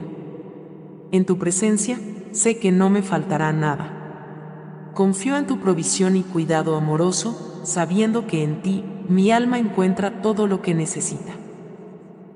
En 1.12 1.24
tu 1.26 1.38
presencia, 1.38 2.00
sé 2.32 2.58
que 2.58 2.72
no 2.72 2.90
me 2.90 3.02
faltará 3.02 3.52
nada. 3.52 4.90
Confío 4.94 5.36
en 5.36 5.46
tu 5.46 5.60
provisión 5.60 6.16
y 6.16 6.24
cuidado 6.24 6.74
amoroso, 6.74 7.53
sabiendo 7.64 8.26
que 8.26 8.42
en 8.42 8.62
ti 8.62 8.84
mi 9.08 9.30
alma 9.30 9.58
encuentra 9.58 10.22
todo 10.22 10.46
lo 10.46 10.62
que 10.62 10.74
necesita. 10.74 11.32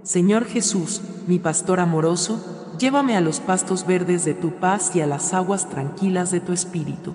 Señor 0.03 0.47
Jesús, 0.47 1.03
mi 1.27 1.39
pastor 1.39 1.81
amoroso, 1.81 2.75
llévame 2.79 3.17
a 3.17 3.21
los 3.21 3.41
pastos 3.41 3.87
verdes 3.87 4.25
de 4.25 4.35
tu 4.35 4.53
paz 4.53 4.97
y 4.97 5.01
a 5.01 5.07
las 5.07 5.35
aguas 5.35 5.69
tranquilas 5.69 6.31
de 6.31 6.41
tu 6.41 6.53
espíritu. 6.53 7.15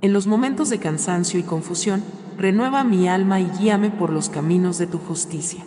En 0.00 0.12
los 0.12 0.26
momentos 0.26 0.70
de 0.70 0.78
cansancio 0.78 1.38
y 1.38 1.44
confusión, 1.44 2.02
renueva 2.36 2.84
mi 2.84 3.08
alma 3.08 3.40
y 3.40 3.48
guíame 3.58 3.90
por 3.90 4.10
los 4.10 4.28
caminos 4.28 4.78
de 4.78 4.86
tu 4.86 4.98
justicia. 4.98 5.64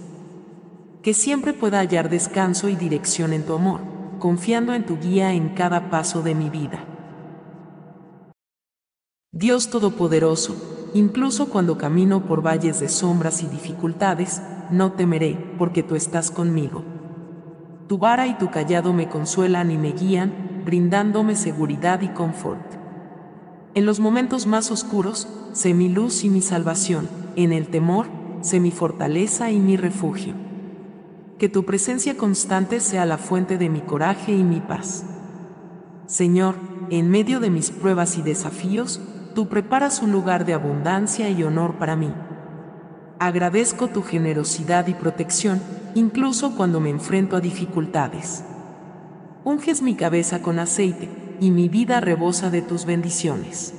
Que 1.01 1.13
siempre 1.13 1.53
pueda 1.53 1.79
hallar 1.79 2.09
descanso 2.09 2.67
y 2.67 2.75
dirección 2.75 3.33
en 3.33 3.45
tu 3.45 3.53
amor, 3.53 3.79
confiando 4.19 4.73
en 4.73 4.85
tu 4.85 4.99
guía 4.99 5.33
en 5.33 5.49
cada 5.55 5.89
paso 5.89 6.21
de 6.21 6.35
mi 6.35 6.49
vida. 6.49 6.83
Dios 9.31 9.69
Todopoderoso, 9.69 10.76
incluso 10.97 11.49
cuando 11.49 11.77
camino 11.77 12.25
por 12.25 12.45
valles 12.45 12.79
de 12.79 12.89
sombras 12.89 13.43
y 13.43 13.47
dificultades, 13.47 14.41
no 14.71 14.93
temeré, 14.93 15.53
porque 15.57 15.83
tú 15.83 15.95
estás 15.95 16.31
conmigo. 16.31 16.83
Tu 17.87 17.97
vara 17.97 18.27
y 18.27 18.37
tu 18.37 18.49
callado 18.49 18.93
me 18.93 19.07
consuelan 19.07 19.71
y 19.71 19.77
me 19.77 19.93
guían, 19.93 20.61
brindándome 20.65 21.35
seguridad 21.35 22.01
y 22.01 22.09
confort. 22.09 22.59
En 23.75 23.85
los 23.85 23.99
momentos 23.99 24.47
más 24.47 24.71
oscuros, 24.71 25.27
sé 25.53 25.73
mi 25.73 25.87
luz 25.87 26.23
y 26.23 26.29
mi 26.29 26.41
salvación, 26.41 27.07
en 27.35 27.53
el 27.53 27.67
temor, 27.67 28.07
sé 28.41 28.59
mi 28.59 28.71
fortaleza 28.71 29.51
y 29.51 29.59
mi 29.59 29.77
refugio. 29.77 30.33
Que 31.37 31.47
tu 31.47 31.63
presencia 31.63 32.17
constante 32.17 32.79
sea 32.79 33.05
la 33.05 33.17
fuente 33.17 33.57
de 33.57 33.69
mi 33.69 33.81
coraje 33.81 34.33
y 34.33 34.43
mi 34.43 34.59
paz. 34.59 35.05
Señor, 36.07 36.55
en 36.89 37.09
medio 37.09 37.39
de 37.39 37.49
mis 37.49 37.69
pruebas 37.69 38.17
y 38.17 38.21
desafíos, 38.21 39.01
tú 39.37 39.47
preparas 39.47 40.01
un 40.01 40.11
lugar 40.11 40.47
de 40.47 40.55
abundancia 40.55 41.29
y 41.29 41.43
honor 41.43 41.75
para 41.75 41.95
mí. 41.95 42.11
Agradezco 43.19 43.87
tu 43.87 44.01
generosidad 44.01 44.87
y 44.87 44.95
protección, 44.95 45.61
incluso 45.93 46.55
cuando 46.55 46.79
me 46.79 46.89
enfrento 46.89 47.35
a 47.35 47.39
dificultades. 47.39 48.43
Unges 49.43 49.83
mi 49.83 49.93
cabeza 49.93 50.41
con 50.41 50.57
aceite, 50.57 51.07
y 51.39 51.51
mi 51.51 51.69
vida 51.69 52.01
rebosa 52.01 52.49
de 52.49 52.63
tus 52.63 52.85
bendiciones. 52.85 53.75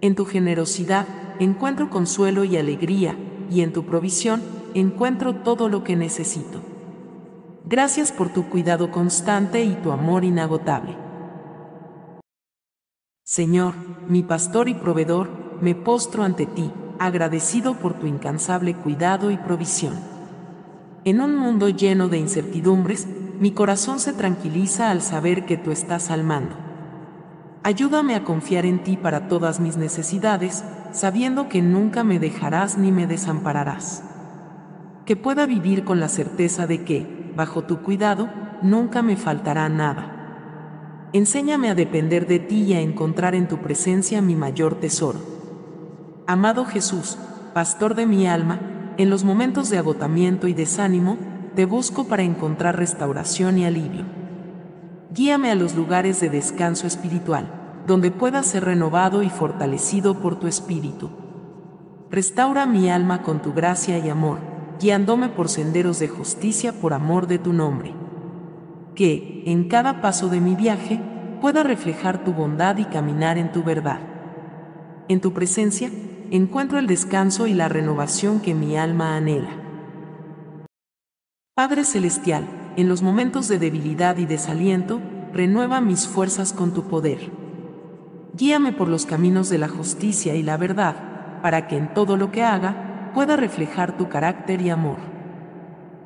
En 0.00 0.14
tu 0.14 0.26
generosidad 0.26 1.08
encuentro 1.40 1.90
consuelo 1.90 2.44
y 2.44 2.56
alegría, 2.56 3.16
y 3.50 3.62
en 3.62 3.72
tu 3.72 3.84
provisión 3.84 4.42
encuentro 4.74 5.34
todo 5.34 5.68
lo 5.68 5.82
que 5.82 5.96
necesito. 5.96 6.60
Gracias 7.64 8.12
por 8.12 8.32
tu 8.32 8.48
cuidado 8.48 8.92
constante 8.92 9.64
y 9.64 9.74
tu 9.74 9.90
amor 9.90 10.22
inagotable. 10.22 11.01
Señor, 13.24 13.74
mi 14.08 14.24
pastor 14.24 14.68
y 14.68 14.74
proveedor, 14.74 15.30
me 15.60 15.76
postro 15.76 16.24
ante 16.24 16.44
ti, 16.44 16.72
agradecido 16.98 17.74
por 17.74 17.94
tu 17.94 18.08
incansable 18.08 18.74
cuidado 18.74 19.30
y 19.30 19.36
provisión. 19.36 19.94
En 21.04 21.20
un 21.20 21.36
mundo 21.36 21.68
lleno 21.68 22.08
de 22.08 22.18
incertidumbres, 22.18 23.06
mi 23.38 23.52
corazón 23.52 24.00
se 24.00 24.12
tranquiliza 24.12 24.90
al 24.90 25.02
saber 25.02 25.46
que 25.46 25.56
tú 25.56 25.70
estás 25.70 26.10
al 26.10 26.24
mando. 26.24 26.56
Ayúdame 27.62 28.16
a 28.16 28.24
confiar 28.24 28.66
en 28.66 28.82
ti 28.82 28.96
para 28.96 29.28
todas 29.28 29.60
mis 29.60 29.76
necesidades, 29.76 30.64
sabiendo 30.90 31.48
que 31.48 31.62
nunca 31.62 32.02
me 32.02 32.18
dejarás 32.18 32.76
ni 32.76 32.90
me 32.90 33.06
desampararás. 33.06 34.02
Que 35.06 35.14
pueda 35.14 35.46
vivir 35.46 35.84
con 35.84 36.00
la 36.00 36.08
certeza 36.08 36.66
de 36.66 36.82
que, 36.82 37.32
bajo 37.36 37.62
tu 37.62 37.82
cuidado, 37.82 38.28
nunca 38.62 39.00
me 39.00 39.16
faltará 39.16 39.68
nada. 39.68 40.11
Enséñame 41.14 41.68
a 41.68 41.74
depender 41.74 42.26
de 42.26 42.38
ti 42.38 42.62
y 42.62 42.72
a 42.72 42.80
encontrar 42.80 43.34
en 43.34 43.46
tu 43.46 43.58
presencia 43.58 44.22
mi 44.22 44.34
mayor 44.34 44.76
tesoro. 44.76 45.18
Amado 46.26 46.64
Jesús, 46.64 47.18
pastor 47.52 47.94
de 47.94 48.06
mi 48.06 48.26
alma, 48.26 48.94
en 48.96 49.10
los 49.10 49.22
momentos 49.22 49.68
de 49.68 49.76
agotamiento 49.76 50.48
y 50.48 50.54
desánimo, 50.54 51.18
te 51.54 51.66
busco 51.66 52.04
para 52.04 52.22
encontrar 52.22 52.78
restauración 52.78 53.58
y 53.58 53.66
alivio. 53.66 54.06
Guíame 55.10 55.50
a 55.50 55.54
los 55.54 55.74
lugares 55.74 56.18
de 56.20 56.30
descanso 56.30 56.86
espiritual, 56.86 57.82
donde 57.86 58.10
pueda 58.10 58.42
ser 58.42 58.64
renovado 58.64 59.22
y 59.22 59.28
fortalecido 59.28 60.20
por 60.20 60.40
tu 60.40 60.46
espíritu. 60.46 61.10
Restaura 62.10 62.64
mi 62.64 62.88
alma 62.88 63.22
con 63.22 63.42
tu 63.42 63.52
gracia 63.52 63.98
y 63.98 64.08
amor, 64.08 64.38
guiándome 64.80 65.28
por 65.28 65.50
senderos 65.50 65.98
de 65.98 66.08
justicia 66.08 66.72
por 66.72 66.94
amor 66.94 67.26
de 67.26 67.38
tu 67.38 67.52
nombre. 67.52 68.01
Que, 68.94 69.42
en 69.46 69.68
cada 69.68 70.00
paso 70.00 70.28
de 70.28 70.40
mi 70.40 70.54
viaje, 70.54 71.00
pueda 71.40 71.62
reflejar 71.62 72.24
tu 72.24 72.32
bondad 72.32 72.76
y 72.78 72.84
caminar 72.84 73.38
en 73.38 73.52
tu 73.52 73.62
verdad. 73.62 74.00
En 75.08 75.20
tu 75.20 75.32
presencia, 75.32 75.90
encuentro 76.30 76.78
el 76.78 76.86
descanso 76.86 77.46
y 77.46 77.54
la 77.54 77.68
renovación 77.68 78.40
que 78.40 78.54
mi 78.54 78.76
alma 78.76 79.16
anhela. 79.16 79.50
Padre 81.54 81.84
Celestial, 81.84 82.48
en 82.76 82.88
los 82.88 83.02
momentos 83.02 83.48
de 83.48 83.58
debilidad 83.58 84.16
y 84.16 84.24
desaliento, 84.24 85.00
renueva 85.32 85.80
mis 85.80 86.06
fuerzas 86.06 86.52
con 86.52 86.72
tu 86.72 86.84
poder. 86.84 87.30
Guíame 88.34 88.72
por 88.72 88.88
los 88.88 89.04
caminos 89.04 89.50
de 89.50 89.58
la 89.58 89.68
justicia 89.68 90.34
y 90.34 90.42
la 90.42 90.56
verdad, 90.56 91.40
para 91.42 91.66
que 91.66 91.76
en 91.76 91.92
todo 91.92 92.16
lo 92.16 92.30
que 92.30 92.42
haga 92.42 93.10
pueda 93.14 93.36
reflejar 93.36 93.96
tu 93.96 94.08
carácter 94.08 94.62
y 94.62 94.70
amor. 94.70 94.96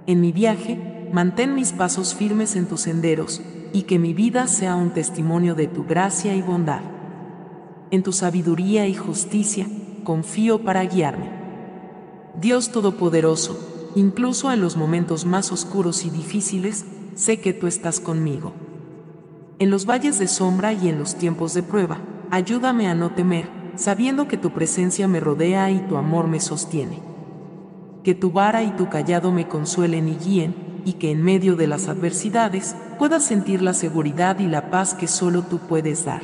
En 0.07 0.21
mi 0.21 0.33
viaje, 0.33 0.96
mantén 1.13 1.55
mis 1.55 1.73
pasos 1.73 2.15
firmes 2.15 2.57
en 2.57 2.67
tus 2.67 2.83
senderos, 2.83 3.43
y 3.73 3.83
que 3.83 3.99
mi 3.99 4.15
vida 4.15 4.47
sea 4.47 4.77
un 4.77 4.91
testimonio 4.91 5.55
de 5.55 5.67
tu 5.67 5.85
gracia 5.85 6.35
y 6.35 6.43
bondad. 6.43 6.83
En 7.91 8.03
tu 8.03 8.13
sabiduría 8.13 8.87
y 8.87 8.95
justicia, 8.95 9.67
confío 10.05 10.63
para 10.63 10.85
guiarme. 10.85 11.31
Dios 12.41 12.71
Todopoderoso, 12.71 13.75
Incluso 13.97 14.53
en 14.53 14.61
los 14.61 14.77
momentos 14.77 15.25
más 15.25 15.51
oscuros 15.53 16.05
y 16.05 16.11
difíciles, 16.11 16.85
sé 17.15 17.41
que 17.41 17.55
tú 17.55 17.67
estás 17.67 17.99
conmigo. 17.99 18.53
En 19.59 19.71
los 19.71 19.87
valles 19.87 20.19
de 20.19 20.29
sombra 20.29 20.75
y 20.75 20.91
en 20.91 20.99
los 20.99 21.15
tiempos 21.15 21.55
de 21.55 21.63
prueba, 21.63 21.97
ayúdame 22.31 22.89
a 22.89 22.95
no 22.95 23.13
temer, 23.15 23.49
sabiendo 23.75 24.29
que 24.29 24.37
tu 24.37 24.51
presencia 24.51 25.09
me 25.09 25.19
rodea 25.19 25.71
y 25.71 25.79
tu 25.89 25.97
amor 25.97 26.27
me 26.27 26.41
sostiene. 26.41 27.01
Que 28.05 28.15
tu 28.15 28.33
vara 28.33 28.63
y 28.63 28.73
tu 28.73 28.91
callado 28.91 29.33
me 29.33 29.49
consuelen 29.49 30.09
y 30.09 30.17
guíen, 30.17 30.55
y 30.87 30.95
que 30.95 31.11
en 31.11 31.23
medio 31.23 31.57
de 31.57 31.67
las 31.67 31.89
adversidades 31.89 32.77
pueda 32.97 33.19
sentir 33.19 33.61
la 33.61 33.75
seguridad 33.75 34.39
y 34.39 34.47
la 34.47 34.71
paz 34.71 34.95
que 34.95 35.09
solo 35.09 35.43
tú 35.43 35.59
puedes 35.59 36.05
dar. 36.05 36.23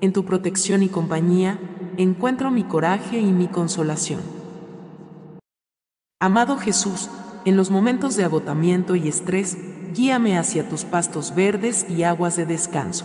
En 0.00 0.14
tu 0.14 0.24
protección 0.24 0.82
y 0.82 0.88
compañía, 0.88 1.60
encuentro 1.98 2.50
mi 2.50 2.64
coraje 2.64 3.20
y 3.20 3.30
mi 3.30 3.48
consolación. 3.48 4.22
Amado 6.18 6.56
Jesús, 6.56 7.10
en 7.44 7.58
los 7.58 7.70
momentos 7.70 8.16
de 8.16 8.24
agotamiento 8.24 8.96
y 8.96 9.06
estrés, 9.06 9.58
guíame 9.92 10.38
hacia 10.38 10.66
tus 10.66 10.84
pastos 10.84 11.34
verdes 11.34 11.84
y 11.90 12.04
aguas 12.04 12.36
de 12.36 12.46
descanso. 12.46 13.04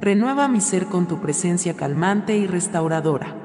Renueva 0.00 0.48
mi 0.48 0.60
ser 0.60 0.86
con 0.86 1.06
tu 1.06 1.20
presencia 1.20 1.74
calmante 1.74 2.36
y 2.36 2.48
restauradora. 2.48 3.36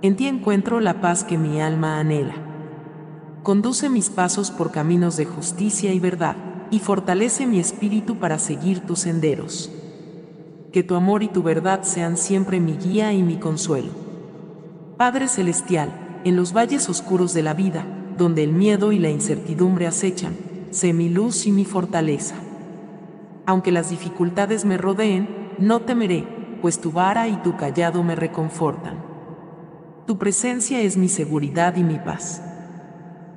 En 0.00 0.14
ti 0.14 0.28
encuentro 0.28 0.78
la 0.78 1.00
paz 1.00 1.24
que 1.24 1.38
mi 1.38 1.60
alma 1.60 1.98
anhela. 1.98 2.51
Conduce 3.42 3.88
mis 3.88 4.08
pasos 4.08 4.52
por 4.52 4.70
caminos 4.70 5.16
de 5.16 5.24
justicia 5.24 5.92
y 5.92 5.98
verdad, 5.98 6.36
y 6.70 6.78
fortalece 6.78 7.44
mi 7.44 7.58
espíritu 7.58 8.20
para 8.20 8.38
seguir 8.38 8.86
tus 8.86 9.00
senderos. 9.00 9.68
Que 10.72 10.84
tu 10.84 10.94
amor 10.94 11.24
y 11.24 11.28
tu 11.28 11.42
verdad 11.42 11.82
sean 11.82 12.16
siempre 12.16 12.60
mi 12.60 12.76
guía 12.76 13.12
y 13.12 13.24
mi 13.24 13.40
consuelo. 13.40 13.90
Padre 14.96 15.26
Celestial, 15.26 16.20
en 16.22 16.36
los 16.36 16.52
valles 16.52 16.88
oscuros 16.88 17.34
de 17.34 17.42
la 17.42 17.52
vida, 17.52 17.84
donde 18.16 18.44
el 18.44 18.52
miedo 18.52 18.92
y 18.92 19.00
la 19.00 19.10
incertidumbre 19.10 19.88
acechan, 19.88 20.36
sé 20.70 20.92
mi 20.92 21.08
luz 21.08 21.44
y 21.46 21.50
mi 21.50 21.64
fortaleza. 21.64 22.36
Aunque 23.44 23.72
las 23.72 23.90
dificultades 23.90 24.64
me 24.64 24.78
rodeen, 24.78 25.50
no 25.58 25.80
temeré, 25.80 26.28
pues 26.62 26.80
tu 26.80 26.92
vara 26.92 27.26
y 27.26 27.34
tu 27.42 27.56
callado 27.56 28.04
me 28.04 28.14
reconfortan. 28.14 29.02
Tu 30.06 30.16
presencia 30.16 30.80
es 30.80 30.96
mi 30.96 31.08
seguridad 31.08 31.74
y 31.74 31.82
mi 31.82 31.98
paz. 31.98 32.40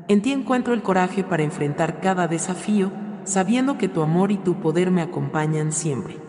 En 0.07 0.21
ti 0.21 0.31
encuentro 0.31 0.73
el 0.73 0.83
coraje 0.83 1.23
para 1.23 1.43
enfrentar 1.43 1.99
cada 1.99 2.27
desafío, 2.27 2.91
sabiendo 3.23 3.79
que 3.79 3.89
tu 3.89 4.01
amor 4.01 4.31
y 4.31 4.37
tu 4.37 4.61
poder 4.61 4.91
me 4.91 5.01
acompañan 5.01 5.71
siempre. 5.71 6.19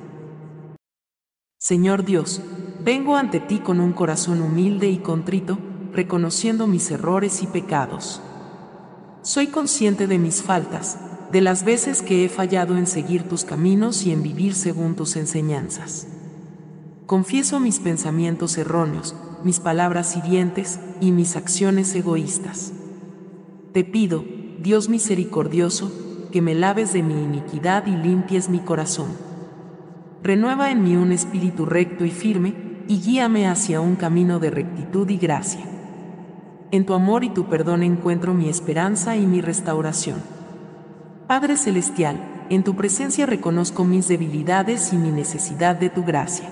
Señor 1.59 2.05
Dios, 2.05 2.41
vengo 2.83 3.17
ante 3.17 3.39
ti 3.39 3.59
con 3.59 3.81
un 3.81 3.93
corazón 3.93 4.41
humilde 4.41 4.89
y 4.89 4.99
contrito, 4.99 5.59
reconociendo 5.93 6.67
mis 6.67 6.91
errores 6.91 7.43
y 7.43 7.47
pecados. 7.47 8.23
Soy 9.21 9.49
consciente 9.49 10.07
de 10.07 10.19
mis 10.19 10.43
faltas, 10.43 10.99
de 11.33 11.41
las 11.43 11.65
veces 11.65 12.01
que 12.01 12.25
he 12.25 12.29
fallado 12.31 12.79
en 12.79 12.87
seguir 12.87 13.29
tus 13.29 13.45
caminos 13.45 14.07
y 14.07 14.13
en 14.13 14.23
vivir 14.23 14.55
según 14.55 14.95
tus 14.95 15.17
enseñanzas. 15.17 16.07
Confieso 17.05 17.61
mis 17.61 17.79
pensamientos 17.81 18.57
erróneos, 18.57 19.15
mis 19.45 19.61
palabras 19.61 20.17
hirientes 20.17 20.81
y 21.01 21.13
mis 21.13 21.37
acciones 21.37 21.95
egoístas. 21.95 22.73
Te 23.77 23.85
pido, 23.85 24.25
Dios 24.59 24.89
misericordioso, 24.89 25.93
que 26.33 26.41
me 26.41 26.55
laves 26.55 26.95
de 26.95 27.03
mi 27.03 27.13
iniquidad 27.13 27.87
y 27.87 27.91
limpies 27.91 28.49
mi 28.49 28.61
corazón. 28.61 29.09
Renueva 30.23 30.71
en 30.71 30.83
mí 30.83 30.97
un 30.97 31.13
espíritu 31.13 31.67
recto 31.67 32.07
y 32.07 32.11
firme, 32.11 32.55
y 32.89 33.03
guíame 33.03 33.47
hacia 33.47 33.83
un 33.83 33.97
camino 33.97 34.39
de 34.39 34.49
rectitud 34.49 35.11
y 35.11 35.19
gracia. 35.19 35.61
En 36.71 36.87
tu 36.87 36.95
amor 36.95 37.23
y 37.23 37.29
tu 37.29 37.51
perdón 37.51 37.83
encuentro 37.83 38.33
mi 38.33 38.49
esperanza 38.49 39.15
y 39.15 39.27
mi 39.27 39.43
restauración. 39.43 40.23
Padre 41.27 41.59
Celestial, 41.59 42.47
en 42.49 42.65
tu 42.65 42.77
presencia 42.77 43.27
reconozco 43.27 43.85
mis 43.85 44.09
debilidades 44.09 44.95
y 44.95 44.97
mi 44.97 45.11
necesidad 45.11 45.77
de 45.77 45.91
tu 45.91 46.03
gracia. 46.03 46.49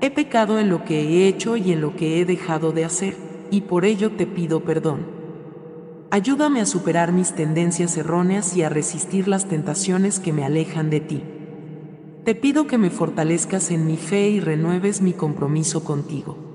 He 0.00 0.12
pecado 0.12 0.60
en 0.60 0.70
lo 0.70 0.84
que 0.84 1.00
he 1.00 1.26
hecho 1.26 1.56
y 1.56 1.72
en 1.72 1.80
lo 1.80 1.96
que 1.96 2.20
he 2.20 2.24
dejado 2.24 2.70
de 2.70 2.84
hacer, 2.84 3.16
y 3.50 3.62
por 3.62 3.84
ello 3.84 4.12
te 4.12 4.28
pido 4.28 4.60
perdón. 4.60 5.11
Ayúdame 6.12 6.60
a 6.60 6.66
superar 6.66 7.10
mis 7.10 7.32
tendencias 7.32 7.96
erróneas 7.96 8.54
y 8.56 8.62
a 8.62 8.68
resistir 8.68 9.26
las 9.26 9.46
tentaciones 9.46 10.20
que 10.20 10.32
me 10.32 10.44
alejan 10.44 10.90
de 10.90 11.00
ti. 11.00 11.24
Te 12.24 12.34
pido 12.34 12.68
que 12.68 12.78
me 12.78 12.90
fortalezcas 12.90 13.70
en 13.70 13.86
mi 13.86 13.96
fe 13.96 14.28
y 14.28 14.38
renueves 14.38 15.00
mi 15.00 15.14
compromiso 15.14 15.82
contigo 15.82 16.52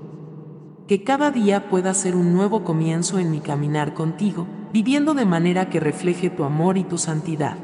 que 0.88 1.04
cada 1.04 1.30
día 1.30 1.68
pueda 1.68 1.92
ser 1.92 2.16
un 2.16 2.32
nuevo 2.32 2.64
comienzo 2.64 3.18
en 3.18 3.30
mi 3.30 3.40
caminar 3.40 3.92
contigo, 3.92 4.46
viviendo 4.72 5.12
de 5.12 5.26
manera 5.26 5.68
que 5.68 5.80
refleje 5.80 6.30
tu 6.30 6.44
amor 6.44 6.78
y 6.78 6.84
tu 6.84 6.96
santidad. 6.96 7.58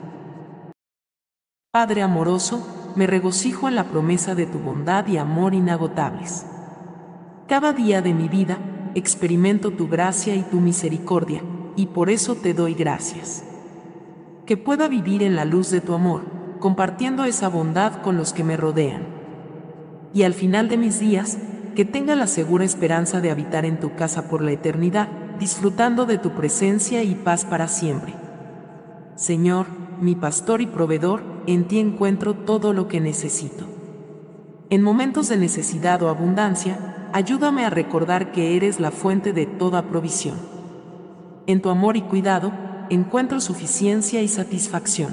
Padre 1.73 2.03
amoroso, 2.03 2.93
me 2.97 3.07
regocijo 3.07 3.67
en 3.67 3.77
la 3.77 3.85
promesa 3.85 4.35
de 4.35 4.45
tu 4.45 4.59
bondad 4.59 5.07
y 5.07 5.17
amor 5.17 5.55
inagotables. 5.55 6.45
Cada 7.49 7.73
día 7.73 8.03
de 8.03 8.13
mi 8.13 8.29
vida 8.29 8.59
experimento 8.95 9.71
tu 9.71 9.89
gracia 9.89 10.37
y 10.37 10.43
tu 10.43 10.61
misericordia, 10.61 11.43
y 11.77 11.87
por 11.87 12.11
eso 12.11 12.35
te 12.35 12.55
doy 12.55 12.75
gracias. 12.75 13.45
Que 14.47 14.57
pueda 14.57 14.89
vivir 14.89 15.23
en 15.23 15.37
la 15.37 15.45
luz 15.45 15.71
de 15.71 15.81
tu 15.81 15.95
amor, 15.95 16.23
compartiendo 16.61 17.25
esa 17.25 17.49
bondad 17.49 18.03
con 18.03 18.17
los 18.17 18.33
que 18.33 18.45
me 18.45 18.57
rodean. 18.57 19.07
Y 20.13 20.23
al 20.23 20.35
final 20.35 20.69
de 20.69 20.77
mis 20.77 21.01
días, 21.01 21.39
que 21.75 21.85
tenga 21.85 22.15
la 22.15 22.27
segura 22.27 22.65
esperanza 22.65 23.21
de 23.21 23.31
habitar 23.31 23.65
en 23.65 23.81
tu 23.81 23.95
casa 23.97 24.29
por 24.29 24.43
la 24.43 24.53
eternidad, 24.53 25.09
disfrutando 25.39 26.07
de 26.07 26.19
tu 26.19 26.31
presencia 26.31 27.03
y 27.03 27.15
paz 27.15 27.45
para 27.45 27.69
siempre. 27.69 28.15
Señor, 29.17 29.67
mi 30.01 30.15
pastor 30.15 30.61
y 30.61 30.67
proveedor, 30.67 31.23
en 31.47 31.67
ti 31.67 31.79
encuentro 31.79 32.35
todo 32.35 32.73
lo 32.73 32.89
que 32.89 33.01
necesito. 33.01 33.67
En 34.71 34.83
momentos 34.83 35.29
de 35.29 35.37
necesidad 35.37 36.03
o 36.03 36.09
abundancia, 36.09 37.09
ayúdame 37.13 37.65
a 37.65 37.71
recordar 37.71 38.33
que 38.33 38.57
eres 38.57 38.81
la 38.81 38.91
fuente 38.91 39.33
de 39.33 39.47
toda 39.47 39.83
provisión. 39.89 40.54
En 41.47 41.61
tu 41.61 41.69
amor 41.69 41.97
y 41.97 42.03
cuidado, 42.03 42.53
encuentro 42.89 43.41
suficiencia 43.41 44.23
y 44.23 44.29
satisfacción. 44.29 45.13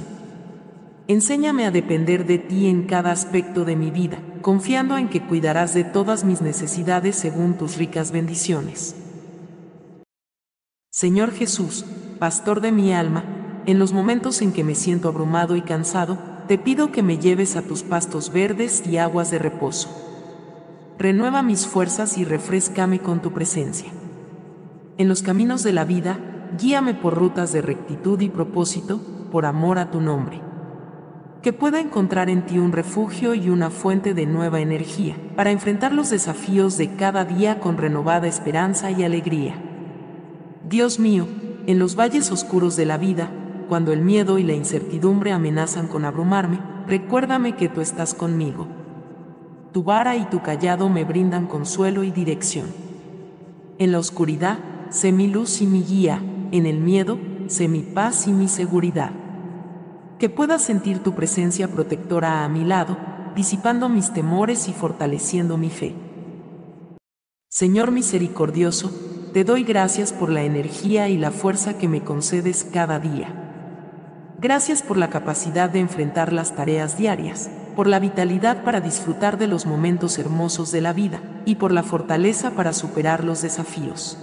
Enséñame 1.08 1.66
a 1.66 1.72
depender 1.72 2.26
de 2.26 2.38
ti 2.38 2.68
en 2.68 2.84
cada 2.84 3.12
aspecto 3.12 3.66
de 3.66 3.76
mi 3.76 3.92
vida, 3.92 4.20
confiando 4.42 4.98
en 4.98 5.10
que 5.10 5.22
cuidarás 5.22 5.74
de 5.74 5.84
todas 5.84 6.24
mis 6.24 6.42
necesidades 6.42 7.18
según 7.18 7.58
tus 7.58 7.76
ricas 7.78 8.12
bendiciones. 8.12 8.96
Señor 10.90 11.32
Jesús, 11.32 11.86
pastor 12.18 12.62
de 12.62 12.72
mi 12.72 12.94
alma, 12.94 13.24
en 13.66 13.78
los 13.78 13.92
momentos 13.92 14.42
en 14.42 14.54
que 14.54 14.64
me 14.64 14.76
siento 14.76 15.10
abrumado 15.10 15.56
y 15.56 15.62
cansado, 15.62 16.18
te 16.48 16.58
pido 16.58 16.92
que 16.92 17.04
me 17.04 17.18
lleves 17.18 17.56
a 17.56 17.62
tus 17.62 17.84
pastos 17.84 18.32
verdes 18.32 18.84
y 18.88 18.98
aguas 18.98 19.32
de 19.32 19.40
reposo. 19.40 19.90
Renueva 20.98 21.42
mis 21.42 21.68
fuerzas 21.68 22.18
y 22.18 22.26
refrescame 22.26 23.00
con 23.00 23.22
tu 23.22 23.32
presencia. 23.32 23.92
En 25.02 25.08
los 25.08 25.24
caminos 25.24 25.64
de 25.64 25.74
la 25.74 25.84
vida, 25.84 26.20
guíame 26.60 26.93
por 26.93 27.16
rutas 27.16 27.52
de 27.52 27.64
rectitud 27.64 28.22
y 28.22 28.30
propósito, 28.30 29.02
por 29.32 29.47
amor 29.47 29.80
a 29.80 29.89
tu 29.89 29.99
nombre 29.99 30.43
que 31.41 31.54
pueda 31.54 31.80
encontrar 31.80 32.30
en 32.30 32.45
ti 32.45 32.60
un 32.60 32.72
refugio 32.72 33.34
y 33.34 33.49
una 33.49 33.72
fuente 33.72 34.14
de 34.14 34.28
nueva 34.28 34.60
energía, 34.60 35.18
para 35.36 35.49
enfrentar 35.49 35.91
los 35.91 36.12
desafíos 36.12 36.78
de 36.78 36.93
cada 36.95 37.26
día 37.26 37.60
con 37.60 37.80
renovada 37.80 38.28
esperanza 38.28 38.91
y 38.91 39.04
alegría. 39.04 39.56
Dios 40.70 40.99
mío, 40.99 41.26
en 41.66 41.80
los 41.80 41.95
valles 41.95 42.32
oscuros 42.32 42.76
de 42.76 42.86
la 42.86 42.99
vida, 42.99 43.32
cuando 43.70 43.93
el 43.93 44.02
miedo 44.02 44.38
y 44.38 44.43
la 44.43 44.54
incertidumbre 44.54 45.32
amenazan 45.32 45.88
con 45.88 46.06
abrumarme, 46.06 46.60
recuérdame 46.86 47.56
que 47.56 47.70
tú 47.70 47.82
estás 47.82 48.14
conmigo. 48.14 48.68
Tu 49.72 49.82
vara 49.82 50.16
y 50.18 50.26
tu 50.26 50.43
callado 50.43 50.89
me 50.89 51.06
brindan 51.06 51.47
consuelo 51.47 52.04
y 52.04 52.12
dirección. 52.12 52.68
En 53.80 53.91
la 53.91 53.97
oscuridad, 53.97 54.60
sé 54.92 55.12
mi 55.12 55.28
luz 55.28 55.62
y 55.62 55.66
mi 55.66 55.82
guía, 55.82 56.22
en 56.52 56.68
el 56.68 56.80
miedo, 56.80 57.18
sé 57.48 57.68
mi 57.68 57.82
paz 57.82 58.28
y 58.28 58.32
mi 58.32 58.48
seguridad 58.48 59.12
que 60.22 60.30
pueda 60.30 60.60
sentir 60.60 61.00
tu 61.00 61.16
presencia 61.16 61.68
protectora 61.68 62.46
a 62.46 62.48
mi 62.48 62.64
lado, 62.64 62.96
disipando 63.36 63.89
mis 63.89 64.14
temores 64.14 64.68
y 64.68 64.72
fortaleciendo 64.72 65.58
mi 65.58 65.72
fe. 65.72 65.96
Señor 67.50 67.89
misericordioso, 67.89 68.92
te 69.34 69.44
doy 69.44 69.64
gracias 69.64 70.14
por 70.14 70.30
la 70.30 70.44
energía 70.44 71.10
y 71.10 71.18
la 71.18 71.32
fuerza 71.32 71.80
que 71.80 71.88
me 71.88 72.04
concedes 72.04 72.68
cada 72.72 73.00
día. 73.00 73.34
Gracias 74.39 74.84
por 74.84 74.98
la 74.98 75.10
capacidad 75.10 75.72
de 75.72 75.80
enfrentar 75.80 76.34
las 76.34 76.56
tareas 76.56 77.00
diarias, 77.00 77.50
por 77.76 77.88
la 77.88 77.98
vitalidad 77.98 78.64
para 78.64 78.80
disfrutar 78.80 79.39
de 79.39 79.48
los 79.48 79.66
momentos 79.66 80.20
hermosos 80.20 80.72
de 80.72 80.82
la 80.82 80.94
vida 80.94 81.20
y 81.46 81.56
por 81.56 81.72
la 81.72 81.82
fortaleza 81.82 82.52
para 82.52 82.74
superar 82.74 83.24
los 83.24 83.42
desafíos. 83.42 84.20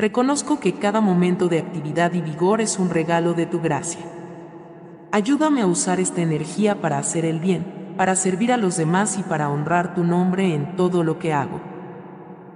Reconozco 0.00 0.60
que 0.60 0.72
cada 0.72 1.02
momento 1.02 1.48
de 1.48 1.58
actividad 1.58 2.14
y 2.14 2.22
vigor 2.22 2.62
es 2.62 2.78
un 2.78 2.88
regalo 2.88 3.34
de 3.34 3.44
tu 3.44 3.60
gracia. 3.60 4.00
Ayúdame 5.12 5.60
a 5.60 5.66
usar 5.66 6.00
esta 6.00 6.22
energía 6.22 6.80
para 6.80 6.96
hacer 6.96 7.26
el 7.26 7.38
bien, 7.38 7.92
para 7.98 8.16
servir 8.16 8.50
a 8.50 8.56
los 8.56 8.78
demás 8.78 9.18
y 9.18 9.22
para 9.22 9.50
honrar 9.50 9.94
tu 9.94 10.02
nombre 10.02 10.54
en 10.54 10.74
todo 10.74 11.04
lo 11.04 11.18
que 11.18 11.34
hago. 11.34 11.60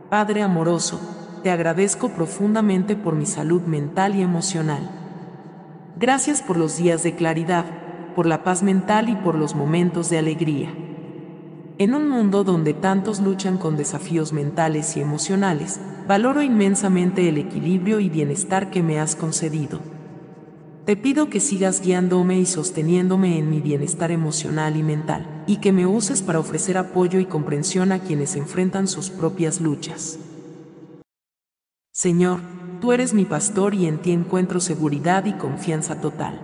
Padre 0.08 0.40
amoroso, 0.40 0.98
te 1.42 1.50
agradezco 1.50 2.08
profundamente 2.08 2.96
por 2.96 3.14
mi 3.14 3.26
salud 3.26 3.60
mental 3.64 4.16
y 4.16 4.22
emocional. 4.22 4.88
Gracias 5.98 6.40
por 6.40 6.56
los 6.56 6.78
días 6.78 7.02
de 7.02 7.14
claridad, 7.14 7.66
por 8.16 8.24
la 8.24 8.42
paz 8.42 8.62
mental 8.62 9.10
y 9.10 9.16
por 9.16 9.34
los 9.34 9.54
momentos 9.54 10.08
de 10.08 10.16
alegría. 10.16 10.74
En 11.76 11.92
un 11.92 12.08
mundo 12.08 12.42
donde 12.42 12.72
tantos 12.72 13.20
luchan 13.20 13.58
con 13.58 13.76
desafíos 13.76 14.32
mentales 14.32 14.96
y 14.96 15.02
emocionales, 15.02 15.78
valoro 16.06 16.42
inmensamente 16.42 17.28
el 17.28 17.38
equilibrio 17.38 18.00
y 18.00 18.08
bienestar 18.08 18.70
que 18.70 18.82
me 18.82 19.00
has 19.00 19.16
concedido. 19.16 19.80
Te 20.84 20.96
pido 20.96 21.30
que 21.30 21.40
sigas 21.40 21.80
guiándome 21.80 22.38
y 22.38 22.44
sosteniéndome 22.44 23.38
en 23.38 23.48
mi 23.48 23.60
bienestar 23.60 24.10
emocional 24.10 24.76
y 24.76 24.82
mental, 24.82 25.44
y 25.46 25.56
que 25.56 25.72
me 25.72 25.86
uses 25.86 26.20
para 26.20 26.38
ofrecer 26.38 26.76
apoyo 26.76 27.20
y 27.20 27.24
comprensión 27.24 27.90
a 27.90 28.00
quienes 28.00 28.36
enfrentan 28.36 28.86
sus 28.86 29.08
propias 29.08 29.62
luchas. 29.62 30.18
Señor, 31.90 32.40
tú 32.82 32.92
eres 32.92 33.14
mi 33.14 33.24
pastor 33.24 33.74
y 33.74 33.86
en 33.86 33.98
ti 33.98 34.12
encuentro 34.12 34.60
seguridad 34.60 35.24
y 35.24 35.32
confianza 35.32 36.02
total. 36.02 36.40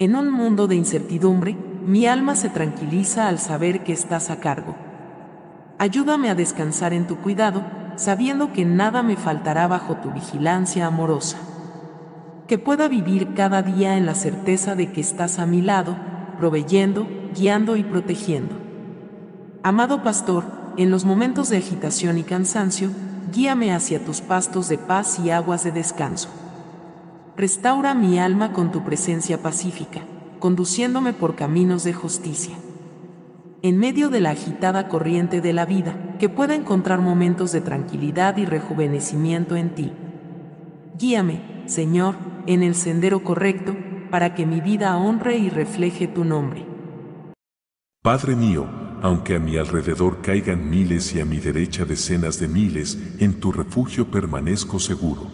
En 0.00 0.16
un 0.16 0.30
mundo 0.30 0.66
de 0.66 0.74
incertidumbre, 0.74 1.56
mi 1.86 2.06
alma 2.06 2.34
se 2.34 2.48
tranquiliza 2.48 3.28
al 3.28 3.38
saber 3.38 3.84
que 3.84 3.92
estás 3.92 4.30
a 4.30 4.40
cargo. 4.40 4.74
Ayúdame 5.78 6.28
a 6.28 6.34
descansar 6.34 6.92
en 6.92 7.06
tu 7.06 7.18
cuidado, 7.18 7.62
sabiendo 7.98 8.52
que 8.54 8.64
nada 8.64 9.02
me 9.02 9.16
faltará 9.16 9.66
bajo 9.66 9.96
tu 9.96 10.10
vigilancia 10.10 10.86
amorosa 10.86 11.36
que 12.48 12.58
pueda 12.58 12.88
vivir 12.88 13.34
cada 13.34 13.62
día 13.62 13.98
en 13.98 14.06
la 14.06 14.14
certeza 14.14 14.74
de 14.74 14.90
que 14.90 15.02
estás 15.02 15.38
a 15.38 15.44
mi 15.44 15.60
lado, 15.60 15.96
proveyendo, 16.38 17.06
guiando 17.34 17.76
y 17.76 17.84
protegiendo. 17.84 18.56
Amado 19.62 20.02
pastor, 20.02 20.44
en 20.78 20.90
los 20.90 21.04
momentos 21.04 21.50
de 21.50 21.58
agitación 21.58 22.16
y 22.16 22.22
cansancio, 22.22 22.88
guíame 23.32 23.74
hacia 23.74 24.02
tus 24.02 24.22
pastos 24.22 24.70
de 24.70 24.78
paz 24.78 25.18
y 25.18 25.30
aguas 25.30 25.62
de 25.62 25.72
descanso. 25.72 26.30
Restaura 27.36 27.92
mi 27.92 28.18
alma 28.18 28.54
con 28.54 28.72
tu 28.72 28.82
presencia 28.82 29.42
pacífica, 29.42 30.00
conduciéndome 30.38 31.12
por 31.12 31.34
caminos 31.36 31.84
de 31.84 31.92
justicia. 31.92 32.54
En 33.60 33.76
medio 33.76 34.08
de 34.08 34.20
la 34.20 34.30
agitada 34.30 34.86
corriente 34.86 35.40
de 35.40 35.52
la 35.52 35.66
vida, 35.66 36.14
que 36.20 36.28
pueda 36.28 36.54
encontrar 36.54 37.00
momentos 37.00 37.50
de 37.50 37.60
tranquilidad 37.60 38.36
y 38.36 38.44
rejuvenecimiento 38.44 39.56
en 39.56 39.74
ti. 39.74 39.92
Guíame, 40.96 41.64
Señor, 41.66 42.14
en 42.46 42.62
el 42.62 42.76
sendero 42.76 43.24
correcto, 43.24 43.76
para 44.12 44.36
que 44.36 44.46
mi 44.46 44.60
vida 44.60 44.96
honre 44.96 45.38
y 45.38 45.50
refleje 45.50 46.06
tu 46.06 46.24
nombre. 46.24 46.66
Padre 48.00 48.36
mío, 48.36 48.64
aunque 49.02 49.34
a 49.34 49.40
mi 49.40 49.56
alrededor 49.56 50.22
caigan 50.22 50.70
miles 50.70 51.12
y 51.16 51.20
a 51.20 51.24
mi 51.24 51.38
derecha 51.38 51.84
decenas 51.84 52.38
de 52.38 52.46
miles, 52.46 53.16
en 53.18 53.40
tu 53.40 53.50
refugio 53.50 54.08
permanezco 54.08 54.78
seguro. 54.78 55.26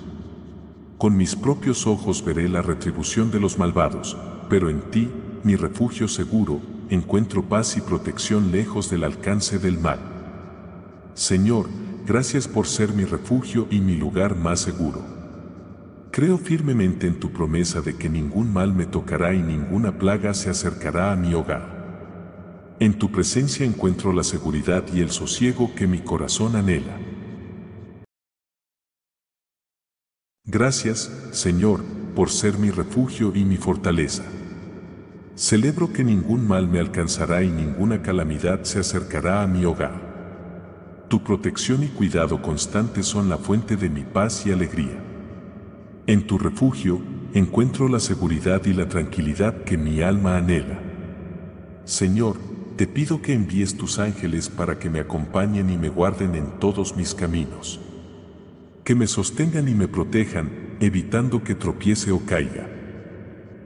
Con 0.97 1.15
mis 1.15 1.37
propios 1.37 1.87
ojos 1.87 2.25
veré 2.25 2.49
la 2.49 2.63
retribución 2.63 3.31
de 3.31 3.41
los 3.41 3.59
malvados, 3.59 4.17
pero 4.49 4.71
en 4.71 4.81
ti, 4.91 5.11
mi 5.43 5.57
refugio 5.57 6.09
seguro, 6.09 6.74
encuentro 6.95 7.49
paz 7.49 7.77
y 7.77 7.81
protección 7.81 8.51
lejos 8.51 8.89
del 8.91 9.05
alcance 9.05 9.59
del 9.59 9.79
mal. 9.79 9.99
Señor, 11.15 11.69
gracias 12.07 12.49
por 12.49 12.67
ser 12.67 12.93
mi 12.93 13.05
refugio 13.05 13.67
y 13.71 13.81
mi 13.81 13.97
lugar 13.97 14.37
más 14.37 14.61
seguro. 14.61 15.05
Creo 16.11 16.39
firmemente 16.39 17.07
en 17.07 17.19
tu 17.19 17.33
promesa 17.33 17.81
de 17.81 17.97
que 17.97 18.09
ningún 18.09 18.53
mal 18.53 18.73
me 18.73 18.87
tocará 18.87 19.35
y 19.35 19.43
ninguna 19.43 19.99
plaga 19.99 20.33
se 20.33 20.49
acercará 20.49 21.13
a 21.13 21.17
mi 21.17 21.35
hogar. 21.35 22.77
En 22.81 22.99
tu 22.99 23.11
presencia 23.11 23.67
encuentro 23.67 24.13
la 24.13 24.25
seguridad 24.25 24.85
y 24.93 25.01
el 25.01 25.11
sosiego 25.11 25.75
que 25.75 25.87
mi 25.87 25.99
corazón 25.99 26.57
anhela. 26.57 26.99
Gracias, 30.45 31.11
Señor, 31.33 31.83
por 32.15 32.31
ser 32.31 32.59
mi 32.59 32.71
refugio 32.71 33.33
y 33.35 33.45
mi 33.45 33.57
fortaleza. 33.57 34.25
Celebro 35.37 35.93
que 35.93 36.05
ningún 36.05 36.47
mal 36.47 36.69
me 36.69 36.79
alcanzará 36.79 37.43
y 37.43 37.49
ninguna 37.49 38.03
calamidad 38.03 38.63
se 38.63 38.79
acercará 38.79 39.43
a 39.43 39.49
mi 39.49 39.65
hogar. 39.65 40.15
Tu 41.09 41.25
protección 41.25 41.83
y 41.83 41.89
cuidado 41.89 42.41
constante 42.41 43.03
son 43.03 43.29
la 43.29 43.37
fuente 43.37 43.77
de 43.77 43.89
mi 43.89 44.03
paz 44.03 44.47
y 44.47 44.53
alegría. 44.53 44.97
En 46.07 46.25
tu 46.29 46.39
refugio 46.39 47.01
encuentro 47.35 47.89
la 47.89 47.99
seguridad 47.99 48.65
y 48.65 48.75
la 48.75 48.89
tranquilidad 48.89 49.65
que 49.65 49.77
mi 49.77 50.03
alma 50.03 50.37
anhela. 50.37 50.81
Señor, 51.85 52.37
te 52.77 52.87
pido 52.87 53.21
que 53.21 53.33
envíes 53.33 53.77
tus 53.77 53.99
ángeles 53.99 54.49
para 54.49 54.79
que 54.79 54.89
me 54.89 55.01
acompañen 55.01 55.69
y 55.69 55.77
me 55.77 55.89
guarden 55.89 56.37
en 56.37 56.61
todos 56.61 56.97
mis 56.97 57.13
caminos. 57.13 57.81
Que 58.85 58.95
me 58.95 59.09
sostengan 59.09 59.67
y 59.67 59.75
me 59.75 59.89
protejan, 59.89 60.77
evitando 60.79 61.43
que 61.43 61.57
tropiece 61.57 62.13
o 62.13 62.25
caiga. 62.25 62.74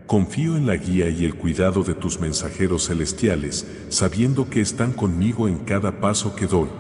Confío 0.09 0.57
en 0.57 0.67
la 0.67 0.75
guía 0.77 1.11
y 1.11 1.27
el 1.27 1.35
cuidado 1.35 1.83
de 1.83 1.93
tus 1.93 2.19
mensajeros 2.19 2.87
celestiales, 2.87 3.71
sabiendo 3.91 4.49
que 4.49 4.63
están 4.63 4.95
conmigo 4.95 5.49
en 5.49 5.59
cada 5.59 6.01
paso 6.01 6.35
que 6.35 6.47
doy. 6.47 6.71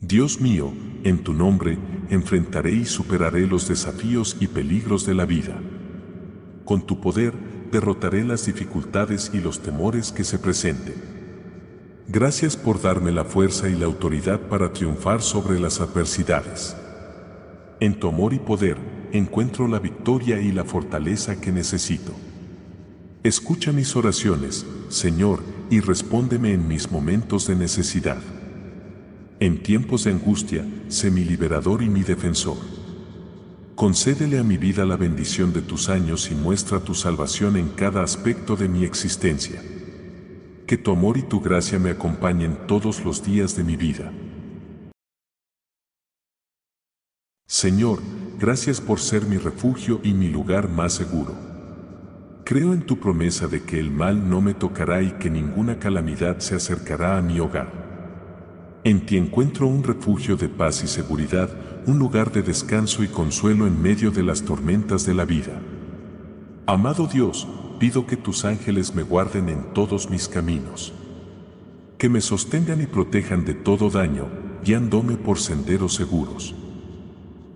Dios 0.00 0.40
mío, 0.40 0.72
en 1.04 1.22
tu 1.22 1.32
nombre, 1.32 1.78
enfrentaré 2.10 2.72
y 2.72 2.86
superaré 2.86 3.46
los 3.46 3.68
desafíos 3.68 4.36
y 4.40 4.48
peligros 4.48 5.06
de 5.06 5.14
la 5.14 5.26
vida. 5.26 5.60
Con 6.64 6.84
tu 6.84 7.00
poder, 7.00 7.32
derrotaré 7.70 8.24
las 8.24 8.46
dificultades 8.46 9.30
y 9.32 9.38
los 9.38 9.60
temores 9.60 10.10
que 10.10 10.24
se 10.24 10.40
presenten. 10.40 10.96
Gracias 12.08 12.56
por 12.56 12.82
darme 12.82 13.12
la 13.12 13.24
fuerza 13.24 13.68
y 13.68 13.76
la 13.76 13.86
autoridad 13.86 14.40
para 14.40 14.72
triunfar 14.72 15.22
sobre 15.22 15.60
las 15.60 15.80
adversidades. 15.80 16.76
En 17.78 18.00
tu 18.00 18.08
amor 18.08 18.34
y 18.34 18.40
poder, 18.40 18.93
encuentro 19.18 19.68
la 19.68 19.78
victoria 19.78 20.40
y 20.40 20.50
la 20.50 20.64
fortaleza 20.64 21.40
que 21.40 21.52
necesito. 21.52 22.12
Escucha 23.22 23.72
mis 23.72 23.94
oraciones, 23.94 24.66
Señor, 24.88 25.40
y 25.70 25.78
respóndeme 25.80 26.52
en 26.52 26.66
mis 26.66 26.90
momentos 26.90 27.46
de 27.46 27.54
necesidad. 27.54 28.20
En 29.38 29.62
tiempos 29.62 30.04
de 30.04 30.10
angustia, 30.10 30.66
sé 30.88 31.12
mi 31.12 31.24
liberador 31.24 31.82
y 31.82 31.88
mi 31.88 32.02
defensor. 32.02 32.56
Concédele 33.76 34.38
a 34.38 34.42
mi 34.42 34.56
vida 34.56 34.84
la 34.84 34.96
bendición 34.96 35.52
de 35.52 35.62
tus 35.62 35.88
años 35.88 36.30
y 36.30 36.34
muestra 36.34 36.80
tu 36.80 36.94
salvación 36.94 37.56
en 37.56 37.68
cada 37.68 38.02
aspecto 38.02 38.56
de 38.56 38.68
mi 38.68 38.84
existencia. 38.84 39.62
Que 40.66 40.76
tu 40.76 40.90
amor 40.90 41.18
y 41.18 41.22
tu 41.22 41.40
gracia 41.40 41.78
me 41.78 41.90
acompañen 41.90 42.58
todos 42.66 43.04
los 43.04 43.24
días 43.24 43.56
de 43.56 43.62
mi 43.62 43.76
vida. 43.76 44.12
Señor, 47.46 48.00
gracias 48.38 48.80
por 48.80 49.00
ser 49.00 49.26
mi 49.26 49.36
refugio 49.36 50.00
y 50.02 50.14
mi 50.14 50.28
lugar 50.28 50.70
más 50.70 50.94
seguro. 50.94 51.34
Creo 52.42 52.72
en 52.72 52.86
tu 52.86 52.98
promesa 52.98 53.48
de 53.48 53.62
que 53.62 53.78
el 53.78 53.90
mal 53.90 54.30
no 54.30 54.40
me 54.40 54.54
tocará 54.54 55.02
y 55.02 55.12
que 55.12 55.28
ninguna 55.28 55.78
calamidad 55.78 56.38
se 56.38 56.54
acercará 56.54 57.18
a 57.18 57.22
mi 57.22 57.40
hogar. 57.40 58.80
En 58.82 59.04
ti 59.04 59.18
encuentro 59.18 59.66
un 59.66 59.82
refugio 59.82 60.36
de 60.36 60.48
paz 60.48 60.82
y 60.84 60.86
seguridad, 60.86 61.50
un 61.86 61.98
lugar 61.98 62.32
de 62.32 62.42
descanso 62.42 63.04
y 63.04 63.08
consuelo 63.08 63.66
en 63.66 63.80
medio 63.80 64.10
de 64.10 64.22
las 64.22 64.42
tormentas 64.42 65.04
de 65.04 65.12
la 65.12 65.26
vida. 65.26 65.60
Amado 66.64 67.06
Dios, 67.06 67.46
pido 67.78 68.06
que 68.06 68.16
tus 68.16 68.46
ángeles 68.46 68.94
me 68.94 69.02
guarden 69.02 69.50
en 69.50 69.74
todos 69.74 70.08
mis 70.08 70.28
caminos. 70.28 70.94
Que 71.98 72.08
me 72.08 72.22
sostengan 72.22 72.80
y 72.80 72.86
protejan 72.86 73.44
de 73.44 73.52
todo 73.52 73.90
daño, 73.90 74.28
guiándome 74.64 75.16
por 75.16 75.38
senderos 75.38 75.94
seguros. 75.94 76.54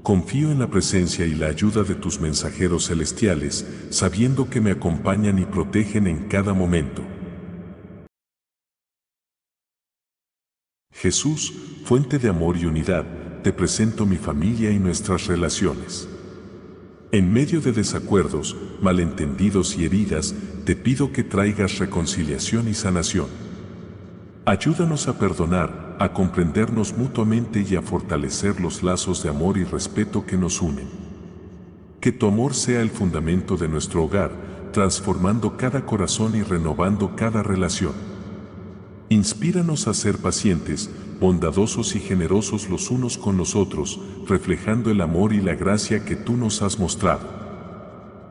Confío 0.09 0.50
en 0.50 0.59
la 0.59 0.70
presencia 0.70 1.26
y 1.26 1.34
la 1.34 1.48
ayuda 1.48 1.82
de 1.82 1.94
tus 1.94 2.18
mensajeros 2.18 2.86
celestiales, 2.86 3.66
sabiendo 3.90 4.48
que 4.48 4.59
me 4.59 4.70
acompañan 4.70 5.38
y 5.38 5.44
protegen 5.44 6.06
en 6.06 6.28
cada 6.28 6.54
momento. 6.54 7.02
Jesús, 10.94 11.52
fuente 11.84 12.18
de 12.18 12.30
amor 12.30 12.56
y 12.56 12.64
unidad, 12.64 13.04
te 13.42 13.52
presento 13.52 14.06
mi 14.06 14.16
familia 14.16 14.70
y 14.70 14.78
nuestras 14.78 15.26
relaciones. 15.26 16.09
En 17.12 17.30
medio 17.30 17.61
de 17.61 17.72
desacuerdos, 17.72 18.56
malentendidos 18.80 19.76
y 19.76 19.84
heridas, 19.84 20.34
te 20.64 20.74
pido 20.74 21.12
que 21.12 21.22
traigas 21.22 21.76
reconciliación 21.76 22.66
y 22.68 22.72
sanación. 22.72 23.26
Ayúdanos 24.46 25.06
a 25.06 25.18
perdonar, 25.18 25.88
a 25.99 26.12
comprendernos 26.12 26.96
mutuamente 26.96 27.64
y 27.68 27.74
a 27.74 27.82
fortalecer 27.82 28.61
los 28.61 28.82
lazos 28.82 29.22
de 29.22 29.30
amor 29.30 29.59
y 29.59 29.64
respeto 29.64 30.24
que 30.24 30.36
nos 30.36 30.62
unen. 30.62 30.88
Que 32.01 32.12
tu 32.12 32.26
amor 32.26 32.55
sea 32.55 32.80
el 32.80 32.90
fundamento 32.90 33.57
de 33.57 33.68
nuestro 33.68 34.05
hogar, 34.05 34.30
transformando 34.72 35.57
cada 35.57 35.84
corazón 35.84 36.36
y 36.36 36.42
renovando 36.42 37.16
cada 37.16 37.42
relación. 37.42 37.92
Inspíranos 39.09 39.88
a 39.88 39.94
ser 39.94 40.18
pacientes, 40.18 40.90
bondadosos 41.18 41.96
y 41.96 42.01
generosos 42.01 42.68
los 42.68 42.90
unos 42.90 43.18
con 43.18 43.36
los 43.36 43.57
otros, 43.57 44.01
reflejando 44.28 44.90
el 44.90 45.01
amor 45.01 45.32
y 45.32 45.40
la 45.40 45.55
gracia 45.55 46.05
que 46.05 46.14
tú 46.14 46.36
nos 46.36 46.62
has 46.62 46.78
mostrado. 46.78 47.26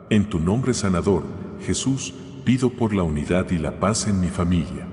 En 0.09 0.29
tu 0.29 0.39
nombre 0.39 0.73
sanador, 0.73 1.23
Jesús, 1.65 2.13
pido 2.45 2.69
por 2.69 2.93
la 2.93 3.03
unidad 3.03 3.51
y 3.51 3.57
la 3.57 3.79
paz 3.79 4.07
en 4.07 4.21
mi 4.21 4.29
familia. 4.29 4.87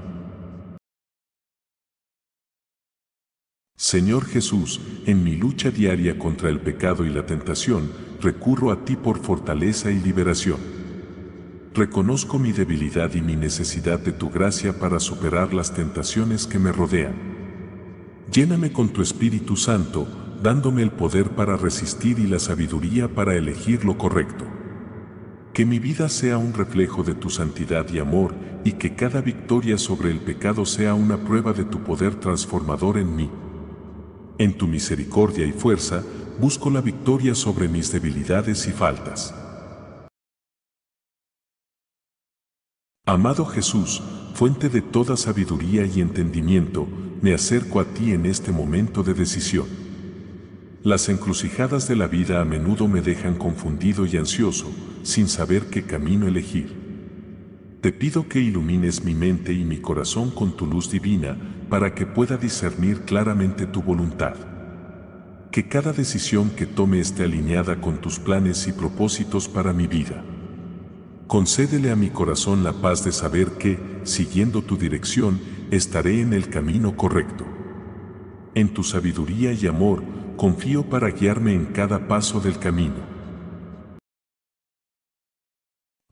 Señor 3.77 4.25
Jesús, 4.27 4.81
en 5.05 5.25
mi 5.25 5.35
lucha 5.35 5.72
diaria 5.72 6.16
contra 6.16 6.49
el 6.49 6.61
pecado 6.61 7.05
y 7.05 7.09
la 7.09 7.27
tentación, 7.27 7.91
recurro 8.20 8.70
a 8.70 8.85
ti 8.85 8.95
por 8.95 9.18
fortaleza 9.18 9.91
y 9.91 9.99
liberación. 9.99 10.59
Reconozco 11.75 12.39
mi 12.39 12.53
debilidad 12.53 13.12
y 13.14 13.20
mi 13.20 13.35
necesidad 13.35 13.99
de 13.99 14.12
tu 14.12 14.31
gracia 14.31 14.79
para 14.79 15.01
superar 15.01 15.53
las 15.53 15.75
tentaciones 15.75 16.47
que 16.47 16.61
me 16.61 16.70
rodean. 16.70 17.16
Lléname 18.33 18.70
con 18.70 18.91
tu 18.91 19.03
Espíritu 19.03 19.57
Santo, 19.57 20.07
dándome 20.41 20.83
el 20.83 20.93
poder 20.93 21.31
para 21.31 21.57
resistir 21.57 22.20
y 22.20 22.29
la 22.29 22.39
sabiduría 22.39 23.12
para 23.12 23.35
elegir 23.35 23.85
lo 23.85 23.99
correcto. 23.99 24.45
Que 25.53 25.66
mi 25.66 25.81
vida 25.81 26.09
sea 26.09 26.39
un 26.39 26.55
reflejo 26.55 27.03
de 27.03 27.14
tu 27.14 27.29
santidad 27.29 27.89
y 27.93 27.99
amor 27.99 28.37
y 28.62 28.75
que 28.75 28.95
cada 28.95 29.20
victoria 29.20 29.79
sobre 29.79 30.12
el 30.12 30.20
pecado 30.20 30.64
sea 30.64 30.95
una 30.95 31.16
prueba 31.16 31.53
de 31.53 31.64
tu 31.64 31.83
poder 31.83 32.14
transformador 32.14 32.99
en 32.99 33.16
mí. 33.16 33.31
En 34.37 34.59
tu 34.59 34.66
misericordia 34.66 35.47
y 35.47 35.53
fuerza, 35.53 36.03
busco 36.41 36.68
la 36.68 36.80
victoria 36.80 37.37
sobre 37.37 37.68
mis 37.68 37.93
debilidades 37.93 38.66
y 38.66 38.72
faltas. 38.72 39.32
Amado 43.07 43.45
Jesús, 43.45 44.03
fuente 44.35 44.68
de 44.68 44.82
toda 44.82 45.16
sabiduría 45.16 45.87
y 45.87 46.01
entendimiento, 46.01 46.89
me 47.20 47.32
acerco 47.32 47.78
a 47.78 47.85
ti 47.85 48.11
en 48.12 48.26
este 48.26 48.51
momento 48.51 49.05
de 49.05 49.14
decisión. 49.14 49.66
Las 50.82 51.09
encrucijadas 51.09 51.87
de 51.87 51.95
la 51.95 52.09
vida 52.09 52.41
a 52.41 52.45
menudo 52.45 52.89
me 52.89 53.03
dejan 53.03 53.37
confundido 53.37 54.05
y 54.05 54.16
ansioso, 54.16 54.72
sin 55.03 55.28
saber 55.28 55.66
qué 55.70 55.85
camino 55.85 56.26
elegir. 56.26 56.84
Te 57.85 57.93
pido 57.93 58.28
que 58.30 58.41
ilumines 58.41 59.05
mi 59.05 59.14
mente 59.14 59.53
y 59.53 59.62
mi 59.62 59.76
corazón 59.76 60.30
con 60.30 60.57
tu 60.57 60.64
luz 60.66 60.91
divina 60.91 61.37
para 61.68 61.95
que 61.95 62.07
pueda 62.07 62.39
discernir 62.39 63.03
claramente 63.03 63.66
tu 63.66 63.82
voluntad. 63.82 64.37
Que 65.51 65.68
cada 65.68 65.93
decisión 65.93 66.49
que 66.49 66.64
tome 66.64 66.99
esté 66.99 67.24
alineada 67.24 67.82
con 67.82 67.99
tus 68.01 68.18
planes 68.18 68.66
y 68.68 68.72
propósitos 68.72 69.49
para 69.49 69.74
mi 69.74 69.87
vida. 69.87 70.24
Concédele 71.26 71.91
a 71.91 71.95
mi 71.95 72.09
corazón 72.09 72.64
la 72.64 72.72
paz 72.72 73.05
de 73.05 73.12
saber 73.12 73.51
que, 73.59 73.78
siguiendo 74.05 74.62
tu 74.62 74.78
dirección, 74.78 75.39
estaré 75.70 76.22
en 76.22 76.32
el 76.32 76.49
camino 76.49 76.97
correcto. 76.97 77.45
En 78.55 78.72
tu 78.72 78.82
sabiduría 78.82 79.53
y 79.53 79.66
amor, 79.66 80.03
confío 80.39 80.89
para 80.89 81.11
guiarme 81.11 81.53
en 81.53 81.66
cada 81.66 82.09
paso 82.09 82.41
del 82.41 82.59
camino. 82.59 83.14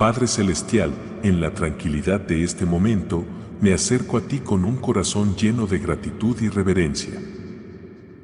Padre 0.02 0.26
Celestial, 0.26 0.90
en 1.22 1.40
la 1.40 1.54
tranquilidad 1.54 2.18
de 2.18 2.42
este 2.42 2.66
momento, 2.66 3.24
me 3.60 3.72
acerco 3.72 4.16
a 4.16 4.20
ti 4.22 4.40
con 4.40 4.64
un 4.64 4.74
corazón 4.74 5.36
lleno 5.36 5.68
de 5.68 5.78
gratitud 5.78 6.36
y 6.42 6.48
reverencia. 6.48 7.22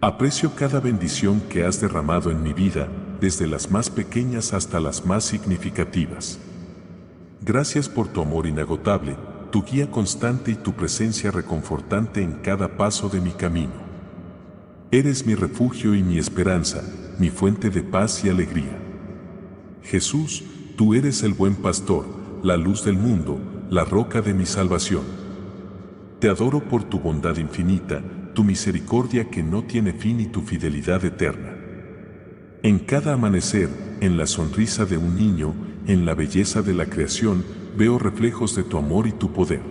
Aprecio 0.01 0.57
cada 0.57 0.81
bendición 0.81 1.41
que 1.49 1.65
has 1.65 1.81
derramado 1.81 2.33
en 2.33 2.43
mi 2.43 2.53
vida, 2.53 2.89
desde 3.21 3.47
las 3.47 3.71
más 3.71 3.91
pequeñas 3.91 4.55
hasta 4.55 4.81
las 4.81 5.07
más 5.07 5.23
significativas. 5.23 6.41
Gracias 7.43 7.89
por 7.89 8.09
tu 8.09 8.23
amor 8.23 8.49
inagotable, 8.49 9.15
tu 9.53 9.63
guía 9.63 9.89
constante 9.89 10.51
y 10.51 10.55
tu 10.57 10.73
presencia 10.73 11.31
reconfortante 11.31 12.23
en 12.23 12.33
cada 12.43 12.77
paso 12.77 13.09
de 13.09 13.21
mi 13.21 13.31
camino. 13.31 13.75
Eres 14.91 15.25
mi 15.25 15.37
refugio 15.37 15.95
y 15.95 16.03
mi 16.03 16.19
esperanza, 16.19 16.83
mi 17.21 17.31
fuente 17.31 17.71
de 17.71 17.85
paz 17.85 18.25
y 18.25 18.31
alegría. 18.31 18.77
Jesús, 19.85 20.43
tú 20.79 20.95
eres 20.95 21.25
el 21.25 21.35
buen 21.35 21.57
pastor, 21.57 22.07
la 22.45 22.57
luz 22.57 22.85
del 22.85 22.97
mundo, 22.97 23.41
la 23.69 23.85
roca 23.85 24.23
de 24.23 24.33
mi 24.33 24.47
salvación. 24.47 25.03
Te 26.21 26.29
adoro 26.29 26.61
por 26.61 26.85
tu 26.85 27.01
bondad 27.01 27.37
infinita, 27.37 28.01
tu 28.33 28.45
misericordia 28.45 29.29
que 29.29 29.43
no 29.43 29.65
tiene 29.65 29.93
fin 29.93 30.21
y 30.21 30.27
tu 30.27 30.41
fidelidad 30.41 31.05
eterna. 31.05 31.53
En 32.63 32.79
cada 32.79 33.15
amanecer, 33.15 33.69
en 34.01 34.17
la 34.17 34.29
sonrisa 34.29 34.87
de 34.87 34.99
un 34.99 35.17
niño, 35.17 35.53
en 35.89 36.07
la 36.07 36.15
belleza 36.15 36.63
de 36.63 36.75
la 36.75 36.87
creación, 36.87 37.45
veo 37.77 37.99
reflejos 37.99 38.55
de 38.55 38.63
tu 38.63 38.79
amor 38.79 39.09
y 39.09 39.13
tu 39.13 39.33
poder. 39.33 39.63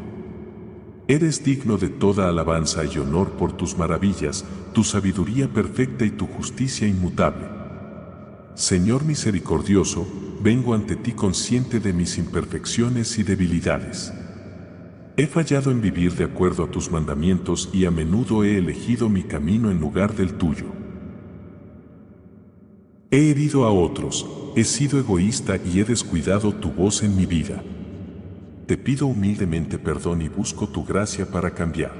Eres 1.07 1.41
digno 1.41 1.77
de 1.77 1.87
toda 1.87 2.27
alabanza 2.27 2.83
y 2.83 2.97
honor 2.97 3.29
por 3.29 3.53
tus 3.53 3.77
maravillas, 3.77 4.43
tu 4.73 4.83
sabiduría 4.83 5.47
perfecta 5.47 6.03
y 6.03 6.09
tu 6.09 6.27
justicia 6.27 6.85
inmutable. 6.85 7.56
Señor 8.57 9.05
misericordioso, 9.05 10.07
vengo 10.41 10.73
ante 10.73 10.95
ti 10.95 11.11
consciente 11.11 11.79
de 11.79 11.93
mis 11.93 12.17
imperfecciones 12.17 13.19
y 13.19 13.23
debilidades. 13.23 14.11
He 15.15 15.27
fallado 15.27 15.69
en 15.69 15.79
vivir 15.79 16.15
de 16.15 16.23
acuerdo 16.23 16.63
a 16.63 16.71
tus 16.71 16.89
mandamientos 16.89 17.69
y 17.71 17.85
a 17.85 17.91
menudo 17.91 18.43
he 18.43 18.57
elegido 18.57 19.09
mi 19.09 19.21
camino 19.21 19.69
en 19.69 19.79
lugar 19.79 20.15
del 20.15 20.33
tuyo. 20.33 20.65
He 23.11 23.29
herido 23.29 23.63
a 23.63 23.71
otros, 23.71 24.25
he 24.55 24.63
sido 24.63 24.97
egoísta 24.97 25.57
y 25.63 25.79
he 25.79 25.83
descuidado 25.83 26.51
tu 26.51 26.71
voz 26.71 27.03
en 27.03 27.15
mi 27.15 27.27
vida. 27.27 27.63
Te 28.65 28.75
pido 28.75 29.05
humildemente 29.05 29.77
perdón 29.77 30.23
y 30.23 30.29
busco 30.29 30.67
tu 30.67 30.83
gracia 30.83 31.29
para 31.29 31.51
cambiar. 31.51 31.93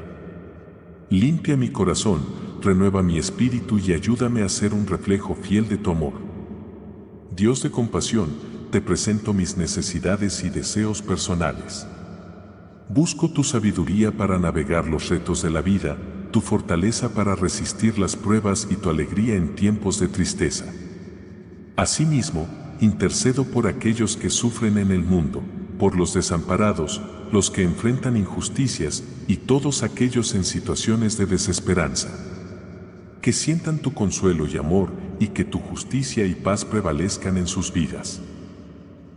Limpia 1.12 1.56
mi 1.56 1.70
corazón, 1.70 2.22
renueva 2.64 3.04
mi 3.04 3.20
espíritu 3.20 3.78
y 3.78 3.94
ayúdame 3.94 4.42
a 4.42 4.50
ser 4.50 4.74
un 4.74 4.88
reflejo 4.88 5.36
fiel 5.36 5.70
de 5.70 5.78
tu 5.78 5.92
amor. 5.92 6.27
Dios 7.38 7.62
de 7.62 7.70
compasión, 7.70 8.32
te 8.72 8.82
presento 8.82 9.32
mis 9.32 9.58
necesidades 9.58 10.44
y 10.44 10.50
deseos 10.50 11.04
personales. 11.04 11.86
Busco 12.90 13.30
tu 13.30 13.44
sabiduría 13.44 14.12
para 14.12 14.40
navegar 14.40 14.88
los 14.88 15.10
retos 15.10 15.44
de 15.44 15.52
la 15.52 15.62
vida, 15.62 15.98
tu 16.32 16.42
fortaleza 16.42 17.14
para 17.14 17.36
resistir 17.36 18.00
las 18.00 18.16
pruebas 18.16 18.68
y 18.72 18.76
tu 18.76 18.90
alegría 18.90 19.36
en 19.36 19.54
tiempos 19.54 20.00
de 20.00 20.08
tristeza. 20.08 20.66
Asimismo, 21.76 22.48
intercedo 22.82 23.44
por 23.44 23.68
aquellos 23.68 24.18
que 24.18 24.32
sufren 24.32 24.80
en 24.80 24.90
el 24.90 25.04
mundo, 25.04 25.44
por 25.78 25.96
los 25.96 26.16
desamparados, 26.16 27.04
los 27.32 27.52
que 27.52 27.62
enfrentan 27.62 28.18
injusticias 28.18 29.04
y 29.28 29.38
todos 29.38 29.84
aquellos 29.84 30.34
en 30.34 30.44
situaciones 30.44 31.20
de 31.20 31.28
desesperanza. 31.28 32.10
Que 33.22 33.34
sientan 33.34 33.80
tu 33.80 33.94
consuelo 33.94 34.48
y 34.48 34.58
amor 34.58 34.90
y 35.20 35.28
que 35.28 35.44
tu 35.44 35.60
justicia 35.60 36.26
y 36.26 36.36
paz 36.36 36.66
prevalezcan 36.66 37.38
en 37.38 37.48
sus 37.48 37.74
vidas. 37.74 38.22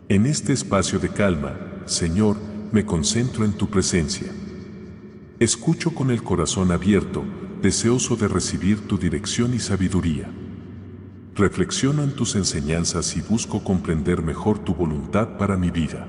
En 0.08 0.26
este 0.26 0.52
espacio 0.52 0.98
de 0.98 1.08
calma, 1.10 1.56
Señor, 1.86 2.36
me 2.72 2.84
concentro 2.84 3.44
en 3.44 3.52
tu 3.52 3.68
presencia. 3.68 4.32
Escucho 5.38 5.94
con 5.94 6.10
el 6.10 6.22
corazón 6.22 6.72
abierto, 6.72 7.24
deseoso 7.62 8.16
de 8.16 8.28
recibir 8.28 8.86
tu 8.86 8.98
dirección 8.98 9.54
y 9.54 9.58
sabiduría. 9.58 10.28
Reflexiono 11.34 12.02
en 12.02 12.12
tus 12.14 12.34
enseñanzas 12.34 13.16
y 13.16 13.20
busco 13.20 13.62
comprender 13.62 14.22
mejor 14.22 14.58
tu 14.58 14.74
voluntad 14.74 15.38
para 15.38 15.56
mi 15.56 15.70
vida. 15.70 16.06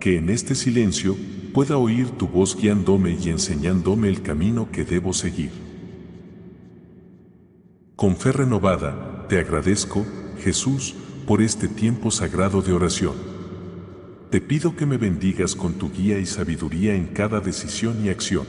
Que 0.00 0.18
en 0.18 0.28
este 0.28 0.54
silencio 0.54 1.16
pueda 1.54 1.76
oír 1.76 2.10
tu 2.10 2.28
voz 2.28 2.56
guiándome 2.56 3.16
y 3.20 3.30
enseñándome 3.30 4.08
el 4.08 4.22
camino 4.22 4.70
que 4.70 4.84
debo 4.84 5.12
seguir. 5.12 5.67
Con 7.98 8.14
fe 8.14 8.30
renovada, 8.30 9.26
te 9.28 9.40
agradezco, 9.40 10.06
Jesús, 10.38 10.94
por 11.26 11.42
este 11.42 11.66
tiempo 11.66 12.12
sagrado 12.12 12.62
de 12.62 12.72
oración. 12.72 13.14
Te 14.30 14.40
pido 14.40 14.76
que 14.76 14.86
me 14.86 14.98
bendigas 14.98 15.56
con 15.56 15.72
tu 15.72 15.90
guía 15.90 16.20
y 16.20 16.24
sabiduría 16.24 16.94
en 16.94 17.08
cada 17.08 17.40
decisión 17.40 18.04
y 18.04 18.08
acción. 18.08 18.46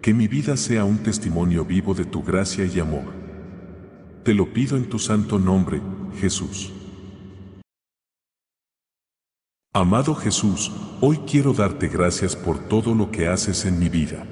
Que 0.00 0.14
mi 0.14 0.26
vida 0.26 0.56
sea 0.56 0.86
un 0.86 1.02
testimonio 1.02 1.66
vivo 1.66 1.92
de 1.92 2.06
tu 2.06 2.22
gracia 2.22 2.64
y 2.64 2.80
amor. 2.80 3.12
Te 4.24 4.32
lo 4.32 4.54
pido 4.54 4.78
en 4.78 4.88
tu 4.88 4.98
santo 4.98 5.38
nombre, 5.38 5.82
Jesús. 6.18 6.72
Amado 9.74 10.14
Jesús, 10.14 10.72
hoy 11.02 11.18
quiero 11.30 11.52
darte 11.52 11.88
gracias 11.88 12.36
por 12.36 12.58
todo 12.58 12.94
lo 12.94 13.10
que 13.10 13.28
haces 13.28 13.66
en 13.66 13.78
mi 13.78 13.90
vida. 13.90 14.26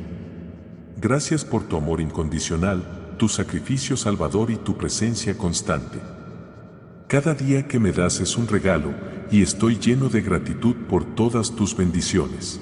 Gracias 0.97 1.45
por 1.45 1.65
tu 1.65 1.77
amor 1.77 2.01
incondicional, 2.01 3.08
tu 3.19 3.29
sacrificio 3.29 3.97
salvador 3.97 4.51
y 4.51 4.57
tu 4.57 4.77
presencia 4.77 5.37
constante. 5.37 5.99
Cada 7.09 7.35
día 7.35 7.67
que 7.67 7.79
me 7.79 7.93
das 7.93 8.21
es 8.21 8.37
un 8.37 8.47
regalo, 8.47 8.95
y 9.31 9.43
estoy 9.43 9.79
lleno 9.79 10.09
de 10.09 10.23
gratitud 10.23 10.75
por 10.89 11.05
todas 11.05 11.55
tus 11.55 11.77
bendiciones. 11.77 12.61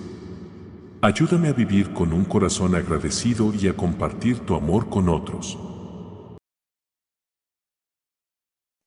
Ayúdame 1.02 1.48
a 1.48 1.52
vivir 1.52 1.92
con 1.92 2.12
un 2.12 2.24
corazón 2.24 2.74
agradecido 2.74 3.52
y 3.54 3.68
a 3.68 3.76
compartir 3.76 4.40
tu 4.40 4.56
amor 4.56 4.88
con 4.88 5.08
otros. 5.08 5.58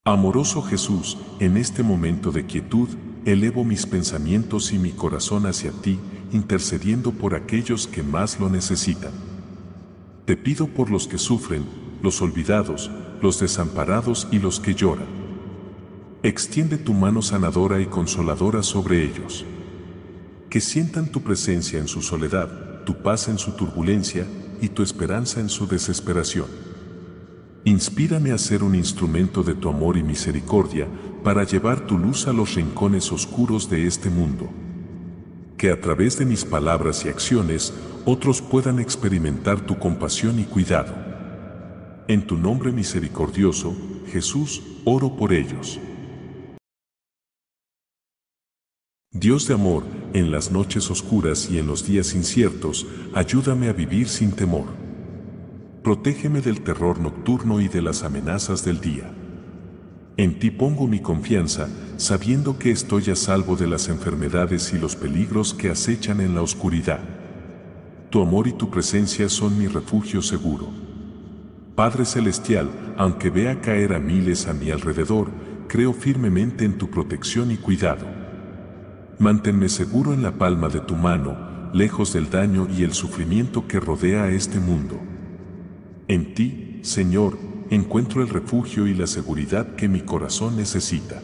Amoroso 0.06 0.64
Jesús, 0.64 1.18
en 1.40 1.56
este 1.56 1.84
momento 1.84 2.32
de 2.32 2.46
quietud, 2.46 2.90
elevo 3.26 3.64
mis 3.64 3.86
pensamientos 3.86 4.74
y 4.74 4.80
mi 4.80 4.92
corazón 4.92 5.46
hacia 5.46 5.72
ti, 5.72 6.00
intercediendo 6.32 7.12
por 7.12 7.36
aquellos 7.36 7.88
que 7.88 8.02
más 8.02 8.40
lo 8.40 8.50
necesitan. 8.50 9.29
Te 10.30 10.38
pido 10.38 10.68
por 10.68 10.92
los 10.92 11.08
que 11.08 11.18
sufren, 11.18 11.66
los 12.04 12.22
olvidados, 12.22 12.92
los 13.20 13.40
desamparados 13.40 14.28
y 14.30 14.38
los 14.38 14.60
que 14.60 14.76
lloran. 14.76 15.08
Extiende 16.22 16.78
tu 16.78 16.94
mano 16.94 17.24
sanadora 17.24 17.82
y 17.82 17.88
consoladora 17.88 18.62
sobre 18.62 19.04
ellos. 19.04 19.44
Que 20.52 20.62
sientan 20.62 21.12
tu 21.12 21.22
presencia 21.22 21.80
en 21.80 21.88
su 21.88 22.04
soledad, 22.04 22.84
tu 22.86 23.02
paz 23.02 23.28
en 23.28 23.40
su 23.40 23.54
turbulencia 23.54 24.28
y 24.62 24.68
tu 24.68 24.84
esperanza 24.84 25.40
en 25.40 25.50
su 25.50 25.66
desesperación. 25.66 26.46
Inspírame 27.64 28.32
a 28.32 28.38
ser 28.38 28.62
un 28.62 28.76
instrumento 28.76 29.42
de 29.42 29.56
tu 29.56 29.68
amor 29.68 29.98
y 29.98 30.04
misericordia 30.04 30.88
para 31.24 31.44
llevar 31.44 31.88
tu 31.88 31.98
luz 31.98 32.28
a 32.28 32.34
los 32.34 32.54
rincones 32.54 33.12
oscuros 33.12 33.68
de 33.68 33.88
este 33.88 34.12
mundo. 34.12 34.48
Que 35.58 35.72
a 35.72 35.82
través 35.82 36.20
de 36.20 36.26
mis 36.26 36.46
palabras 36.46 37.04
y 37.04 37.10
acciones 37.10 37.74
otros 38.10 38.42
puedan 38.42 38.80
experimentar 38.80 39.62
tu 39.62 39.78
compasión 39.78 40.40
y 40.40 40.44
cuidado. 40.44 40.96
En 42.08 42.26
tu 42.26 42.38
nombre 42.38 42.72
misericordioso, 42.72 43.76
Jesús, 44.08 44.64
oro 44.84 45.16
por 45.16 45.32
ellos. 45.32 45.80
Dios 49.12 49.48
de 49.48 49.54
amor, 49.54 49.84
en 50.14 50.32
las 50.32 50.52
noches 50.52 50.90
oscuras 50.90 51.50
y 51.52 51.60
en 51.60 51.68
los 51.68 51.86
días 51.86 52.16
inciertos, 52.16 52.88
ayúdame 53.14 53.70
a 53.70 53.74
vivir 53.74 54.08
sin 54.08 54.32
temor. 54.32 54.66
Protégeme 55.84 56.42
del 56.42 56.62
terror 56.62 57.00
nocturno 57.00 57.62
y 57.62 57.68
de 57.68 57.84
las 57.84 58.02
amenazas 58.02 58.66
del 58.66 58.82
día. 58.82 59.14
En 60.18 60.40
ti 60.40 60.50
pongo 60.50 60.88
mi 60.88 61.00
confianza, 61.00 61.70
sabiendo 61.98 62.58
que 62.58 62.72
estoy 62.72 63.12
a 63.12 63.16
salvo 63.16 63.56
de 63.56 63.68
las 63.68 63.88
enfermedades 63.88 64.74
y 64.74 64.80
los 64.80 64.96
peligros 64.96 65.54
que 65.54 65.70
acechan 65.70 66.22
en 66.22 66.34
la 66.34 66.42
oscuridad. 66.42 67.19
Tu 68.10 68.20
amor 68.22 68.48
y 68.48 68.54
tu 68.54 68.72
presencia 68.72 69.30
son 69.30 69.58
mi 69.60 69.68
refugio 69.68 70.24
seguro. 70.24 70.68
Padre 71.76 72.06
Celestial, 72.06 72.96
aunque 72.98 73.30
vea 73.30 73.62
caer 73.62 73.94
a 73.94 74.00
miles 74.00 74.48
a 74.48 74.54
mi 74.54 74.72
alrededor, 74.72 75.30
creo 75.68 75.94
firmemente 75.94 76.66
en 76.66 76.80
tu 76.80 76.90
protección 76.90 77.52
y 77.52 77.58
cuidado. 77.58 78.08
Manténme 79.20 79.70
seguro 79.70 80.14
en 80.14 80.24
la 80.24 80.32
palma 80.32 80.70
de 80.70 80.80
tu 80.80 80.96
mano, 80.96 81.70
lejos 81.72 82.12
del 82.12 82.32
daño 82.32 82.68
y 82.76 82.84
el 82.84 82.94
sufrimiento 82.94 83.68
que 83.68 83.80
rodea 83.80 84.24
a 84.24 84.32
este 84.32 84.60
mundo. 84.60 85.00
En 86.08 86.34
ti, 86.34 86.80
Señor, 86.82 87.38
encuentro 87.70 88.24
el 88.24 88.30
refugio 88.30 88.88
y 88.88 88.96
la 88.96 89.06
seguridad 89.06 89.76
que 89.76 89.88
mi 89.88 90.02
corazón 90.02 90.58
necesita. 90.58 91.22